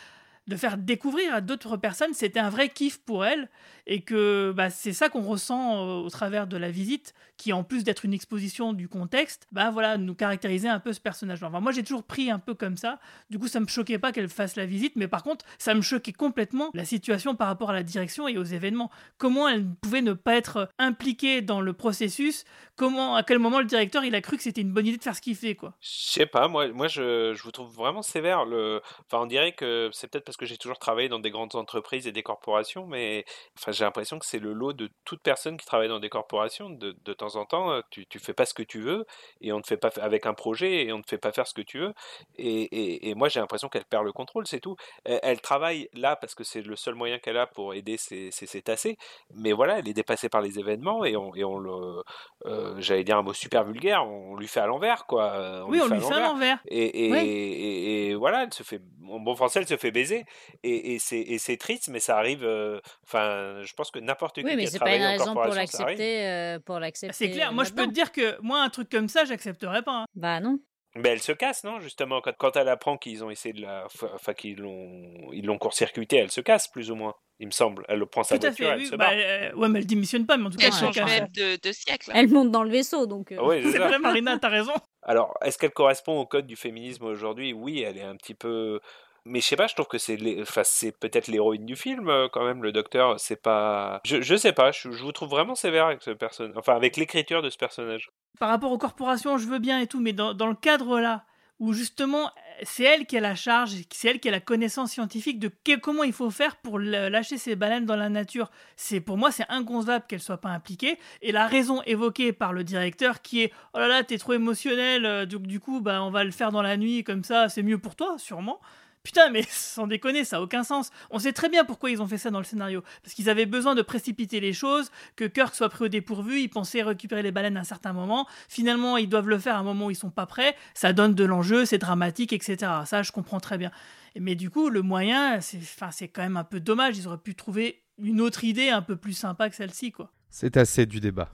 [0.48, 3.50] de faire découvrir à d'autres personnes, c'était un vrai kiff pour elle
[3.88, 7.64] et que bah, c'est ça qu'on ressent euh, au travers de la visite, qui en
[7.64, 11.44] plus d'être une exposition du contexte, bah voilà, nous caractérisait un peu ce personnage.
[11.44, 13.00] Enfin, moi j'ai toujours pris un peu comme ça,
[13.30, 15.82] du coup ça me choquait pas qu'elle fasse la visite, mais par contre ça me
[15.82, 18.90] choquait complètement la situation par rapport à la direction et aux événements.
[19.18, 22.46] Comment elle pouvait ne pas être impliquée dans le processus?
[22.76, 25.04] Comment, à quel moment le directeur il a cru que c'était une bonne idée de
[25.04, 25.76] faire ce qu'il fait quoi?
[25.82, 28.46] Je sais pas, moi, moi je, je vous trouve vraiment sévère.
[28.46, 28.82] Le...
[29.06, 31.56] Enfin, on dirait que c'est peut-être parce parce que j'ai toujours travaillé dans des grandes
[31.56, 33.24] entreprises et des corporations, mais
[33.58, 36.70] enfin, j'ai l'impression que c'est le lot de toute personne qui travaille dans des corporations.
[36.70, 39.06] De, de temps en temps, euh, tu, tu fais pas ce que tu veux
[39.40, 41.54] et on te fait pas avec un projet et on te fait pas faire ce
[41.54, 41.94] que tu veux.
[42.38, 44.76] Et, et, et moi, j'ai l'impression qu'elle perd le contrôle, c'est tout.
[45.06, 48.30] Elle, elle travaille là parce que c'est le seul moyen qu'elle a pour aider ses,
[48.32, 48.98] ses cétacés,
[49.34, 52.04] mais voilà, elle est dépassée par les événements et on, et on le,
[52.46, 55.32] euh, j'allais dire un mot super vulgaire, on lui fait à l'envers, quoi.
[55.32, 56.60] Euh, Oui, on lui fait à l'envers.
[56.68, 57.26] Et, et, Ouais.
[57.26, 60.25] et, et voilà, elle se fait, en bon français, elle se fait baiser.
[60.64, 61.00] Et, et
[61.40, 62.44] c'est triste, mais ça arrive.
[62.44, 66.28] euh, Enfin, je pense que n'importe qui Oui, mais c'est pas une raison pour l'accepter.
[66.28, 67.16] euh, pour l'accepter.
[67.16, 70.02] C'est clair, moi je peux te dire que moi un truc comme ça j'accepterais pas.
[70.02, 70.06] hein.
[70.16, 70.60] Bah non.
[70.98, 73.86] Mais elle se casse, non Justement, quand, quand elle apprend qu'ils ont essayé de la,
[74.14, 77.14] enfin qu'ils l'ont, ils l'ont court-circuité, elle se casse plus ou moins.
[77.40, 77.84] Il me semble.
[77.90, 78.86] Elle prend sa Tout à voiture, fait, elle oui.
[78.86, 79.12] se Bah, barre.
[79.14, 81.72] euh, ouais, mais elle démissionne pas, mais en tout cas Elle change même de, de
[81.74, 82.12] siècle.
[82.14, 83.34] Elle monte dans le vaisseau, donc.
[83.34, 84.72] euh, Ah oui, c'est vrai, Marina, t'as raison.
[85.04, 87.52] Alors, est-ce qu'elle correspond au code du féminisme aujourd'hui?
[87.52, 88.80] Oui, elle est un petit peu.
[89.26, 90.62] Mais je sais pas, je trouve que c'est enfin,
[91.00, 93.20] peut-être l'héroïne du film euh, quand même, le docteur.
[93.20, 94.02] C'est pas.
[94.06, 96.56] Je, je sais pas, je, vous trouve vraiment sévère avec ce personnage.
[96.56, 98.12] Enfin, avec l'écriture de ce personnage.
[98.40, 101.26] Par rapport aux corporations, je veux bien et tout, mais dans, dans le cadre là,
[101.60, 102.32] où justement
[102.64, 105.50] c'est elle qui a la charge, c'est elle qui a la connaissance scientifique de
[105.82, 108.52] comment il faut faire pour lâcher ces baleines dans la nature.
[108.76, 111.00] C'est pour moi c'est inconcevable qu'elle soit pas impliquée.
[111.22, 115.06] Et la raison évoquée par le directeur qui est oh là là t'es trop émotionnel,
[115.06, 117.64] euh, donc du coup bah on va le faire dans la nuit comme ça, c'est
[117.64, 118.60] mieux pour toi sûrement.
[119.06, 120.90] Putain, mais sans déconner, ça a aucun sens.
[121.12, 122.84] On sait très bien pourquoi ils ont fait ça dans le scénario.
[123.04, 126.50] Parce qu'ils avaient besoin de précipiter les choses, que Kirk soit pris au dépourvu, ils
[126.50, 128.28] pensaient récupérer les baleines à un certain moment.
[128.50, 130.56] Finalement, ils doivent le faire à un moment où ils sont pas prêts.
[130.74, 132.58] Ça donne de l'enjeu, c'est dramatique, etc.
[132.86, 133.72] Ça, je comprends très bien.
[134.20, 136.98] Mais du coup, le moyen, c'est enfin, c'est quand même un peu dommage.
[136.98, 140.12] Ils auraient pu trouver une autre idée un peu plus sympa que celle-ci, quoi.
[140.30, 141.30] C'est assez du débat.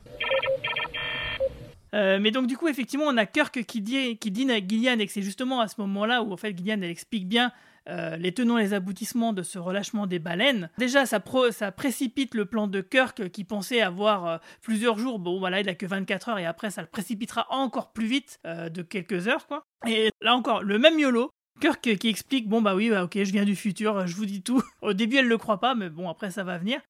[1.94, 5.06] Euh, mais donc du coup effectivement on a Kirk qui dit, qui à Gillian et
[5.06, 7.52] que c'est justement à ce moment-là où en fait Gillian elle explique bien
[7.90, 10.70] euh, les tenants et les aboutissements de ce relâchement des baleines.
[10.78, 15.62] Déjà ça, précipite le plan de Kirk qui pensait avoir euh, plusieurs jours, bon voilà
[15.62, 18.84] il a que 24 heures et après ça le précipitera encore plus vite euh, de
[18.84, 19.66] quelques heures quoi.
[19.88, 21.32] Et là encore le même YOLO.
[21.60, 24.44] Kirk qui explique bon bah oui bah, ok je viens du futur je vous dis
[24.44, 24.62] tout.
[24.84, 26.82] Au début elle le croit pas mais bon après ça va venir.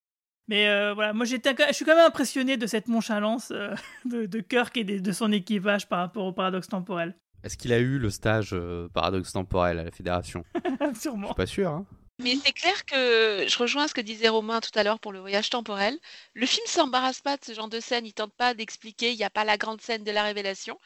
[0.51, 3.73] Mais euh, voilà, moi j'étais, je suis quand même impressionné de cette nonchalance euh,
[4.05, 7.15] de, de Kirk et de, de son équipage par rapport au paradoxe temporel.
[7.45, 10.43] Est-ce qu'il a eu le stage euh, paradoxe temporel à la Fédération?
[10.93, 11.27] Je Sûrement.
[11.27, 11.69] suis pas sûr.
[11.69, 11.85] Hein
[12.21, 15.19] Mais c'est clair que je rejoins ce que disait Romain tout à l'heure pour le
[15.19, 15.97] voyage temporel.
[16.33, 19.23] Le film s'embarrasse pas de ce genre de scène, il tente pas d'expliquer, il n'y
[19.23, 20.77] a pas la grande scène de la révélation.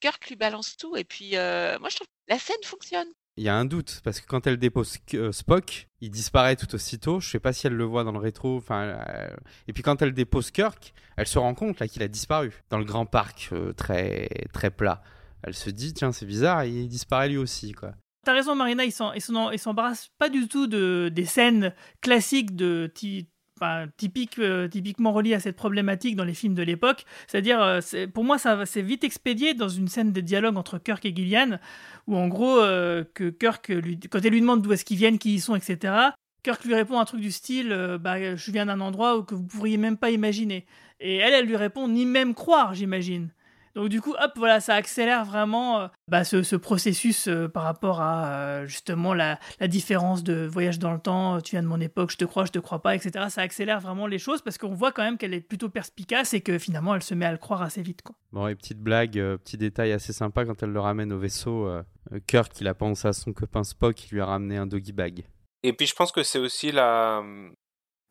[0.00, 3.08] Kirk lui balance tout et puis euh, moi je trouve que la scène fonctionne.
[3.36, 6.72] Il y a un doute parce que quand elle dépose euh, Spock, il disparaît tout
[6.74, 7.18] aussitôt.
[7.18, 8.56] Je sais pas si elle le voit dans le rétro.
[8.56, 9.28] Enfin, euh,
[9.66, 12.78] et puis quand elle dépose Kirk, elle se rend compte là qu'il a disparu dans
[12.78, 15.02] le grand parc euh, très très plat.
[15.42, 17.92] Elle se dit tiens c'est bizarre, il disparaît lui aussi quoi.
[18.24, 21.74] T'as raison Marina, il s'en- il s'en- il s'embarrasse pas du tout de, des scènes
[22.00, 22.90] classiques de
[23.62, 27.04] euh, typiquement reliées à cette problématique dans les films de l'époque.
[27.26, 27.80] C'est-à-dire, euh,
[28.12, 31.58] pour moi, ça c'est vite expédié dans une scène de dialogue entre Kirk et Gillian,
[32.06, 35.18] où en gros, euh, que Kirk, lui, quand elle lui demande d'où est-ce qu'ils viennent,
[35.18, 35.94] qui ils sont, etc.,
[36.42, 39.46] Kirk lui répond un truc du style bah, Je viens d'un endroit où que vous
[39.46, 40.66] pourriez même pas imaginer.
[41.00, 43.30] Et elle, elle lui répond Ni même croire, j'imagine.
[43.74, 47.64] Donc du coup, hop, voilà, ça accélère vraiment euh, bah, ce, ce processus euh, par
[47.64, 51.66] rapport à euh, justement la, la différence de voyage dans le temps, tu viens de
[51.66, 53.26] mon époque, je te crois, je te crois pas, etc.
[53.30, 56.40] Ça accélère vraiment les choses parce qu'on voit quand même qu'elle est plutôt perspicace et
[56.40, 58.02] que finalement elle se met à le croire assez vite.
[58.02, 58.14] Quoi.
[58.32, 61.68] Bon et petite blague, euh, petit détail assez sympa quand elle le ramène au vaisseau.
[62.28, 65.24] Kirk il a pensé à son copain Spock qui lui a ramené un doggy bag.
[65.64, 67.22] Et puis je pense que c'est aussi la,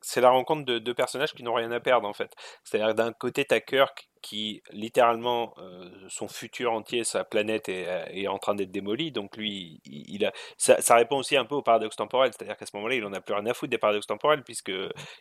[0.02, 2.34] c'est la rencontre de deux personnages qui n'ont rien à perdre en fait.
[2.64, 8.06] C'est-à-dire d'un côté t'as Kirk qui littéralement euh, son futur entier, sa planète est, euh,
[8.10, 11.62] est en train d'être démolie, donc lui il, a ça, répond aussi un peu au
[11.62, 14.08] paradoxe temporel, c'est-à-dire qu'à ce moment-là il en a plus rien à foutre des paradoxes
[14.08, 14.72] temporels puisque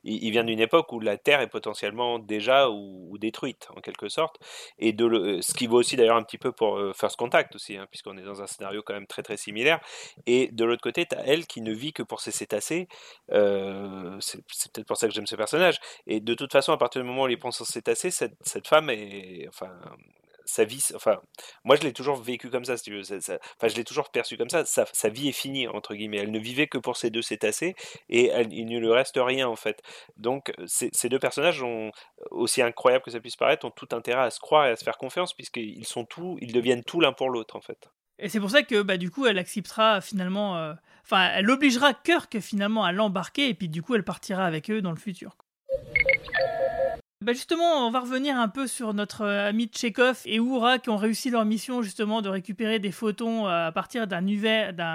[0.04, 4.38] il, vient d'une époque où la Terre est potentiellement déjà ou, détruite en quelque sorte,
[4.78, 7.76] et de ce qui vaut aussi d'ailleurs un petit peu pour euh, First Contact aussi,
[7.76, 9.80] hein, puisqu'on est dans un scénario quand même très très similaire,
[10.26, 12.88] et de l'autre côté t'as elle qui ne vit que pour ses cétacés,
[13.28, 14.42] c'est
[14.72, 15.78] peut-être pour ça que j'aime ce personnage.
[16.06, 18.68] Et de toute façon, à partir du moment où il prend son cétacé, cette, cette
[18.68, 19.70] femme est, enfin,
[20.44, 21.20] sa vie, enfin,
[21.64, 24.64] moi je l'ai toujours vécu comme ça, enfin, je l'ai toujours perçu comme ça.
[24.64, 26.18] Sa, vie est finie entre guillemets.
[26.18, 27.74] Elle ne vivait que pour ces deux cétacés
[28.08, 29.82] et il ne lui reste rien en fait.
[30.16, 31.90] Donc, ces, deux personnages ont,
[32.30, 34.84] aussi incroyable que ça puisse paraître, ont tout intérêt à se croire et à se
[34.84, 37.88] faire confiance puisqu'ils sont tout, ils deviennent tout l'un pour l'autre en fait.
[38.18, 40.74] Et c'est pour ça que bah, du coup elle acceptera finalement,
[41.04, 44.82] enfin elle obligera Kirk finalement à l'embarquer et puis du coup elle partira avec eux
[44.82, 45.36] dans le futur.
[47.22, 50.90] Bah justement, on va revenir un peu sur notre euh, ami Tchekhov et Oura qui
[50.90, 54.22] ont réussi leur mission justement de récupérer des photons euh, à partir d'un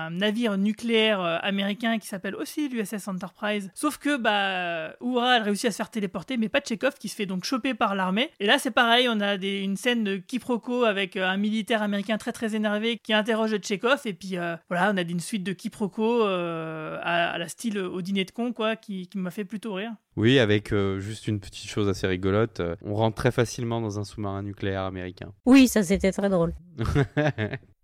[0.09, 3.71] navire nucléaire euh, américain qui s'appelle aussi l'USS Enterprise.
[3.73, 7.15] Sauf que bah Oura elle réussit à se faire téléporter, mais pas Tchekhov qui se
[7.15, 8.29] fait donc choper par l'armée.
[8.41, 12.33] Et là c'est pareil, on a une scène de quiproquo avec un militaire américain très
[12.33, 14.35] très énervé qui interroge Tchekhov et puis
[14.69, 18.51] voilà, on a une suite de quiproquos euh, à, la style au dîner de con
[18.51, 19.93] quoi, qui, m'a fait plutôt rire.
[20.17, 22.16] Oui, avec juste une petite chose assez rigolote.
[22.25, 25.31] Euh, on rentre très facilement dans un sous-marin nucléaire américain.
[25.45, 26.53] Oui, ça c'était très drôle.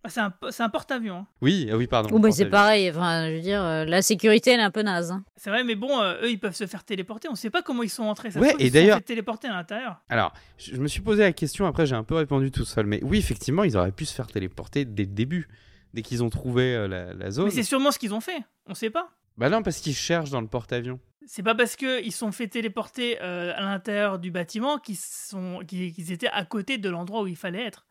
[0.06, 1.16] Ah, C'est un, c'est un porte-avions.
[1.20, 1.28] hein.
[1.42, 2.20] oui, ah oui, pardon.
[2.20, 5.12] Bah c'est pareil, enfin, je veux dire, euh, la sécurité elle est un peu naze.
[5.12, 5.24] hein.
[5.38, 7.30] C'est vrai, mais bon, euh, eux, ils peuvent se faire téléporter.
[7.32, 8.30] On sait pas comment ils sont entrés.
[8.32, 10.02] Ça Ouais, et ils se sont d'ailleurs- fait téléporter à l'intérieur.
[10.10, 12.86] Alors, je je me suis posé la question, après j'ai un peu répondu tout seul,
[12.86, 15.48] mais oui, effectivement, ils auraient pu se faire téléporter dès le début,
[15.94, 17.46] dès qu'ils ont trouvé euh, la, la zone.
[17.46, 18.44] Mais c'est sûrement ce qu'ils ont fait.
[18.68, 19.08] On sait pas.
[19.38, 21.00] Bah non, parce qu'ils cherchent dans le porte-avions.
[21.28, 25.94] C'est pas parce qu'ils sont fait téléporter euh, à l'intérieur du bâtiment qu'ils sont, qu'ils
[25.94, 27.86] qu'ils étaient à côté de l'endroit où il fallait être.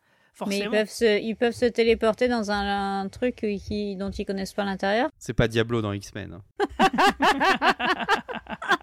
[0.47, 0.71] Mais ils Forcément.
[0.71, 4.63] peuvent, se, ils peuvent se téléporter dans un, un truc qui, dont ils connaissent pas
[4.65, 5.09] l'intérieur?
[5.19, 6.33] C'est pas Diablo dans X-Men.
[6.33, 6.41] hein.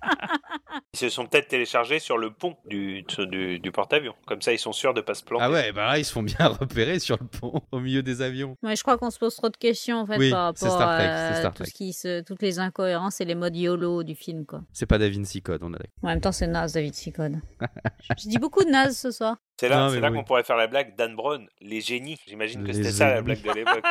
[0.92, 4.14] Ils se sont peut-être téléchargés sur le pont du, du, du porte-avions.
[4.26, 5.44] Comme ça, ils sont sûrs de pas se planter.
[5.44, 8.22] Ah ouais, bah là, ils se font bien repérer sur le pont, au milieu des
[8.22, 8.56] avions.
[8.64, 10.96] Ouais, je crois qu'on se pose trop de questions en fait Oui, par rapport Star
[10.96, 11.66] Trek, à tout Trek.
[11.66, 14.62] ce qui se, toutes les incohérences et les modes YOLO du film quoi.
[14.72, 15.92] C'est pas Da Vinci Code, on a d'accord.
[16.02, 17.36] En même temps, c'est naze David Sicode.
[18.18, 19.36] je dis beaucoup de naze ce soir.
[19.60, 20.16] C'est là, Non, c'est mais là oui.
[20.16, 22.16] qu'on pourrait faire la blague Dan Brown, les génies.
[22.26, 23.84] J'imagine que Les c'était ça la blague de l'époque.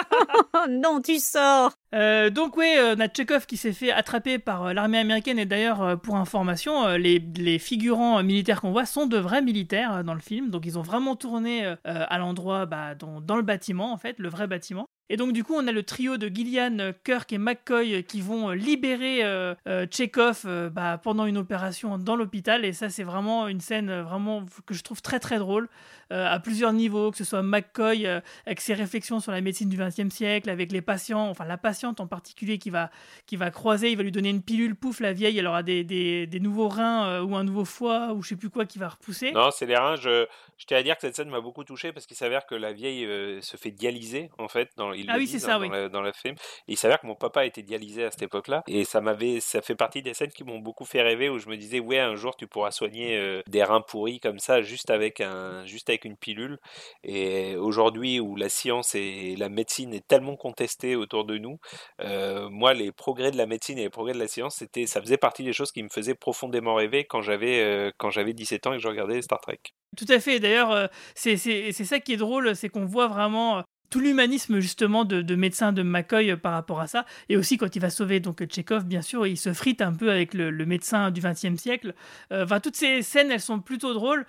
[0.55, 4.39] Oh non, tu sors Euh, donc oui, euh, on a Tchekhov qui s'est fait attraper
[4.39, 8.87] par euh, l'armée américaine et d'ailleurs euh, pour information, les, les figurants militaires qu'on voit
[8.87, 12.95] sont de vrais militaires dans le film, donc ils ont vraiment tourné à l'endroit bah,
[12.95, 14.87] dans, dans le bâtiment en fait, le vrai bâtiment.
[15.11, 18.01] Et donc du coup on a le trio de Gillian, euh, Kirk et McCoy euh,
[18.03, 19.55] qui vont euh, libérer euh,
[19.87, 22.63] Tchekhov euh, bah, pendant une opération dans l'hôpital.
[22.63, 25.67] Et ça c'est vraiment une scène vraiment que je trouve très très drôle
[26.11, 29.77] à plusieurs niveaux, que ce soit McCoy euh, avec ses réflexions sur la médecine du
[29.77, 32.89] XXe siècle, avec les patients, enfin la patiente en particulier qui va,
[33.25, 35.83] qui va croiser, il va lui donner une pilule, pouf, la vieille, elle aura des,
[35.83, 38.79] des, des nouveaux reins euh, ou un nouveau foie ou je sais plus quoi qui
[38.79, 39.31] va repousser.
[39.31, 39.95] Non, c'est les reins.
[39.95, 40.25] Je,
[40.57, 42.73] je tiens à dire que cette scène m'a beaucoup touché parce qu'il s'avère que la
[42.73, 44.71] vieille euh, se fait dialyser en fait.
[44.77, 45.69] Dans, ils Ah oui, c'est ça, oui.
[45.69, 46.35] Dans, la, dans film.
[46.67, 49.39] Et il s'avère que mon papa a été dialysé à cette époque-là et ça m'avait,
[49.39, 51.99] ça fait partie des scènes qui m'ont beaucoup fait rêver où je me disais ouais
[51.99, 55.89] un jour tu pourras soigner euh, des reins pourris comme ça juste avec un, juste
[55.89, 56.59] avec une pilule.
[57.03, 61.59] Et aujourd'hui où la science et la médecine est tellement contestée autour de nous,
[62.01, 65.01] euh, moi les progrès de la médecine et les progrès de la science c'était, ça
[65.01, 68.67] faisait partie des choses qui me faisaient profondément rêver quand j'avais, euh, quand j'avais 17
[68.67, 69.59] ans et que je regardais Star Trek.
[69.97, 70.39] Tout à fait.
[70.39, 75.21] D'ailleurs, euh, c'est ça qui est drôle, c'est qu'on voit vraiment tout l'humanisme justement de,
[75.21, 77.05] de médecin de McCoy euh, par rapport à ça.
[77.29, 80.11] Et aussi quand il va sauver donc Tchekhov, bien sûr, il se frite un peu
[80.11, 81.93] avec le, médecin du XXe siècle.
[82.31, 84.25] Euh, Enfin, toutes ces scènes, elles sont plutôt drôles.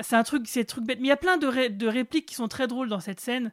[0.00, 0.98] C'est un truc, c'est truc bête.
[1.00, 3.52] Mais il y a plein de répliques qui sont très drôles dans cette scène.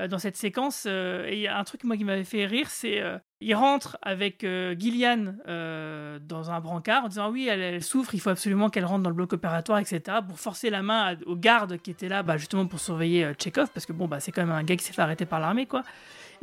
[0.00, 2.46] Euh, dans cette séquence, euh, et il y a un truc moi qui m'avait fait
[2.46, 8.14] rire, c'est euh, il rentre avec Gillian dans un brancard en disant oui elle, souffre,
[8.14, 10.18] il faut absolument qu'elle rentre dans le bloc opératoire, etc.
[10.26, 13.84] pour forcer la main aux gardes qui étaient là bah, justement pour surveiller Tchekhov parce
[13.84, 15.82] que bon bah c'est quand même un gars qui s'est fait arrêter par l'armée quoi.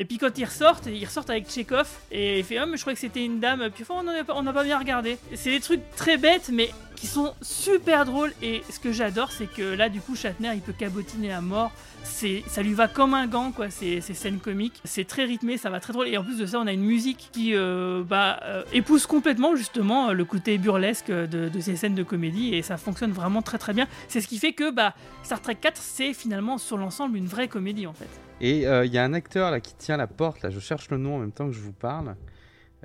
[0.01, 2.81] Et puis quand ils ressortent, ils ressortent avec Tchekhov et il fait oh mais je
[2.81, 3.69] crois que c'était une dame.
[3.71, 5.19] Puis n'a pas, on n'a pas bien regardé.
[5.35, 9.45] C'est des trucs très bêtes mais qui sont super drôles et ce que j'adore c'est
[9.45, 11.71] que là du coup Shatner il peut cabotiner à mort.
[12.03, 14.81] C'est, ça lui va comme un gant quoi ces, ces scènes comiques.
[14.85, 16.81] C'est très rythmé, ça va très drôle et en plus de ça on a une
[16.81, 21.93] musique qui euh, bah, euh, épouse complètement justement le côté burlesque de, de ces scènes
[21.93, 23.87] de comédie et ça fonctionne vraiment très très bien.
[24.07, 27.47] C'est ce qui fait que bah, Star Trek 4 c'est finalement sur l'ensemble une vraie
[27.47, 28.30] comédie en fait.
[28.41, 30.89] Et euh, il y a un acteur là qui tient la porte, là, je cherche
[30.89, 32.15] le nom en même temps que je vous parle,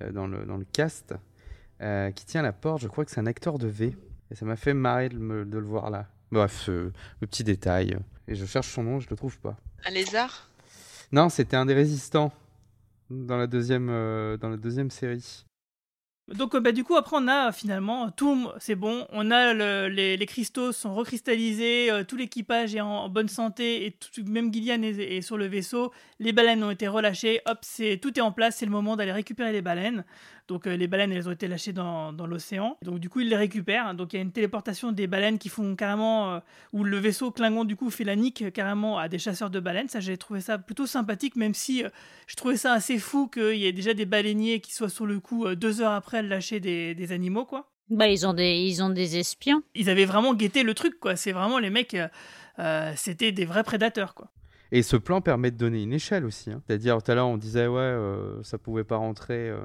[0.03, 1.15] euh, dans, le, dans le cast,
[1.81, 3.97] euh, qui tient la porte, je crois que c'est un acteur de V.
[4.31, 6.07] Et ça m'a fait marrer de, me- de le voir là.
[6.33, 7.97] Bref, le petit détail.
[8.29, 9.57] Et je cherche son nom, je le trouve pas.
[9.87, 10.51] Un lézard?
[11.13, 12.33] Non, c'était un des résistants
[13.09, 15.46] dans la deuxième, euh, dans la deuxième série.
[16.35, 19.87] Donc euh, bah, du coup après on a finalement tout, c'est bon, on a le-
[19.87, 23.97] les, cristaux sont recristallisés, euh, tout l'équipage est en, bonne santé et
[24.27, 28.19] même Gillian est, est sur le vaisseau, les baleines ont été relâchées, hop c'est tout
[28.19, 30.05] est en place, c'est le moment d'aller récupérer les baleines.
[30.49, 33.29] Donc euh, les baleines elles ont été lâchées dans, dans l'océan, donc du coup ils
[33.29, 33.95] les récupèrent.
[33.95, 36.39] Donc il y a une téléportation des baleines qui font carrément euh,
[36.73, 39.59] où le vaisseau Klingon du coup fait la nique euh, carrément à des chasseurs de
[39.61, 39.89] baleines.
[39.89, 41.89] Ça j'ai trouvé ça plutôt sympathique, même si euh,
[42.29, 45.19] je trouvais ça assez fou qu'il y ait déjà des baleiniers qui soient sur le
[45.19, 47.71] coup euh, deux heures après lâcher des, des animaux quoi.
[47.91, 49.63] Bah ils ont des, ils ont des espions.
[49.75, 51.17] Ils avaient vraiment guetté le truc quoi.
[51.17, 52.09] C'est vraiment les mecs, euh,
[52.59, 54.31] euh, c'était des vrais prédateurs quoi.
[54.73, 56.51] Et ce plan permet de donner une échelle aussi.
[56.51, 56.61] hein.
[56.67, 59.49] C'est-à-dire, tout à l'heure, on disait, ouais, euh, ça pouvait pas rentrer.
[59.49, 59.61] euh,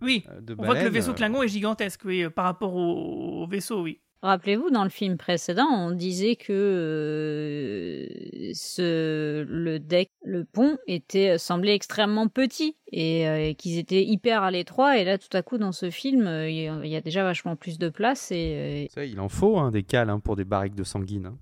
[0.00, 2.44] Oui, euh, de on voit que le vaisseau euh, Klingon est gigantesque oui, euh, par
[2.44, 4.00] rapport au, au vaisseau oui.
[4.20, 11.38] Rappelez-vous, dans le film précédent, on disait que euh, ce, le deck, le pont, était
[11.38, 14.98] semblait extrêmement petit et, euh, et qu'ils étaient hyper à l'étroit.
[14.98, 17.22] Et là, tout à coup, dans ce film, il y, a- il y a déjà
[17.22, 18.32] vachement plus de place.
[18.32, 21.26] Et, Ça, il en faut hein, des cales hein, pour des barriques de sanguine.
[21.26, 21.38] hein.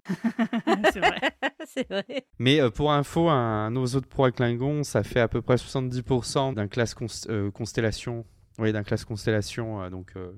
[0.92, 1.20] c'est vrai.
[1.64, 2.26] c'est vrai.
[2.38, 6.54] Mais euh, pour info, un, oiseau de proie Klingon, ça fait à peu près 70%
[6.54, 8.24] d'un classe const- euh, constellation.
[8.58, 10.32] Oui, d'un classe constellation euh, donc euh,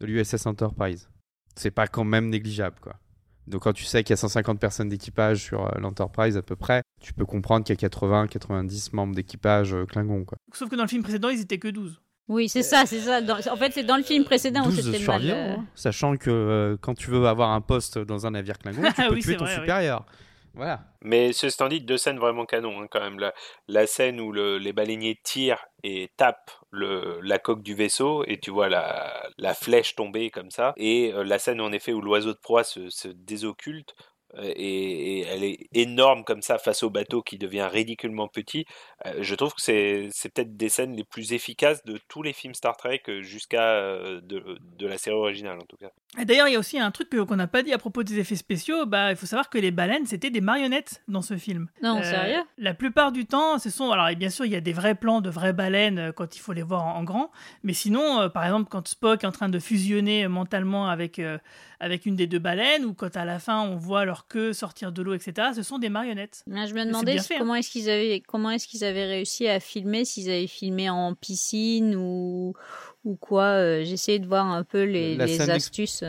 [0.00, 1.08] de l'USS Enterprise.
[1.56, 2.94] C'est pas quand même négligeable, quoi.
[3.46, 6.56] Donc quand tu sais qu'il y a 150 personnes d'équipage sur euh, l'Enterprise à peu
[6.56, 10.38] près, tu peux comprendre qu'il y a 80-90 membres d'équipage euh, Klingon, quoi.
[10.52, 12.00] Sauf que dans le film précédent, ils étaient que 12.
[12.28, 13.20] Oui, c'est ça, c'est ça.
[13.20, 15.22] Dans- en fait, c'est dans le film précédent où 12 c'était mal.
[15.24, 15.64] euh, hein.
[15.74, 19.14] sachant que euh, quand tu veux avoir un poste dans un navire Klingon, tu peux
[19.14, 19.66] Oui, tuer ton vrai, oui.
[20.54, 20.80] Voilà.
[21.00, 23.18] Mais ce stand dit deux scènes vraiment canon hein, quand même.
[23.68, 28.50] La, scène où le- les baleiniers tirent et tapent la coque du vaisseau et tu
[28.50, 30.72] vois la, la flèche tomber comme ça.
[30.76, 33.94] Et euh, la scène en effet où l'oiseau de proie se, se désocculte.
[34.36, 38.64] Euh, Et, et elle est énorme comme ça face au bateau qui devient ridiculement petit.
[39.06, 42.32] Euh, je trouve que c'est c'est peut-être des scènes les plus efficaces de tous les
[42.32, 45.90] films Star Trek euh, jusqu'à euh, de, de la série originale en tout cas.
[46.20, 48.02] Et D'ailleurs, il y a aussi un truc que- qu'on n'a pas dit à propos
[48.02, 48.84] des effets spéciaux.
[48.86, 51.68] Bah, il faut savoir que les baleines, c'était des marionnettes dans ce film.
[51.82, 52.42] Euh, Non, sérieux?
[52.58, 53.90] La plupart du temps, ce sont.
[53.92, 56.36] Alors, et bien sûr, il y a des vrais plans de vraies baleines euh, quand
[56.36, 57.30] il faut les voir en, en grand.
[57.62, 61.18] Mais sinon, euh, par exemple, quand Spock est en train de fusionner euh, mentalement avec,
[61.20, 61.38] euh,
[61.78, 64.92] avec une des deux baleines, ou quand à la fin, on voit leur queue sortir
[64.92, 66.42] de l'eau, etc., ce sont des marionnettes.
[66.46, 67.22] Mais je me demandais hein.
[67.38, 71.14] comment est-ce qu'ils avaient comment est-ce qu'ils avaient réussi à filmer, s'ils avaient filmé en
[71.14, 72.54] piscine ou
[73.04, 73.44] ou quoi.
[73.44, 76.04] euh, J'essayais de voir un peu les, La les astuces.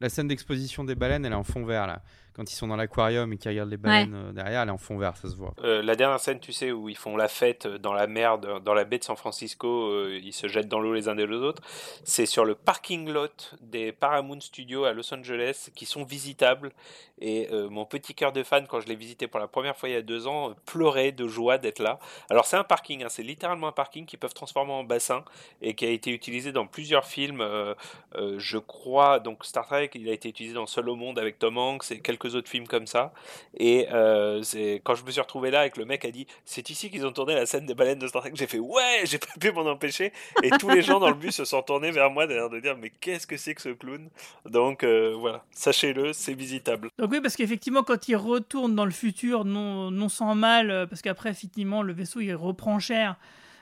[0.00, 2.02] La scène d'exposition des baleines, elle est en fond vert là.
[2.34, 4.78] Quand ils sont dans l'aquarium et qu'ils regardent les baleines euh, derrière, elle est en
[4.78, 5.54] fond vert, ça se voit.
[5.62, 8.74] Euh, la dernière scène, tu sais, où ils font la fête dans la mer, dans
[8.74, 11.62] la baie de San Francisco, euh, ils se jettent dans l'eau les uns des autres,
[12.04, 16.72] c'est sur le parking lot des Paramount Studios à Los Angeles qui sont visitables.
[17.20, 19.88] Et euh, mon petit cœur de fan, quand je l'ai visité pour la première fois
[19.88, 22.00] il y a deux ans, pleurait de joie d'être là.
[22.28, 25.24] Alors c'est un parking, hein, c'est littéralement un parking qu'ils peuvent transformer en bassin
[25.62, 27.40] et qui a été utilisé dans plusieurs films.
[27.40, 27.74] euh,
[28.16, 31.38] euh, je crois, donc Star Trek, il a été utilisé dans Seul au monde avec
[31.38, 33.12] Tom Hanks et quelques autres films comme ça.
[33.56, 36.26] Et euh, c'est quand je me suis retrouvé là et que le mec a dit
[36.44, 39.02] c'est ici qu'ils ont tourné la scène des baleines de Star Trek, j'ai fait ouais,
[39.04, 40.12] j'ai pas pu m'en empêcher.
[40.42, 42.76] Et tous les gens dans le bus se sont tournés vers moi d'ailleurs de dire
[42.76, 44.08] mais qu'est-ce que c'est que ce clown?
[44.46, 46.90] Donc euh, voilà, sachez-le, c'est visitable.
[46.98, 50.86] Donc oui, parce qu'effectivement, quand il retourne dans le futur, non, non sans mal, euh,
[50.86, 53.16] parce qu'après, effectivement, le vaisseau, il reprend cher.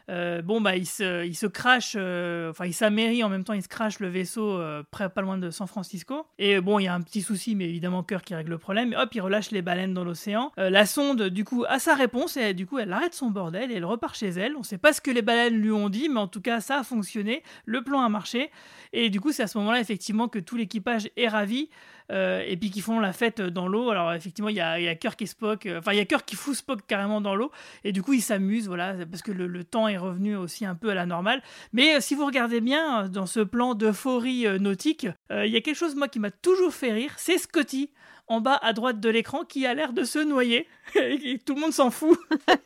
[0.08, 3.52] Euh, bon, bah, il se, il se crache, euh, enfin, il s'amérit en même temps,
[3.52, 6.26] il se crache le vaisseau euh, près, pas loin de San Francisco.
[6.38, 8.92] Et bon, il y a un petit souci, mais évidemment, Kirk qui règle le problème.
[8.92, 10.52] Et hop, il relâche les baleines dans l'océan.
[10.56, 13.76] La sonde, du coup, a sa réponse, et du coup, elle arrête son bordel et
[13.76, 14.56] elle repart chez elle.
[14.56, 16.80] On sait pas ce que les baleines lui ont dit, mais en tout cas, ça
[16.80, 17.42] a fonctionné.
[17.64, 18.50] Le plan a marché.
[18.92, 21.70] Et du coup, c'est à ce moment-là, effectivement, que tout l'équipage est ravi.
[22.10, 23.90] Euh, et puis qu'ils font la fête dans l'eau.
[23.90, 25.66] Alors, effectivement, il y a, y a Kirk et Spock.
[25.66, 27.50] euh, Enfin, il y a Kirk qui fout Spock carrément dans l'eau.
[27.84, 30.74] Et du coup, ils s'amusent, voilà, parce que le, le temps est revenu aussi un
[30.74, 31.42] peu à la normale.
[31.72, 35.76] Mais euh, si vous regardez bien, dans ce plan d'euphorie nautique, il y a quelque
[35.76, 37.12] chose, moi, qui m'a toujours fait rire.
[37.16, 37.90] C'est Scotty.
[38.28, 40.66] En bas à droite de l'écran, qui a l'air de se noyer.
[40.94, 42.18] et tout le monde s'en fout.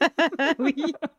[0.58, 0.76] oui.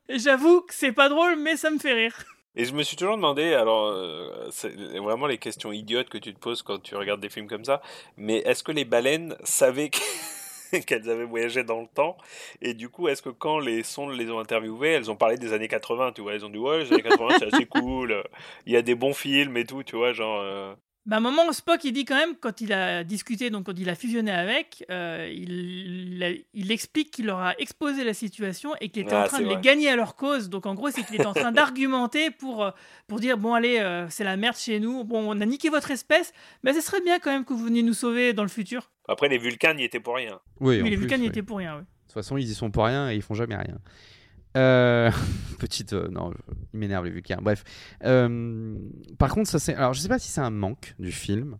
[0.09, 2.15] J'avoue que c'est pas drôle, mais ça me fait rire.
[2.59, 6.33] Et je me suis toujours demandé, alors euh, c'est vraiment les questions idiotes que tu
[6.33, 7.81] te poses quand tu regardes des films comme ça,
[8.17, 12.17] mais est-ce que les baleines savaient que- qu'elles avaient voyagé dans le temps?
[12.61, 15.53] Et du coup, est-ce que quand les sondes les ont interviewées, elles ont parlé des
[15.53, 16.33] années 80, tu vois?
[16.33, 18.23] Elles ont dit, ouais, les années 80, c'est assez cool,
[18.65, 20.39] il y a des bons films et tout, tu vois, genre...
[20.41, 20.73] euh,
[21.07, 23.79] Bah, à un moment, Spock, il dit quand même, quand il a discuté, donc quand
[23.79, 28.73] il a fusionné avec, euh, il, il, il explique qu'il leur a exposé la situation
[28.81, 30.49] et qu'il était Ah, en train de les gagner à leur cause.
[30.49, 32.71] Donc en gros, c'est qu'il était en train d'argumenter pour, euh,
[33.07, 35.05] pour dire bon, allez, euh, c'est la merde chez nous.
[35.05, 37.83] Bon, on a niqué votre espèce, mais ce serait bien quand même que vous veniez
[37.83, 38.91] nous sauver dans le futur.
[39.07, 40.41] Après, les Vulcains n'y étaient pour rien.
[40.59, 41.29] Oui, mais les plus, Vulcains n'y oui.
[41.29, 41.81] étaient pour rien, oui.
[41.83, 43.77] De toute façon, ils y sont pour rien et ils font jamais rien.
[44.57, 45.11] Euh,
[45.59, 45.93] Petite.
[45.93, 46.33] euh, non,
[46.73, 47.39] ils m'énervent les Vulcains.
[47.41, 47.63] Bref.
[48.03, 48.75] Euh,
[49.17, 49.75] par contre, ça c'est.
[49.75, 51.57] Alors, je sais pas si c'est un manque du film.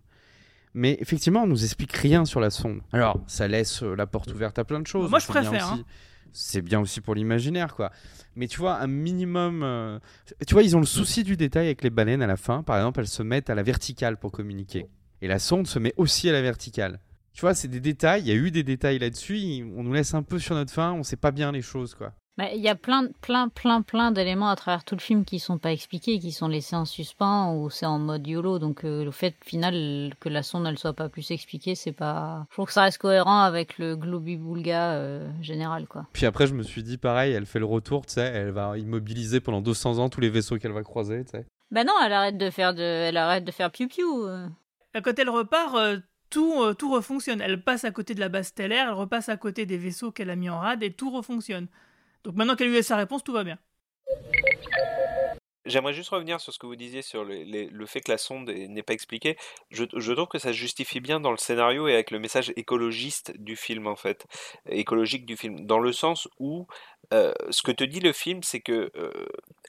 [0.74, 2.82] Mais effectivement, on nous explique rien sur la sonde.
[2.92, 5.10] Alors, ça laisse la porte ouverte à plein de choses.
[5.10, 5.86] Moi, je préfère, aussi- hein.
[6.34, 7.92] C'est bien aussi pour l'imaginaire, quoi.
[8.36, 10.00] Mais tu vois, un minimum.
[10.46, 12.62] Tu vois, ils ont le souci du détail avec les baleines à la fin.
[12.62, 14.86] Par exemple, elles se mettent à la verticale pour communiquer.
[15.22, 17.00] Et la sonde se met aussi à la verticale.
[17.34, 18.22] Tu vois, c'est des détails.
[18.22, 19.64] Il y a eu des détails là-dessus.
[19.76, 20.92] On nous laisse un peu sur notre fin.
[20.94, 22.14] On sait pas bien les choses, quoi.
[22.38, 25.40] Bah, Il y a plein, plein, plein, plein d'éléments à travers tout le film qui
[25.40, 28.60] sont pas expliqués, qui sont laissés en suspens ou c'est en mode YOLO.
[28.60, 32.46] Donc euh, le fait final que la sonde ne soit pas plus expliquée, c'est pas.
[32.50, 36.06] Je trouve que ça reste cohérent avec le globi-boulga euh, général, quoi.
[36.14, 38.22] Puis après, je me suis dit, pareil, elle fait le retour, tu sais.
[38.34, 41.46] Elle va immobiliser pendant 200 ans tous les vaisseaux qu'elle va croiser, tu sais.
[41.72, 44.26] Bah non, elle arrête de faire de, elle arrête de faire piou piou.
[44.26, 44.48] euh.
[45.04, 45.98] Quand elle repart, euh,
[46.30, 47.42] tout, euh, tout refonctionne.
[47.42, 50.30] Elle passe à côté de la base stellaire, elle repasse à côté des vaisseaux qu'elle
[50.30, 51.68] a mis en rade et tout refonctionne.
[52.28, 53.58] Donc maintenant qu'elle a sa réponse, tout va bien.
[55.66, 58.68] J'aimerais juste revenir sur ce que vous disiez sur le, fait que la sonde est-
[58.68, 59.38] n'est pas expliquée.
[59.70, 62.52] Je, je trouve que ça se justifie bien dans le scénario et avec le message
[62.58, 64.26] écologiste du film, en fait,
[64.68, 66.68] écologique du film, dans le sens où
[67.14, 69.12] euh, ce que te dit le film, c'est que euh,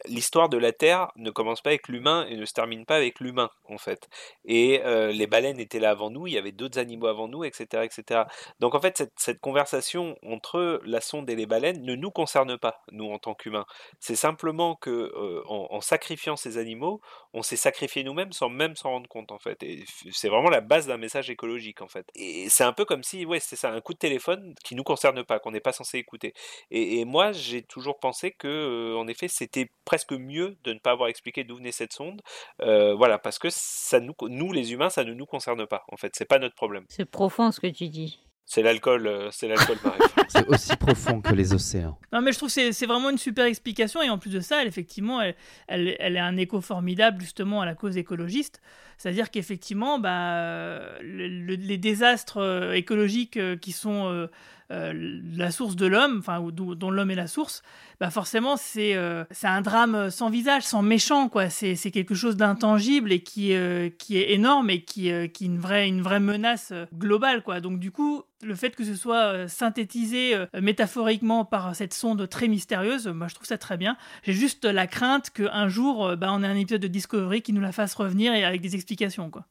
[0.07, 3.21] l'histoire de la Terre ne commence pas avec l'humain et ne se termine pas avec
[3.21, 4.09] l'humain, en fait.
[4.45, 7.45] Et euh, les baleines étaient là avant nous, il y avait d'autres animaux avant nous,
[7.45, 8.23] etc., etc.
[8.59, 12.83] Donc en fait, cette, conversation entre la sonde et les baleines ne nous concerne pas,
[12.91, 13.67] nous, en tant qu'humains.
[14.01, 15.13] C'est simplement que
[15.47, 17.01] en, sacrifiant ces animaux,
[17.33, 19.63] on s'est sacrifié nous-mêmes sans même s'en rendre compte, en fait.
[19.63, 22.07] Et c'est vraiment la base d'un message écologique, en fait.
[22.17, 24.83] Et c'est un peu comme si, ouais, c'est ça, un coup de téléphone qui nous
[24.83, 26.35] concerne pas, qu'on n'est pas censé écouter.
[26.71, 30.91] Et moi, j'ai toujours pensé que, euh, en effet, c'était presque mieux de ne pas
[30.93, 32.21] avoir expliqué d'où venait cette sonde.
[32.63, 35.85] Euh, voilà, parce que ça nous, nous, les humains, ça ne nous concerne pas.
[35.93, 36.85] En fait, c'est pas notre problème.
[36.89, 38.21] C'est profond ce que tu dis.
[38.51, 39.77] C'est l'alcool, euh, c'est l'alcool.
[40.31, 41.99] C'est aussi profond que les océans.
[42.13, 44.03] Non, mais je trouve que c'est- vraiment une super explication.
[44.03, 45.35] Et en plus de ça, elle, effectivement, elle,
[45.69, 48.61] elle, elle est un écho formidable justement à la cause écologiste.
[48.99, 54.27] C'est-à-dire qu'effectivement, bah, le- le- les désastres écologiques qui sont euh,
[54.71, 57.63] euh, la source de l'homme, enfin, dont, l'homme est la source,
[58.01, 61.49] bah forcément, c'est euh, c'est un drame sans visage, sans méchant, quoi.
[61.49, 65.59] C'est quelque chose d'intangible et qui, euh, qui est énorme et qui, qui est une
[65.59, 67.61] vraie, une vraie menace globale, quoi.
[67.61, 73.09] Donc, du coup, le fait que ce soit synthétisé métaphoriquement par cette sonde très mystérieuse,
[73.09, 73.97] moi je trouve ça très bien.
[74.23, 77.61] J'ai juste la crainte qu'un jour, bah, on ait un épisode de Discovery qui nous
[77.61, 79.47] la fasse revenir et avec des explications, quoi.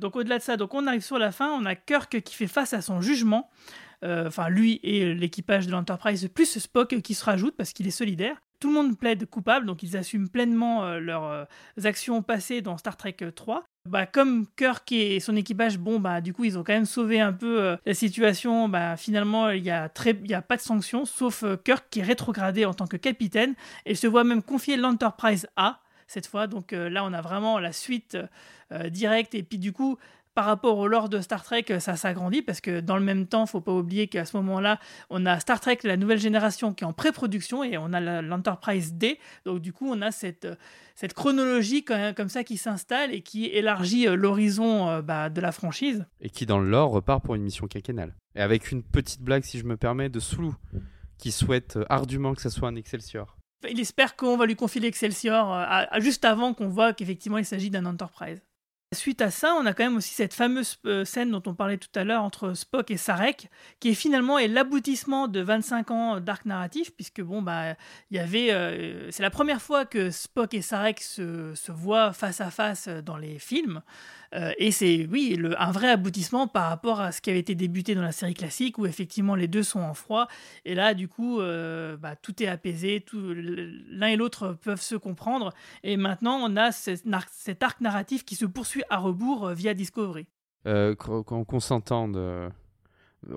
[0.00, 2.46] Donc au-delà de ça, donc on arrive sur la fin, on a Kirk qui fait
[2.48, 3.50] face à son jugement,
[4.02, 7.90] Euh, enfin lui et l'équipage de l'Enterprise, plus Spock qui se rajoute parce qu'il est
[7.90, 8.36] solidaire.
[8.60, 11.44] Tout le monde plaide coupable, donc ils assument pleinement euh, leurs euh,
[11.84, 13.64] actions passées dans Star Trek 3.
[13.88, 17.18] Bah, comme Kirk et son équipage, bon, bah, du coup, ils ont quand même sauvé
[17.20, 18.68] un peu la situation.
[18.68, 22.66] Bah, finalement, il n'y a, très- a pas de sanctions, sauf Kirk qui est rétrogradé
[22.66, 23.54] en tant que capitaine
[23.86, 26.46] et se voit même confier l'Enterprise A cette fois.
[26.46, 28.16] Donc euh, là, on a vraiment la suite
[28.72, 29.34] euh, directe.
[29.34, 29.98] Et puis, du coup,
[30.34, 33.26] par rapport au lore de Star Trek, euh, ça s'agrandit parce que dans le même
[33.26, 36.84] temps, faut pas oublier qu'à ce moment-là, on a Star Trek, la nouvelle génération, qui
[36.84, 39.18] est en pré-production et on a l'Enterprise D.
[39.44, 40.56] Donc du coup, on a cette, euh,
[40.94, 45.52] cette chronologie comme ça qui s'installe et qui élargit euh, l'horizon euh, bah, de la
[45.52, 46.04] franchise.
[46.20, 48.14] Et qui, dans le lore, repart pour une mission quinquennale.
[48.34, 50.54] Et avec une petite blague, si je me permets, de Soulou,
[51.18, 53.36] qui souhaite euh, ardument que ça soit un Excelsior.
[53.70, 57.44] Il espère qu'on va lui confier l'Excelsior euh, à- juste avant qu'on voit qu'effectivement il
[57.44, 58.40] s'agit d'un Enterprise.
[58.94, 61.78] Suite à ça, on a quand même aussi cette fameuse euh, scène dont on parlait
[61.78, 63.48] tout à l'heure entre Spock et Sarek,
[63.80, 67.74] qui est finalement est l'aboutissement de 25 ans d'arc narratif, puisque bon bah
[68.12, 72.40] il y avait, euh, c'est la première fois que Spock et Sarek se voient face
[72.40, 73.82] à face dans les films,
[74.34, 77.54] Euh, et c'est oui le- un vrai aboutissement par rapport à ce qui avait été
[77.54, 80.26] débuté dans la série classique, où effectivement les deux sont en froid,
[80.64, 84.96] et là du coup euh, bah, tout est apaisé, tout- l'un et l'autre peuvent se
[84.96, 85.52] comprendre,
[85.84, 89.54] et maintenant on a cet arc, cet arc narratif qui se poursuit à rebours euh,
[89.54, 90.26] via Discovery.
[90.98, 92.16] Qu'on qu'on s'entende.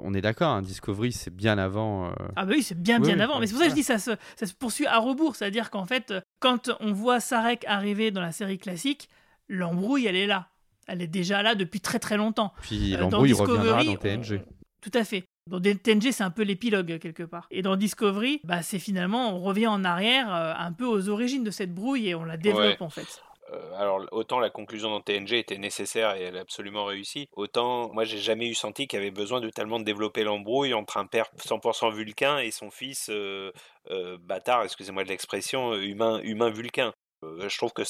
[0.01, 2.07] On est d'accord, hein, Discovery, c'est bien avant.
[2.07, 3.35] euh, Ah bah oui, c'est bien bien oui, avant.
[3.35, 5.35] oui, Mais c'est pour ça que je dis ça se, ça se poursuit à rebours.
[5.35, 9.07] C'est-à-dire qu'en fait, quand on voit Sarek arriver dans la série classique,
[9.47, 10.49] l'embrouille, elle est là.
[10.87, 12.53] Elle est déjà là depuis très très longtemps.
[12.61, 14.41] Puis Euh, dans l'embrouille reviendra dans on- TNG.
[14.81, 15.23] Tout à fait.
[15.49, 17.47] Dans TNG, c'est un peu l'épilogue quelque part.
[17.51, 21.43] Et dans Discovery, bah, c'est finalement, on revient en arrière euh, un peu aux origines
[21.43, 22.83] de cette brouille et on la développe Ouais.
[22.83, 23.21] en fait.
[23.53, 27.89] Euh, alors autant la conclusion dans TNG était nécessaire et elle a absolument réussi, autant
[27.93, 30.97] moi j'ai jamais eu senti qu'il y avait besoin de tellement de développer l'embrouille entre
[30.97, 33.53] un père 100% vulcain et son fils euh,
[33.89, 36.91] euh, bâtard, excusez-moi de l'expression, euh, humain humain vulcain.
[37.23, 37.81] Euh, je trouve que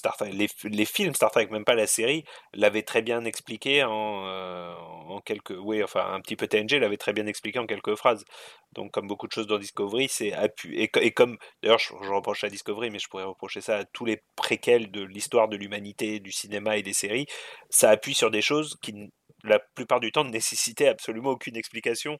[0.68, 2.24] les, films Star Trek, même pas la série,
[2.54, 4.74] l'avaient très bien expliqué en, euh,
[5.26, 8.24] quelques, oui, enfin un petit peu TNG l'avait très bien expliqué en quelques phrases.
[8.74, 10.84] Donc comme beaucoup de choses dans Discovery, c'est appuyé.
[10.84, 13.86] Et, co- et comme d'ailleurs je, reproche à Discovery, mais je pourrais reprocher ça à
[13.86, 17.26] tous les préquels de l'histoire de l'humanité, du cinéma et des séries,
[17.70, 19.12] ça appuie sur des choses qui
[19.44, 22.18] la plupart du temps ne nécessitaient absolument aucune explication.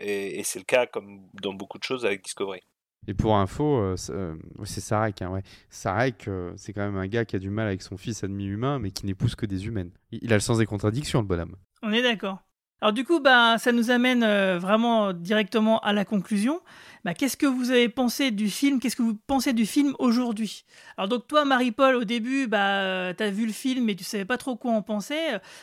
[0.00, 2.62] Et, et c'est le cas comme dans beaucoup de choses avec Discovery.
[3.08, 4.34] Et pour info, euh, c'est euh,
[4.64, 5.22] c'est Sarek.
[5.22, 5.40] Hein.
[5.70, 8.26] Sarek, euh, c'est quand même un gars qui a du mal avec son fils à
[8.26, 9.90] demi-humain, mais qui n'épouse que des humaines.
[10.10, 11.56] Il a le sens des contradictions, le bonhomme.
[11.82, 12.38] On est d'accord.
[12.82, 14.22] Alors du coup, bah, ça nous amène
[14.58, 16.60] vraiment directement à la conclusion.
[17.04, 18.80] Bah, Qu'est-ce que vous avez pensé du film?
[18.80, 20.64] Qu'est-ce que vous pensez du film aujourd'hui?
[20.98, 24.26] Alors donc toi, Marie-Paul, au début, bah, tu as vu le film et tu savais
[24.26, 25.18] pas trop quoi en penser.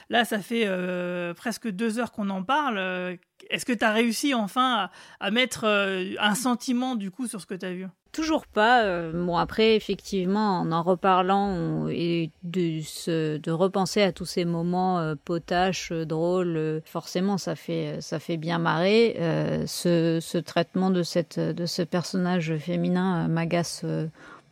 [0.10, 0.68] Là, ça fait
[1.36, 3.20] presque deux heures qu'on en parle.
[3.50, 4.90] Est-ce que tu as réussi enfin
[5.20, 7.88] à, mettre euh, un sentiment du coup sur ce que tu as vu?
[8.14, 8.84] Toujours pas.
[8.84, 14.46] euh, bon après, effectivement, en en reparlant et de se, de repenser à tous ces
[14.46, 19.16] moments euh, potaches, euh, drôles, forcément, ça fait ça fait bien marrer.
[19.66, 23.84] Ce, ce traitement de cette de ce personnage féminin m'agace.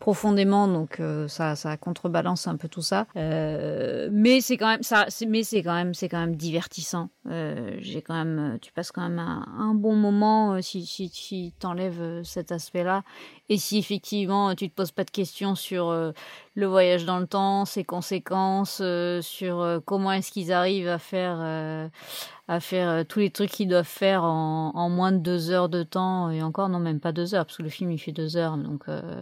[0.01, 3.05] Euh, profondément donc euh, ça ça contrebalance un peu tout ça.
[3.15, 7.09] Euh, mais c'est quand même ça mais c'est quand même c'est quand même divertissant.
[7.29, 11.53] Euh, j'ai quand même tu passes quand même un, bon moment euh, si si si
[11.59, 13.03] t'enlèves euh, cet aspect là
[13.49, 16.11] et si effectivement tu te poses pas de questions sur euh,
[16.55, 20.97] le voyage dans le temps ses conséquences euh, sur euh, comment est-ce qu'ils arrivent à
[20.97, 21.87] faire euh,
[22.47, 25.69] à faire euh, tous les trucs qu'ils doivent faire en, en moins de deux heures
[25.69, 28.11] de temps et encore non même pas deux heures parce que le film il fait
[28.11, 29.21] deux heures donc euh,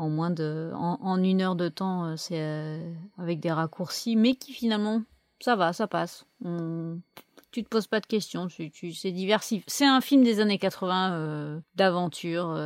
[0.00, 4.34] en moins de en, une heure de temps euh, c'est euh, avec des raccourcis mais
[4.34, 5.02] qui finalement
[5.40, 6.26] ça va ça passe.
[7.52, 11.60] Tu te poses pas de questions c'est diversif c'est un film des années 80 euh,
[11.74, 12.58] d'aventure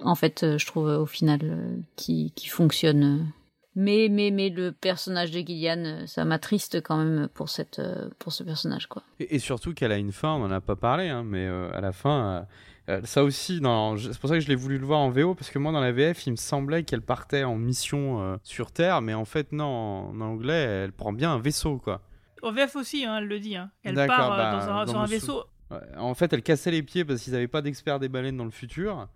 [0.00, 3.30] en fait je trouve au final qui qui fonctionne
[3.76, 7.80] mais mais mais le personnage de Gillian ça m'attriste quand même pour cette
[8.18, 9.02] pour ce personnage quoi.
[9.20, 11.92] Et, surtout qu'elle a une fin, on en a pas parlé, hein, mais à la
[11.92, 12.46] fin,
[12.88, 15.34] euh, ça aussi, dans- c'est pour ça que je l'ai voulu le voir en VO,
[15.34, 18.72] parce que moi dans la VF, il me semblait qu'elle partait en mission euh, sur
[18.72, 22.00] Terre, mais en fait non, en, en anglais, elle prend bien un vaisseau, quoi.
[22.42, 23.54] Au VF aussi, hein, elle le dit.
[23.56, 23.70] Hein.
[23.84, 25.44] Elle part euh, bah, dans un, dans sur un sou- vaisseau.
[25.70, 28.44] Ouais, En fait, elle cassait les pieds parce qu'ils n'avaient pas d'experts des baleines dans
[28.44, 29.06] le futur.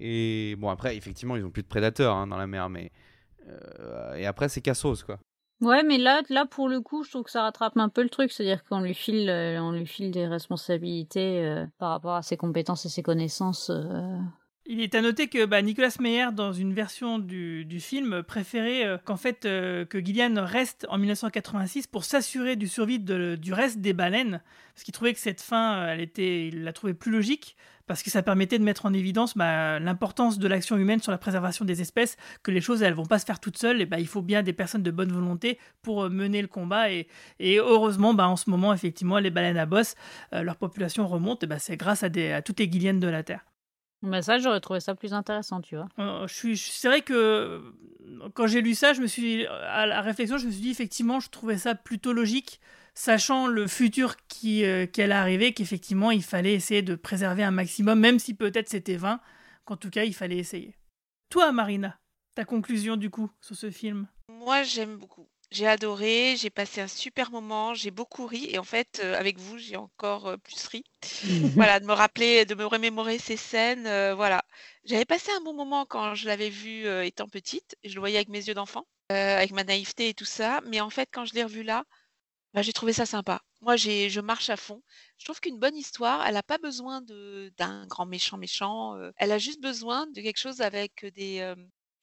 [0.00, 2.90] Et bon, après, effectivement, ils ont plus de prédateurs hein, dans la mer, mais.
[3.48, 5.18] euh, et après, c'est cassos, quoi.
[5.60, 8.08] Ouais, mais là, là pour le coup, je trouve que ça rattrape un peu le
[8.10, 12.22] truc, c'est-à-dire qu'on lui file, euh, on lui file des responsabilités euh, par rapport à
[12.22, 13.70] ses compétences et ses connaissances.
[13.70, 14.18] euh.
[14.70, 18.98] Il est à noter que bah, Nicolas Meyer, dans une version du, film, préférait euh,
[19.02, 23.94] qu'en fait euh, que Gillian reste en 1986 pour s'assurer du survie du reste des
[23.94, 24.42] baleines,
[24.74, 28.02] parce qu'il trouvait que cette fin, euh, elle était, il la trouvait plus logique, parce
[28.02, 31.64] que ça permettait de mettre en évidence bah, l'importance de l'action humaine sur la préservation
[31.64, 34.06] des espèces, que les choses elles vont pas se faire toutes seules, et bah, il
[34.06, 37.06] faut bien des personnes de bonne volonté pour mener le combat, et,
[37.40, 39.94] heureusement, bah, en ce moment, effectivement, les baleines à bosse,
[40.30, 43.47] leur population remonte, c'est grâce à, à toutes les Gillian de la Terre.
[44.02, 45.88] Mais ça, j'aurais trouvé ça plus intéressant, tu vois.
[45.98, 47.60] Euh, je suis, je- c'est vrai que euh,
[48.34, 51.18] quand j'ai lu ça, je me suis à la réflexion, je me suis dit effectivement,
[51.20, 52.60] je trouvais ça plutôt logique,
[52.94, 57.98] sachant le futur qui euh, qu'elle arrivait, qu'effectivement il fallait essayer de préserver un maximum,
[57.98, 59.20] même si peut-être c'était vain,
[59.64, 60.76] qu'en tout cas il fallait essayer.
[61.30, 61.98] Toi, Marina,
[62.34, 64.06] ta conclusion du coup sur ce film?
[64.28, 65.27] Moi, j'aime beaucoup.
[65.50, 69.38] J'ai adoré, j'ai passé un super moment, j'ai beaucoup ri et en fait, euh, avec
[69.38, 70.84] vous, j'ai encore euh, plus ri.
[71.56, 74.44] voilà, de me rappeler, de me remémorer ces scènes, euh, voilà.
[74.84, 78.16] J'avais passé un bon moment quand je l'avais vu euh, étant petite, je le voyais
[78.18, 81.24] avec mes yeux d'enfant, euh, avec ma naïveté et tout ça, mais en fait, quand
[81.26, 81.84] je l'ai revu là,
[82.54, 83.42] bah, j'ai trouvé ça sympa.
[83.62, 84.82] Moi, j'ai, je marche à fond.
[85.18, 88.96] Je trouve qu'une bonne histoire, elle n'a pas besoin de, d'un grand méchant méchant.
[88.96, 91.40] euh, elle a juste besoin de quelque chose avec des.
[91.40, 91.54] euh,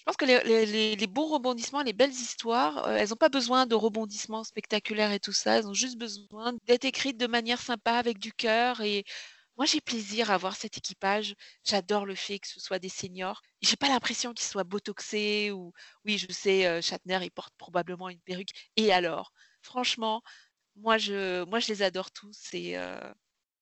[0.08, 3.66] je pense que les, les- bons rebondissements, les belles histoires, euh, elles n'ont pas besoin
[3.66, 5.58] de rebondissements spectaculaires et tout ça.
[5.58, 8.82] Elles ont juste besoin d'être écrites de manière sympa, avec du cœur.
[8.82, 9.04] Et
[9.58, 11.36] moi, j'ai plaisir à voir cet équipage.
[11.64, 13.42] J'adore le fait que ce soit des seniors.
[13.62, 15.74] J'ai pas l'impression qu'ils soient botoxés ou,
[16.06, 18.52] oui, je sais, euh, Shatner, il porte probablement une perruque.
[18.78, 20.22] Et alors, franchement,
[20.78, 23.00] moi, je, moi, je les adore tous et euh,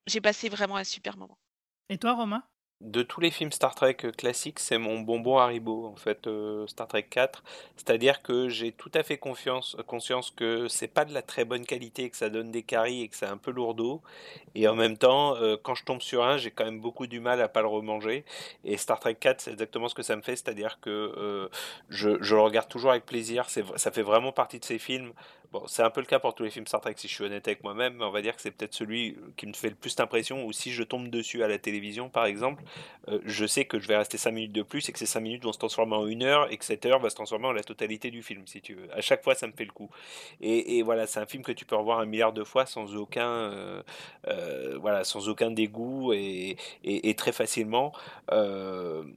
[0.07, 1.39] j'ai passé vraiment un super moment.
[1.89, 2.43] Et toi, Romain?
[2.83, 6.67] De tous les films Star Trek euh, classiques, c'est mon bonbon Haribo, en fait, euh,
[6.67, 7.41] Star Trek 4.
[7.77, 11.65] C'est-à-dire que j'ai tout à fait confiance, conscience que c'est pas de la très bonne
[11.65, 14.01] qualité, que ça donne des caries et que c'est un peu lourdeau.
[14.53, 17.21] Et en même temps, euh, quand je tombe sur un, j'ai quand même beaucoup du
[17.21, 18.25] mal à pas le remanger.
[18.65, 21.47] Et Star Trek 4, c'est exactement ce que ça me fait, c'est-à-dire que euh,
[21.87, 23.47] je, je le regarde toujours avec plaisir.
[23.49, 25.13] Ça fait vraiment partie de ces films.
[25.67, 27.47] C'est un peu le cas pour tous les films Star Trek, si je suis honnête
[27.47, 29.95] avec moi-même, mais on va dire que c'est peut-être celui qui me fait le plus
[29.95, 32.63] d'impression, ou si je tombe dessus à la télévision, par exemple,
[33.09, 35.19] euh, je sais que je vais rester 5 minutes de plus, et que ces 5
[35.21, 37.51] minutes vont se transformer en une heure, et que cette heure va se transformer en
[37.51, 38.87] la totalité du film, si tu veux.
[38.95, 39.89] À chaque fois, ça me fait le coup.
[40.41, 43.29] Et, voilà, c'est un film que tu peux revoir un milliard de fois sans aucun,
[43.29, 43.83] euh,
[44.27, 47.93] euh, voilà, sans aucun dégoût, et, et- très facilement.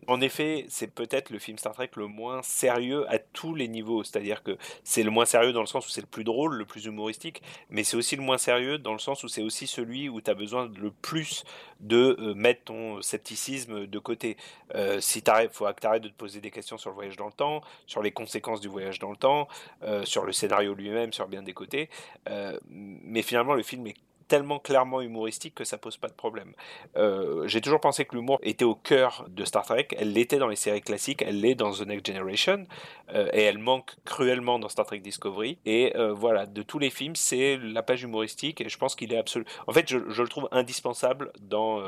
[0.08, 4.04] En effet, c'est peut-être le film Star Trek le moins sérieux à tous les niveaux,
[4.04, 6.66] c'est-à-dire que c'est le moins sérieux dans le sens où c'est le plus drôle, le
[6.66, 10.10] plus humoristique, mais c'est aussi le moins sérieux dans le sens où c'est aussi celui
[10.10, 11.44] où tu as besoin le plus
[11.80, 14.36] de euh, mettre ton scepticisme de côté.
[14.74, 17.16] Euh, si il faut que tu arrêtes de te poser des questions sur le voyage
[17.16, 19.48] dans le temps, sur les conséquences du voyage dans le temps,
[19.82, 21.88] euh, sur le scénario lui-même, sur bien des côtés.
[22.28, 23.96] Euh, mais finalement, le film est
[24.28, 26.52] tellement clairement humoristique que ça pose pas de problème.
[26.96, 29.88] Euh, J'ai toujours pensé que l'humour était au cœur de Star Trek.
[29.96, 32.66] Elle l'était dans les séries classiques, elle l'est dans The Next Generation,
[33.14, 35.58] euh, et elle manque cruellement dans Star Trek Discovery.
[35.64, 39.12] Et euh, voilà, de tous les films, c'est la page humoristique, et je pense qu'il
[39.12, 39.44] est absolu.
[39.66, 41.80] En fait, je, le trouve indispensable dans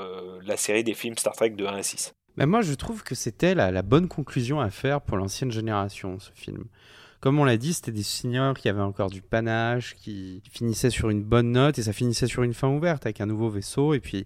[0.44, 2.14] la série des films Star Trek de 1 à 6.
[2.36, 6.30] Mais moi, je trouve que c'était la bonne conclusion à faire pour l'ancienne génération, ce
[6.34, 6.66] film
[7.20, 11.10] comme on l'a dit, c'était des seniors qui avaient encore du panache, qui finissaient sur
[11.10, 13.94] une bonne note et ça finissait sur une fin ouverte avec un nouveau vaisseau.
[13.94, 14.24] Et puis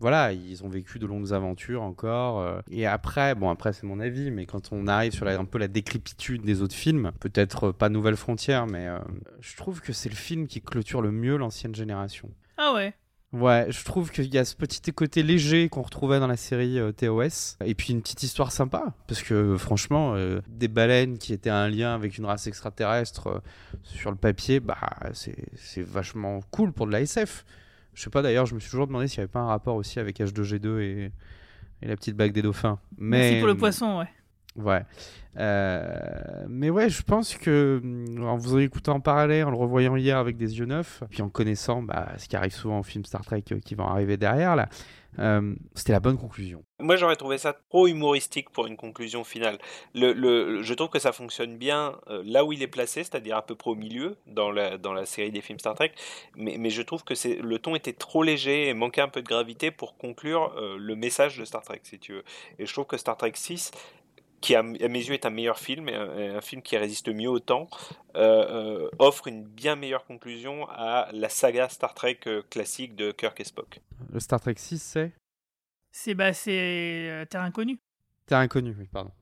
[0.00, 2.40] voilà, ils ont vécu de longues aventures encore.
[2.40, 2.60] euh.
[2.70, 5.58] Et après, bon, après c'est mon avis, mais quand on arrive sur la- un peu
[5.58, 8.98] la décrépitude des autres films, peut-être euh, pas Nouvelle Frontière, mais euh,
[9.40, 12.28] je trouve que c'est le film qui clôture le mieux l'ancienne génération.
[12.56, 12.94] Ah ouais.
[13.32, 16.78] Ouais, je trouve qu'il y a ce petit côté léger qu'on retrouvait dans la série
[16.78, 21.32] euh, TOS, et puis une petite histoire sympa, parce que franchement, euh, des baleines qui
[21.32, 23.38] étaient un lien avec une race extraterrestre euh,
[23.84, 24.76] sur le papier, bah
[25.14, 27.46] c'est c'est vachement cool pour de la SF.
[27.94, 29.76] Je sais pas d'ailleurs, je me suis toujours demandé s'il y avait pas un rapport
[29.76, 31.12] aussi avec H2G2 et,
[31.80, 32.78] et la petite blague des dauphins.
[32.98, 34.08] Mais Merci pour le poisson, ouais.
[34.56, 34.82] Ouais.
[35.38, 40.18] Euh, mais ouais, je pense que mm, en vous écoutant parler, en le revoyant hier
[40.18, 43.24] avec des yeux neufs, puis en connaissant bah, ce qui arrive souvent en film Star
[43.24, 44.68] Trek euh, qui vont arriver derrière, là,
[45.18, 46.64] euh, c'était la bonne conclusion.
[46.80, 49.58] Moi, j'aurais trouvé ça trop humoristique pour une conclusion finale.
[49.94, 53.44] Le, le- je trouve que ça fonctionne bien là où il est placé, c'est-à-dire à
[53.44, 55.92] peu près au milieu dans la, série des films Star Trek.
[56.36, 59.28] Mais, mais je trouve que le ton était trop léger et manquait un peu de
[59.28, 62.24] gravité pour conclure le message de Star Trek, si tu veux.
[62.58, 63.70] Et je trouve que Star Trek 6
[64.42, 67.30] qui à, à mes yeux est un meilleur film, et un, film qui résiste mieux
[67.30, 67.68] au temps,
[68.16, 73.12] euh, euh, offre une bien meilleure conclusion à la saga Star Trek euh, classique de
[73.12, 73.80] Kirk et Spock.
[74.12, 75.12] Le Star Trek 6, c'est?
[75.90, 77.78] C'est bah, c'est euh, Terre Inconnue.
[78.26, 79.12] Terre Inconnue, oui, pardon.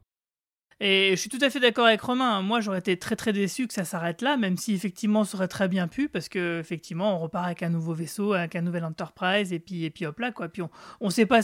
[0.82, 2.40] Et je suis tout à fait d'accord avec Romain.
[2.40, 5.48] Moi, j'aurais été très très déçu que ça s'arrête là, même si effectivement ça aurait
[5.48, 8.84] très bien pu, parce que effectivement, on repart avec un nouveau vaisseau, avec un nouvel
[8.84, 10.48] Enterprise, et puis et puis hop là quoi.
[10.48, 10.70] Puis on
[11.00, 11.40] on sait pas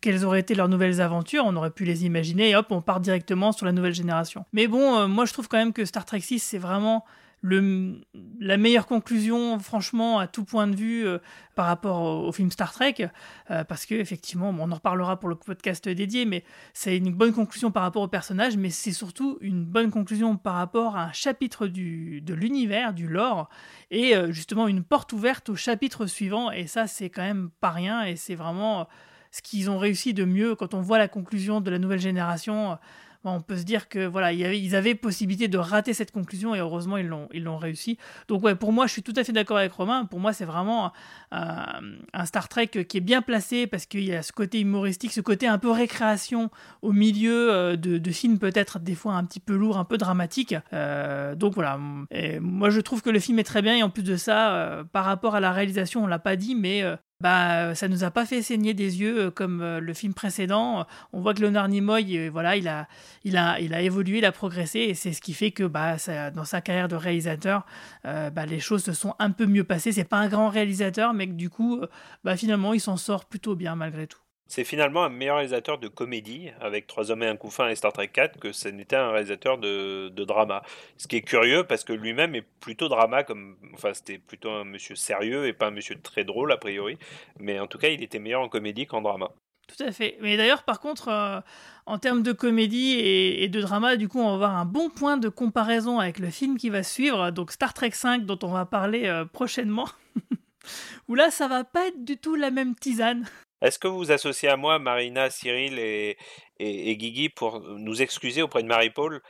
[0.00, 1.44] quelles auraient été leurs nouvelles aventures.
[1.46, 4.44] On aurait pu les imaginer et hop, on part directement sur la nouvelle génération.
[4.52, 7.04] Mais bon, euh, moi je trouve quand même que Star Trek 6 c'est vraiment
[7.42, 11.18] la meilleure conclusion, franchement, à tout point de vue euh,
[11.54, 13.08] par rapport au, film Star Trek,
[13.50, 16.44] euh, parce que effectivement, on en reparlera pour le podcast dédié, mais
[16.74, 20.54] c'est une bonne conclusion par rapport au personnage, mais c'est surtout une bonne conclusion par
[20.54, 23.48] rapport à un chapitre de l'univers, du lore,
[23.90, 27.70] et euh, justement une porte ouverte au chapitre suivant, et ça, c'est quand même pas
[27.70, 28.86] rien, et c'est vraiment
[29.30, 32.78] ce qu'ils ont réussi de mieux quand on voit la conclusion de la nouvelle génération.
[33.26, 36.58] Euh, on peut se dire que voilà, ils avaient possibilité de rater cette conclusion et
[36.58, 37.98] heureusement ils l'ont ils l'ont réussi.
[38.28, 40.04] Donc ouais, pour moi, je suis tout à fait d'accord avec Romain.
[40.04, 40.92] Pour moi, c'est vraiment
[41.30, 41.80] un,
[42.12, 45.20] un Star Trek qui est bien placé parce qu'il y a ce côté humoristique, ce
[45.20, 46.50] côté un peu récréation
[46.82, 49.98] au milieu euh, de, de films peut-être des fois un petit peu lourds, un peu
[49.98, 50.54] dramatiques.
[50.72, 51.78] Euh, donc voilà,
[52.10, 54.54] Et moi je trouve que le film est très bien et en plus de ça,
[54.54, 58.04] euh, par rapport à la réalisation, on l'a pas dit, mais euh, bah, ça nous
[58.04, 60.86] a pas fait saigner des yeux euh, comme euh, le film précédent.
[61.12, 62.88] On voit que Leonard Nimoy, euh, voilà, il a,
[63.24, 65.96] il a, évolué, il a progressé, et c'est ce qui fait que bah,
[66.34, 67.66] dans sa carrière de réalisateur,
[68.06, 69.92] euh, bah, les choses se sont un peu mieux passées.
[69.92, 71.88] C'est pas un grand réalisateur, mais que du coup, euh,
[72.24, 74.20] bah, finalement, il s'en sort plutôt bien malgré tout.
[74.50, 77.92] C'est finalement un meilleur réalisateur de comédie avec Trois hommes et un couffin et Star
[77.92, 80.62] Trek 4 que ce n'était un réalisateur de, drama.
[80.96, 84.64] Ce qui est curieux parce que lui-même est plutôt drama, comme enfin c'était plutôt un
[84.64, 86.98] monsieur sérieux et pas un monsieur très drôle a priori.
[87.38, 89.30] Mais en tout cas, il était meilleur en comédie qu'en drama.
[89.68, 90.18] Tout à fait.
[90.20, 91.40] Mais d'ailleurs, par contre, euh,
[91.86, 94.90] en termes de comédie et, et de drama, du coup, on va avoir un bon
[94.90, 98.50] point de comparaison avec le film qui va suivre, donc Star Trek 5, dont on
[98.50, 99.88] va parler euh, prochainement.
[101.08, 103.28] Où là, ça va pas être du tout la même tisane.
[103.62, 106.16] Est-ce que vous vous associez à moi, Marina, Cyril et,
[106.58, 109.20] et, et Guigui, pour nous excuser auprès de Marie-Paul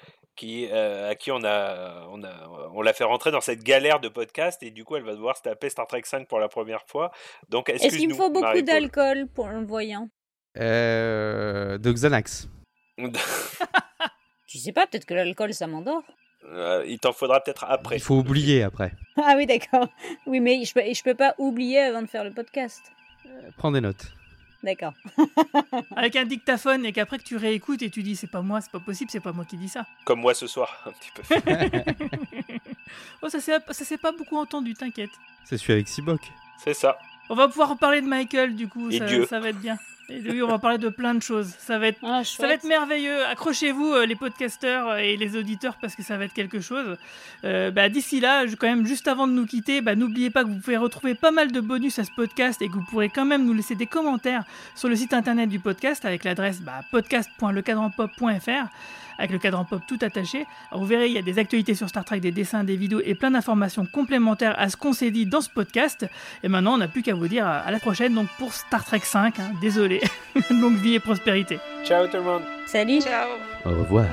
[0.41, 4.01] qui, euh, à qui on a, on a, on l'a fait rentrer dans cette galère
[4.01, 6.49] de podcast et du coup elle va devoir se taper Star Trek 5 pour la
[6.49, 7.11] première fois.
[7.51, 10.09] Donc Est-ce qu'il me faut beaucoup d'alcool pour le voyant?
[10.57, 12.49] Euh, de Xanax.
[12.99, 16.03] Je sais pas, peut-être que l'alcool ça m'endort.
[16.47, 17.97] Euh, il t'en faudra peut-être après.
[17.97, 18.93] Il faut oublier après.
[19.23, 19.89] Ah oui, d'accord.
[20.27, 22.81] Oui, mais je peux, je peux pas oublier avant de faire le podcast.
[23.59, 24.11] Prends des notes.
[24.63, 24.93] D'accord.
[25.97, 28.71] Avec un dictaphone et qu'après que tu réécoutes et tu dis c'est pas moi, c'est
[28.71, 29.87] pas possible, c'est pas moi qui dis ça.
[30.05, 31.23] Comme moi ce soir, un petit peu.
[33.23, 35.11] Oh, ça s'est ça s'est pas beaucoup entendu, t'inquiète.
[35.45, 36.21] C'est celui avec Sibok.
[36.65, 36.99] C'est ça.
[37.29, 39.27] On va pouvoir reparler de Michael, du coup, Et ça, Dieu.
[39.27, 39.79] ça va être bien.
[40.11, 41.53] Et oui, on va parler de plein de choses.
[41.59, 43.25] Ça va être, Ah, ça va être merveilleux.
[43.27, 46.97] Accrochez-vous, euh, les podcasteurs euh, et les auditeurs, parce que ça va être quelque chose.
[47.45, 50.43] Euh, bah, D'ici là, je- quand même, juste avant de nous quitter, bah, n'oubliez pas
[50.43, 53.09] que vous pouvez retrouver pas mal de bonus à ce podcast et que vous pourrez
[53.09, 54.43] quand même nous laisser des commentaires
[54.75, 58.69] sur le site internet du podcast avec l'adresse bah, podcast.lecadranpop.fr.
[59.21, 60.47] avec le cadran pop tout attaché.
[60.73, 63.01] Alors, vous verrez, il y a des actualités sur Star Trek, des dessins, des vidéos
[63.05, 66.07] et plein d'informations complémentaires à ce qu'on s'est dit dans ce podcast.
[66.43, 69.01] Et maintenant, on n'a plus qu'à vous dire à la prochaine donc pour Star Trek
[69.05, 69.39] 5.
[69.39, 69.53] hein.
[69.61, 70.01] Désolé.
[70.51, 71.59] Longue vie et prospérité.
[71.85, 72.43] Ciao tout le monde.
[72.67, 73.01] Salut.
[73.01, 73.29] Ciao.
[73.65, 74.07] Au revoir.